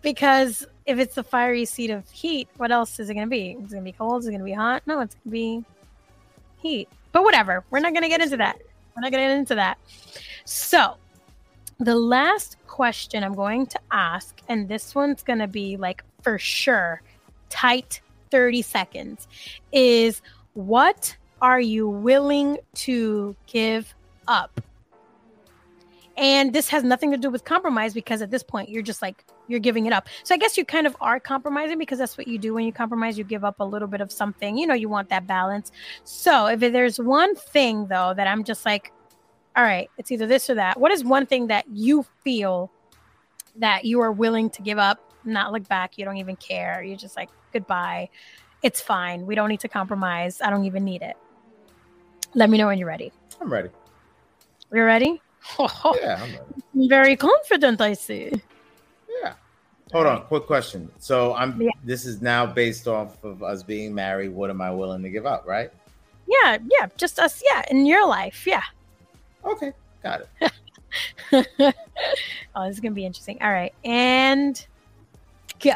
Because 0.00 0.66
if 0.90 0.98
it's 0.98 1.14
the 1.14 1.22
fiery 1.22 1.64
seat 1.64 1.90
of 1.90 2.08
heat, 2.10 2.48
what 2.56 2.72
else 2.72 2.98
is 2.98 3.08
it 3.08 3.14
going 3.14 3.26
to 3.26 3.30
be? 3.30 3.56
It's 3.60 3.72
going 3.72 3.84
to 3.84 3.88
be 3.90 3.92
cold. 3.92 4.22
Is 4.22 4.26
it 4.26 4.30
going 4.30 4.40
to 4.40 4.44
be 4.44 4.52
hot? 4.52 4.82
No, 4.86 5.00
it's 5.00 5.14
going 5.14 5.24
to 5.24 5.30
be 5.30 5.64
heat. 6.58 6.88
But 7.12 7.22
whatever. 7.22 7.64
We're 7.70 7.78
not 7.78 7.92
going 7.92 8.02
to 8.02 8.08
get 8.08 8.20
into 8.20 8.36
that. 8.38 8.58
We're 8.94 9.02
not 9.02 9.12
going 9.12 9.22
to 9.22 9.28
get 9.28 9.38
into 9.38 9.54
that. 9.54 9.78
So, 10.44 10.96
the 11.78 11.94
last 11.94 12.56
question 12.66 13.22
I'm 13.22 13.34
going 13.34 13.66
to 13.66 13.80
ask, 13.92 14.40
and 14.48 14.68
this 14.68 14.94
one's 14.94 15.22
going 15.22 15.38
to 15.38 15.46
be 15.46 15.76
like 15.76 16.02
for 16.22 16.38
sure 16.38 17.02
tight 17.50 18.00
30 18.32 18.62
seconds, 18.62 19.28
is 19.72 20.22
what 20.54 21.16
are 21.40 21.60
you 21.60 21.88
willing 21.88 22.58
to 22.74 23.36
give 23.46 23.94
up? 24.26 24.60
And 26.16 26.52
this 26.52 26.68
has 26.68 26.82
nothing 26.82 27.12
to 27.12 27.16
do 27.16 27.30
with 27.30 27.44
compromise 27.44 27.94
because 27.94 28.22
at 28.22 28.30
this 28.30 28.42
point 28.42 28.68
you're 28.68 28.82
just 28.82 29.00
like 29.00 29.24
you're 29.50 29.60
giving 29.60 29.86
it 29.86 29.92
up. 29.92 30.08
So 30.22 30.34
I 30.34 30.38
guess 30.38 30.56
you 30.56 30.64
kind 30.64 30.86
of 30.86 30.96
are 31.00 31.18
compromising 31.18 31.78
because 31.78 31.98
that's 31.98 32.16
what 32.16 32.28
you 32.28 32.38
do 32.38 32.54
when 32.54 32.64
you 32.64 32.72
compromise. 32.72 33.18
You 33.18 33.24
give 33.24 33.44
up 33.44 33.60
a 33.60 33.64
little 33.64 33.88
bit 33.88 34.00
of 34.00 34.12
something. 34.12 34.56
You 34.56 34.66
know, 34.66 34.74
you 34.74 34.88
want 34.88 35.08
that 35.08 35.26
balance. 35.26 35.72
So 36.04 36.46
if 36.46 36.60
there's 36.60 36.98
one 36.98 37.34
thing 37.34 37.86
though 37.88 38.14
that 38.16 38.26
I'm 38.26 38.44
just 38.44 38.64
like, 38.64 38.92
all 39.56 39.64
right, 39.64 39.90
it's 39.98 40.12
either 40.12 40.26
this 40.26 40.48
or 40.48 40.54
that. 40.54 40.78
What 40.78 40.92
is 40.92 41.04
one 41.04 41.26
thing 41.26 41.48
that 41.48 41.64
you 41.72 42.06
feel 42.22 42.70
that 43.56 43.84
you 43.84 44.00
are 44.00 44.12
willing 44.12 44.48
to 44.50 44.62
give 44.62 44.78
up, 44.78 45.12
not 45.24 45.52
look 45.52 45.66
back? 45.68 45.98
You 45.98 46.04
don't 46.04 46.18
even 46.18 46.36
care. 46.36 46.82
You're 46.82 46.96
just 46.96 47.16
like, 47.16 47.28
goodbye. 47.52 48.08
It's 48.62 48.80
fine. 48.80 49.26
We 49.26 49.34
don't 49.34 49.48
need 49.48 49.60
to 49.60 49.68
compromise. 49.68 50.40
I 50.40 50.50
don't 50.50 50.64
even 50.64 50.84
need 50.84 51.02
it. 51.02 51.16
Let 52.34 52.48
me 52.48 52.58
know 52.58 52.68
when 52.68 52.78
you're 52.78 52.86
ready. 52.86 53.12
I'm 53.40 53.52
ready. 53.52 53.70
You're 54.72 54.86
ready? 54.86 55.20
yeah, 55.58 55.68
I'm 55.82 56.30
ready. 56.30 56.88
Very 56.88 57.16
confident, 57.16 57.80
I 57.80 57.94
see. 57.94 58.30
Yeah. 59.22 59.34
Hold 59.92 60.06
on, 60.06 60.22
quick 60.26 60.46
question. 60.46 60.88
So 60.98 61.34
I'm 61.34 61.60
yeah. 61.60 61.70
this 61.84 62.06
is 62.06 62.22
now 62.22 62.46
based 62.46 62.86
off 62.86 63.22
of 63.24 63.42
us 63.42 63.62
being 63.62 63.92
married. 63.92 64.28
What 64.28 64.50
am 64.50 64.60
I 64.60 64.70
willing 64.70 65.02
to 65.02 65.10
give 65.10 65.26
up, 65.26 65.46
right? 65.46 65.70
Yeah, 66.28 66.58
yeah, 66.70 66.86
just 66.96 67.18
us, 67.18 67.42
yeah, 67.50 67.64
in 67.70 67.86
your 67.86 68.06
life, 68.06 68.46
yeah. 68.46 68.62
Okay, 69.44 69.72
got 70.02 70.20
it. 70.20 70.52
oh, 72.54 72.66
this 72.66 72.74
is 72.74 72.80
gonna 72.80 72.94
be 72.94 73.04
interesting. 73.04 73.38
All 73.40 73.50
right, 73.50 73.74
and 73.84 74.64
go. 75.58 75.74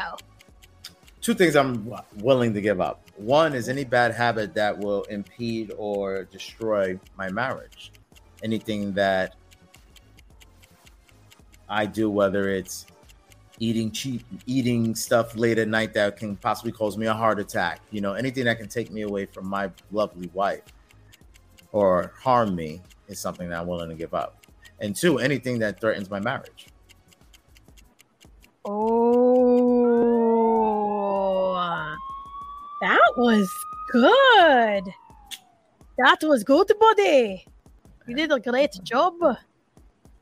Two 1.19 1.33
things 1.33 1.55
I'm 1.55 1.91
willing 2.17 2.53
to 2.53 2.61
give 2.61 2.79
up. 2.79 3.01
One 3.17 3.53
is 3.53 3.67
any 3.67 3.83
bad 3.83 4.13
habit 4.13 4.53
that 4.53 4.77
will 4.77 5.03
impede 5.03 5.73
or 5.77 6.23
destroy 6.25 6.99
my 7.17 7.29
marriage. 7.29 7.91
Anything 8.43 8.93
that 8.93 9.35
I 11.67 11.85
do, 11.85 12.09
whether 12.09 12.49
it's 12.49 12.85
eating 13.59 13.91
cheap, 13.91 14.23
eating 14.45 14.95
stuff 14.95 15.35
late 15.35 15.57
at 15.57 15.67
night 15.67 15.93
that 15.93 16.17
can 16.17 16.35
possibly 16.35 16.71
cause 16.71 16.97
me 16.97 17.05
a 17.07 17.13
heart 17.13 17.39
attack, 17.39 17.81
you 17.91 18.01
know, 18.01 18.13
anything 18.13 18.45
that 18.45 18.57
can 18.57 18.67
take 18.67 18.91
me 18.91 19.01
away 19.03 19.25
from 19.25 19.47
my 19.47 19.71
lovely 19.91 20.29
wife 20.33 20.63
or 21.71 22.13
harm 22.21 22.55
me 22.55 22.81
is 23.07 23.19
something 23.19 23.49
that 23.49 23.61
I'm 23.61 23.67
willing 23.67 23.89
to 23.89 23.95
give 23.95 24.13
up. 24.13 24.45
And 24.79 24.95
two, 24.95 25.19
anything 25.19 25.59
that 25.59 25.79
threatens 25.79 26.09
my 26.09 26.19
marriage. 26.19 26.67
Oh, 28.65 29.05
that 32.81 33.13
was 33.17 33.49
good. 33.91 34.83
That 35.97 36.17
was 36.23 36.43
good, 36.43 36.71
buddy. 36.79 37.45
You 38.07 38.15
did 38.15 38.31
a 38.31 38.39
great 38.39 38.77
job 38.83 39.13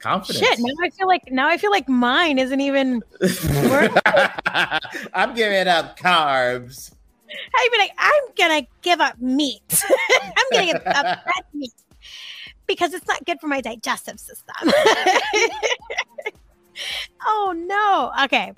confidence. 0.04 0.46
Shit, 0.46 0.60
now 0.60 0.74
I 0.84 0.90
feel 0.90 1.08
like 1.08 1.32
now 1.32 1.48
I 1.48 1.58
feel 1.58 1.72
like 1.72 1.88
mine 1.88 2.38
isn't 2.38 2.60
even. 2.60 3.02
I'm 5.14 5.34
giving 5.34 5.68
up 5.68 5.98
carbs. 5.98 6.94
I'd 7.56 7.70
be 7.72 7.78
like, 7.80 7.92
I'm 7.98 8.24
gonna 8.38 8.68
give 8.82 9.00
up 9.00 9.20
meat. 9.20 9.84
I'm 10.22 10.46
gonna 10.52 10.66
give 10.66 10.82
up 10.86 11.06
red 11.26 11.46
meat 11.54 11.74
because 12.68 12.94
it's 12.94 13.08
not 13.08 13.26
good 13.26 13.40
for 13.40 13.48
my 13.48 13.62
digestive 13.62 14.20
system. 14.20 14.72
oh 17.26 17.54
no. 17.56 18.12
Okay. 18.26 18.54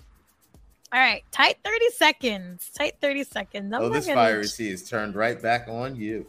All 0.94 1.00
right, 1.02 1.24
tight 1.32 1.58
30 1.64 1.90
seconds. 1.92 2.72
Tight 2.78 2.96
30 3.02 3.24
seconds. 3.26 3.74
I'm 3.74 3.82
oh, 3.82 3.86
oh 3.86 3.90
this 3.90 4.08
gonna- 4.08 4.16
fiery 4.20 4.48
seat 4.48 4.72
is 4.72 4.90
turned 4.90 5.16
right 5.16 5.42
back 5.42 5.68
on 5.68 5.96
you. 5.96 6.26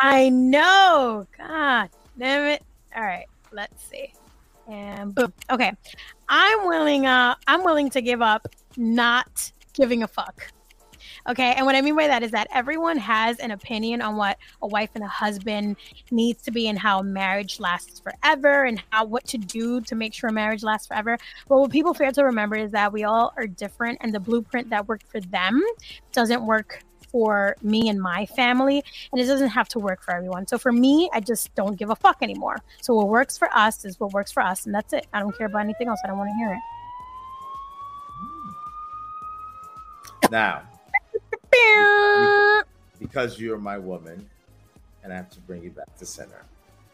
I 0.00 0.28
know. 0.30 1.26
God 1.36 1.90
damn 2.18 2.44
it. 2.46 2.62
All 2.96 3.02
right, 3.02 3.26
let's 3.52 3.84
see. 3.86 4.12
And 4.68 5.14
boom. 5.14 5.32
Okay. 5.50 5.72
I'm 6.28 6.66
willing 6.66 7.06
uh 7.06 7.34
I'm 7.46 7.64
willing 7.64 7.90
to 7.90 8.00
give 8.00 8.22
up 8.22 8.48
not 8.76 9.52
giving 9.74 10.02
a 10.02 10.08
fuck. 10.08 10.52
Okay, 11.26 11.54
and 11.54 11.64
what 11.64 11.74
I 11.74 11.80
mean 11.80 11.96
by 11.96 12.06
that 12.06 12.22
is 12.22 12.32
that 12.32 12.48
everyone 12.52 12.98
has 12.98 13.38
an 13.38 13.50
opinion 13.50 14.02
on 14.02 14.16
what 14.16 14.36
a 14.60 14.66
wife 14.66 14.90
and 14.94 15.02
a 15.02 15.08
husband 15.08 15.76
needs 16.10 16.42
to 16.42 16.50
be 16.50 16.68
and 16.68 16.78
how 16.78 17.00
marriage 17.00 17.58
lasts 17.58 18.00
forever 18.00 18.64
and 18.64 18.82
how 18.90 19.06
what 19.06 19.24
to 19.28 19.38
do 19.38 19.80
to 19.82 19.94
make 19.94 20.12
sure 20.12 20.30
marriage 20.30 20.62
lasts 20.62 20.86
forever. 20.86 21.16
But 21.48 21.60
what 21.60 21.70
people 21.70 21.94
fail 21.94 22.12
to 22.12 22.24
remember 22.24 22.56
is 22.56 22.72
that 22.72 22.92
we 22.92 23.04
all 23.04 23.32
are 23.38 23.46
different 23.46 23.98
and 24.02 24.14
the 24.14 24.20
blueprint 24.20 24.68
that 24.70 24.86
worked 24.86 25.06
for 25.06 25.20
them 25.20 25.62
doesn't 26.12 26.44
work 26.44 26.84
for 27.14 27.54
me 27.62 27.88
and 27.88 28.02
my 28.02 28.26
family 28.26 28.82
and 29.12 29.20
it 29.20 29.26
doesn't 29.26 29.50
have 29.50 29.68
to 29.68 29.78
work 29.78 30.02
for 30.02 30.12
everyone. 30.12 30.48
So 30.48 30.58
for 30.58 30.72
me, 30.72 31.08
I 31.12 31.20
just 31.20 31.54
don't 31.54 31.76
give 31.76 31.90
a 31.90 31.94
fuck 31.94 32.16
anymore. 32.22 32.56
So 32.82 32.92
what 32.92 33.06
works 33.06 33.38
for 33.38 33.48
us 33.56 33.84
is 33.84 34.00
what 34.00 34.12
works 34.12 34.32
for 34.32 34.42
us, 34.42 34.66
and 34.66 34.74
that's 34.74 34.92
it. 34.92 35.06
I 35.12 35.20
don't 35.20 35.38
care 35.38 35.46
about 35.46 35.60
anything 35.60 35.86
else. 35.86 36.00
I 36.02 36.08
don't 36.08 36.18
want 36.18 36.30
to 36.30 36.34
hear 36.34 36.60
it. 40.24 40.30
Now, 40.32 40.62
because 42.98 43.38
you're 43.38 43.58
my 43.58 43.78
woman, 43.78 44.28
and 45.04 45.12
I 45.12 45.16
have 45.16 45.30
to 45.30 45.40
bring 45.42 45.62
you 45.62 45.70
back 45.70 45.96
to 45.98 46.06
center. 46.06 46.42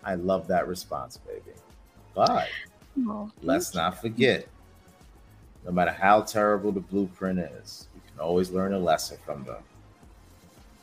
I 0.05 0.17
love 0.17 0.47
that 0.49 0.69
response, 0.69 1.17
baby. 1.17 1.57
But 2.15 2.47
Oh, 3.07 3.31
let's 3.41 3.75
not 3.75 4.03
forget, 4.03 4.47
no 5.65 5.71
matter 5.71 5.93
how 5.93 6.21
terrible 6.21 6.73
the 6.73 6.81
blueprint 6.81 7.39
is, 7.39 7.89
we 7.95 8.01
can 8.07 8.21
always 8.21 8.51
learn 8.51 8.75
a 8.75 8.79
lesson 8.79 9.17
from 9.25 9.45
them. 9.45 9.63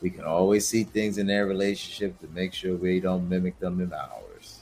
We 0.00 0.10
can 0.10 0.24
always 0.24 0.66
see 0.66 0.84
things 0.84 1.18
in 1.18 1.26
their 1.26 1.46
relationship 1.46 2.18
to 2.20 2.28
make 2.28 2.54
sure 2.54 2.76
we 2.76 3.00
don't 3.00 3.28
mimic 3.28 3.58
them 3.58 3.80
in 3.80 3.92
ours. 3.92 4.60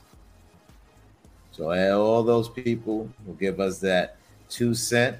So 1.52 1.70
eh, 1.70 1.90
all 1.90 2.22
those 2.22 2.48
people 2.48 3.08
will 3.24 3.34
give 3.34 3.60
us 3.60 3.78
that 3.80 4.16
two 4.48 4.74
cent. 4.74 5.18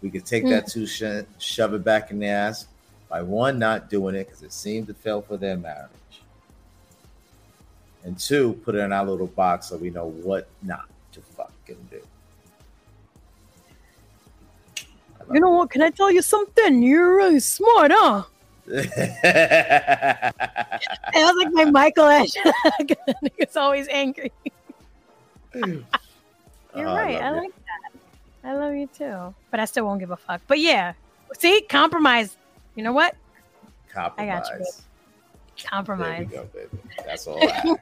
We 0.00 0.10
could 0.10 0.24
take 0.24 0.44
that 0.48 0.64
hmm. 0.64 0.70
two 0.70 0.86
cent, 0.86 1.28
shove 1.38 1.74
it 1.74 1.84
back 1.84 2.10
in 2.10 2.18
the 2.18 2.26
ass 2.26 2.66
by 3.08 3.22
one 3.22 3.58
not 3.58 3.90
doing 3.90 4.14
it 4.14 4.26
because 4.26 4.42
it 4.42 4.52
seemed 4.52 4.86
to 4.86 4.94
fail 4.94 5.20
for 5.20 5.36
their 5.36 5.56
marriage. 5.56 5.90
And 8.04 8.18
two, 8.18 8.54
put 8.64 8.74
it 8.74 8.78
in 8.78 8.92
our 8.92 9.04
little 9.04 9.26
box 9.26 9.68
so 9.68 9.76
we 9.76 9.90
know 9.90 10.06
what 10.06 10.48
not 10.62 10.88
to 11.12 11.20
fucking 11.20 11.88
do. 11.90 12.00
You 15.32 15.40
know 15.40 15.50
what? 15.50 15.70
Can 15.70 15.82
I 15.82 15.90
tell 15.90 16.10
you 16.10 16.20
something? 16.20 16.82
You're 16.82 17.16
really 17.16 17.40
smart, 17.40 17.92
huh? 17.94 18.24
it. 19.22 20.34
I 21.14 21.24
was 21.24 21.34
like 21.44 21.52
my 21.52 21.64
Michael 21.66 22.04
Ash. 22.06 22.30
It's 23.38 23.56
always 23.56 23.86
angry. 23.88 24.32
You're 25.54 25.84
Oh, 26.74 26.82
right. 26.82 27.20
I, 27.20 27.30
you. 27.30 27.36
like 27.36 27.52
that. 27.54 28.48
I 28.48 28.54
love 28.54 28.74
you 28.74 28.88
too. 28.96 29.34
But 29.50 29.60
I 29.60 29.66
still 29.66 29.84
won't 29.84 30.00
give 30.00 30.10
a 30.10 30.16
fuck. 30.16 30.40
But 30.46 30.58
yeah. 30.58 30.94
See, 31.38 31.60
compromise. 31.68 32.36
You 32.74 32.82
know 32.84 32.92
what? 32.92 33.14
compromise. 33.92 34.48
got 34.48 34.58
you. 34.58 34.64
There 34.64 35.68
Compromise. 35.70 36.28
go, 36.30 36.44
baby. 36.54 36.78
That's 37.04 37.26
all 37.26 37.38
I. 37.42 37.76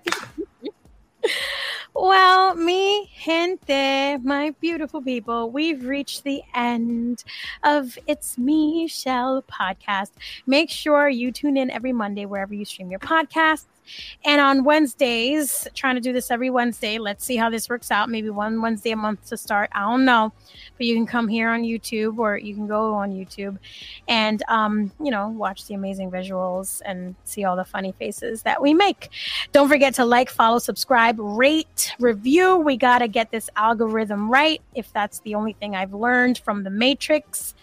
Well, 1.94 2.54
me, 2.54 3.10
gente, 3.18 4.18
my 4.22 4.54
beautiful 4.60 5.02
people, 5.02 5.50
we've 5.50 5.84
reached 5.84 6.22
the 6.22 6.42
end 6.54 7.24
of 7.64 7.98
It's 8.06 8.38
Me, 8.38 8.86
Shell 8.86 9.44
podcast. 9.50 10.10
Make 10.46 10.70
sure 10.70 11.08
you 11.08 11.32
tune 11.32 11.56
in 11.56 11.68
every 11.70 11.92
Monday 11.92 12.26
wherever 12.26 12.54
you 12.54 12.64
stream 12.64 12.90
your 12.90 13.00
podcasts. 13.00 13.66
And 14.24 14.40
on 14.40 14.64
Wednesdays, 14.64 15.66
trying 15.74 15.96
to 15.96 16.00
do 16.00 16.12
this 16.12 16.30
every 16.30 16.50
Wednesday. 16.50 16.98
Let's 16.98 17.24
see 17.24 17.36
how 17.36 17.50
this 17.50 17.68
works 17.68 17.90
out. 17.90 18.08
Maybe 18.08 18.30
one 18.30 18.60
Wednesday 18.60 18.90
a 18.90 18.96
month 18.96 19.26
to 19.28 19.36
start. 19.36 19.70
I 19.72 19.80
don't 19.80 20.04
know. 20.04 20.32
But 20.76 20.86
you 20.86 20.94
can 20.94 21.06
come 21.06 21.28
here 21.28 21.50
on 21.50 21.62
YouTube 21.62 22.18
or 22.18 22.36
you 22.36 22.54
can 22.54 22.66
go 22.66 22.94
on 22.94 23.10
YouTube 23.10 23.58
and, 24.08 24.42
um, 24.48 24.92
you 25.02 25.10
know, 25.10 25.28
watch 25.28 25.66
the 25.66 25.74
amazing 25.74 26.10
visuals 26.10 26.80
and 26.84 27.14
see 27.24 27.44
all 27.44 27.56
the 27.56 27.64
funny 27.64 27.92
faces 27.98 28.42
that 28.42 28.62
we 28.62 28.74
make. 28.74 29.10
Don't 29.52 29.68
forget 29.68 29.94
to 29.94 30.04
like, 30.04 30.30
follow, 30.30 30.58
subscribe, 30.58 31.16
rate, 31.18 31.92
review. 31.98 32.56
We 32.58 32.76
got 32.76 32.98
to 32.98 33.08
get 33.08 33.30
this 33.30 33.50
algorithm 33.56 34.30
right. 34.30 34.62
If 34.74 34.92
that's 34.92 35.20
the 35.20 35.34
only 35.34 35.52
thing 35.54 35.74
I've 35.74 35.94
learned 35.94 36.38
from 36.38 36.64
the 36.64 36.70
Matrix, 36.70 37.54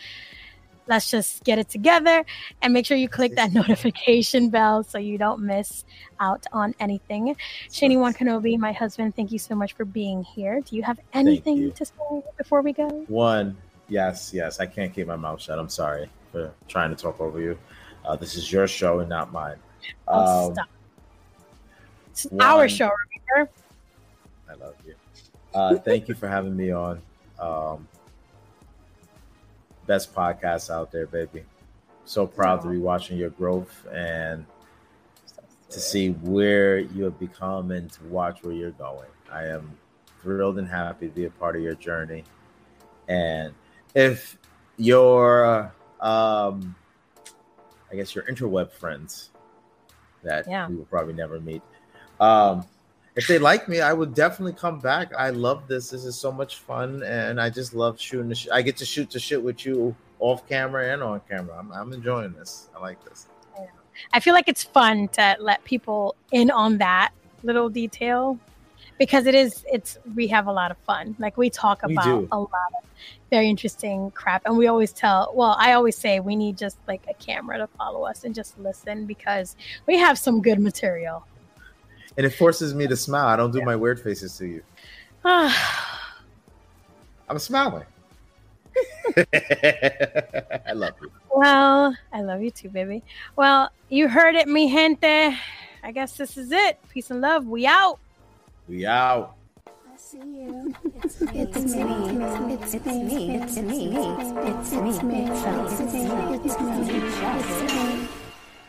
let's 0.88 1.12
just 1.12 1.44
get 1.44 1.60
it 1.60 1.70
together 1.70 2.26
and 2.62 2.74
make 2.74 2.86
sure 2.86 2.98
you 2.98 3.10
click 3.10 3.36
that 3.36 3.52
notification 3.54 4.50
bell 4.50 4.84
so 4.84 4.98
you 4.98 5.18
don't 5.18 5.42
miss 5.42 5.86
out 6.20 6.46
on 6.52 6.74
anything. 6.80 7.36
Shani 7.70 8.00
Wan 8.00 8.14
Kenobi, 8.14 8.58
my 8.58 8.72
husband, 8.72 9.16
thank 9.16 9.32
you 9.32 9.40
so 9.40 9.56
much 9.56 9.74
for 9.74 9.86
being 9.86 10.24
here. 10.24 10.62
Do 10.62 10.76
you 10.76 10.84
have 10.84 11.00
anything 11.14 11.58
you. 11.58 11.72
to 11.72 11.86
say 11.86 12.24
before 12.38 12.62
we 12.62 12.74
go? 12.74 12.88
One, 13.08 13.58
yes, 13.88 14.32
yes. 14.34 14.60
I 14.60 14.66
can't 14.66 14.94
keep 14.94 15.08
my 15.08 15.16
mouth 15.16 15.42
shut. 15.42 15.60
I'm 15.60 15.70
sorry 15.70 16.10
for 16.32 16.52
trying 16.68 16.90
to 16.90 16.96
talk 16.96 17.20
over 17.20 17.40
you. 17.40 17.58
Uh, 18.06 18.16
this 18.16 18.36
is 18.36 18.52
your 18.52 18.68
show 18.68 19.00
and 19.00 19.10
not 19.10 19.32
mine. 19.32 19.58
Oh, 20.08 20.48
Um, 20.48 20.54
stop. 20.54 20.70
It's 22.12 22.28
our 22.40 22.68
show, 22.68 22.90
remember? 23.36 23.52
I 24.50 24.54
love 24.56 24.76
you. 24.86 24.96
Uh, 25.54 25.76
thank 25.76 26.08
you 26.08 26.16
for 26.16 26.28
having 26.28 26.56
me 26.56 26.72
on. 26.72 27.02
Um, 27.40 27.88
best 29.88 30.14
podcast 30.14 30.70
out 30.70 30.92
there, 30.92 31.08
baby. 31.08 31.44
So 32.06 32.28
proud 32.28 32.62
to 32.62 32.70
be 32.70 32.78
watching 32.78 33.18
your 33.18 33.32
growth 33.32 33.86
and 33.92 34.46
to 35.70 35.80
see 35.80 36.12
where 36.12 36.78
you 36.78 37.04
have 37.06 37.20
become 37.20 37.72
and 37.72 37.92
to 37.94 38.04
watch 38.06 38.44
where 38.44 38.54
you're 38.54 38.72
going. 38.72 39.10
I 39.32 39.46
am 39.46 39.78
thrilled 40.22 40.58
and 40.58 40.68
happy 40.68 41.08
to 41.08 41.14
be 41.14 41.26
a 41.26 41.30
part 41.30 41.56
of 41.56 41.62
your 41.62 41.76
journey. 41.76 42.24
And 43.10 43.54
if 43.94 44.38
your, 44.78 45.74
um, 46.00 46.76
I 47.92 47.96
guess 47.96 48.16
your 48.16 48.24
interweb 48.26 48.72
friends 48.72 49.30
that 50.24 50.48
Yeah. 50.48 50.68
we 50.70 50.76
will 50.76 50.86
probably 50.86 51.14
never 51.14 51.40
meet, 51.40 51.62
um, 52.20 52.66
if 53.18 53.27
they 53.27 53.39
like 53.39 53.68
me, 53.68 53.81
I 53.81 53.94
would 53.94 54.14
definitely 54.14 54.53
come 54.53 54.80
back. 54.80 55.11
I 55.15 55.31
love 55.31 55.68
this. 55.68 55.89
This 55.89 56.06
is 56.06 56.15
so 56.15 56.31
much 56.31 56.57
fun, 56.57 57.02
and 57.03 57.41
I 57.41 57.49
just 57.49 57.73
love 57.73 57.99
shooting. 57.99 58.30
The 58.30 58.35
sh- 58.35 58.48
I 58.53 58.61
get 58.61 58.77
to 58.77 58.85
shoot 58.85 59.10
the 59.10 59.19
shit 59.19 59.41
with 59.41 59.65
you 59.65 59.95
off 60.19 60.48
camera 60.48 60.94
and 60.94 61.02
on 61.02 61.22
camera. 61.27 61.57
I'm, 61.57 61.72
I'm 61.72 61.94
enjoying 61.94 62.34
this. 62.34 62.69
I 62.76 62.80
like 62.80 63.03
this. 63.06 63.27
I 64.14 64.19
feel 64.19 64.35
like 64.35 64.48
it's 64.48 64.64
fun 64.64 65.07
to 65.10 65.35
let 65.39 65.64
people 65.64 66.15
in 66.31 66.52
on 66.52 66.77
that 66.77 67.11
little 67.41 67.69
detail 67.69 68.38
because 68.99 69.26
it 69.26 69.34
is 69.34 69.65
it's 69.72 69.98
we 70.15 70.27
have 70.27 70.45
a 70.45 70.52
lot 70.52 70.69
of 70.69 70.77
fun. 70.80 71.15
Like 71.18 71.38
we 71.38 71.49
talk 71.49 71.81
about 71.81 72.03
do. 72.03 72.27
a 72.31 72.39
lot 72.39 72.52
of 72.52 72.88
very 73.31 73.49
interesting 73.49 74.11
crap 74.11 74.44
and 74.45 74.57
we 74.57 74.68
always 74.68 74.94
tell 74.94 75.31
well, 75.34 75.56
I 75.60 75.73
always 75.73 75.98
say 75.98 76.19
we 76.19 76.35
need 76.35 76.57
just 76.57 76.77
like 76.88 77.02
a 77.10 77.14
camera 77.15 77.57
to 77.57 77.68
follow 77.68 78.03
us 78.03 78.23
and 78.23 78.35
just 78.35 78.57
listen 78.60 79.06
because 79.06 79.56
we 79.88 79.98
have 79.98 80.19
some 80.19 80.41
good 80.41 80.60
material. 80.60 81.26
And 82.18 82.26
it 82.26 82.31
forces 82.31 82.73
me 82.73 82.88
to 82.88 82.95
smile. 82.95 83.27
I 83.27 83.35
don't 83.35 83.52
do 83.52 83.61
my 83.61 83.76
weird 83.76 83.99
faces 83.99 84.38
to 84.38 84.48
you. 84.48 84.64
I'm 85.23 85.52
smiling. 87.38 87.85
I 89.34 90.73
love 90.73 90.94
you. 91.02 91.11
well, 91.35 91.95
I 92.11 92.22
love 92.22 92.41
you 92.41 92.52
too, 92.52 92.69
baby. 92.69 93.03
Well, 93.35 93.69
you 93.89 94.07
heard 94.07 94.35
it, 94.35 94.48
mi 94.48 94.69
gente. 94.69 95.38
I 95.84 95.91
guess 95.91 96.18
this 96.18 96.38
is 96.38 96.52
it. 96.52 96.80
Peace 96.89 97.11
and 97.11 97.22
love. 97.22 97.45
We 97.45 97.65
out. 97.65 97.99
We 98.68 98.85
out. 98.85 99.35
I 99.68 99.98
see 99.98 100.18
you. 100.18 100.73
It's 101.03 101.22
me. 101.22 101.30
It's 101.34 101.57
me. 101.57 102.53
It's 102.53 102.76
me. 102.76 102.76
It's 102.76 102.84
me. 102.84 103.35
It's 103.35 103.57
me. 103.57 103.95
It's 103.95 104.73
me. 104.73 104.88
It's 104.88 105.03
me. 105.03 105.23
It's 105.27 105.44
me. 105.84 106.07
It's 106.44 106.60
me. 106.60 106.99
It's 106.99 107.73
me. 107.73 108.07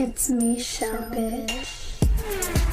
It's 0.00 0.30
me, 0.30 0.60
Shell 0.60 1.10
bitch. 1.10 2.68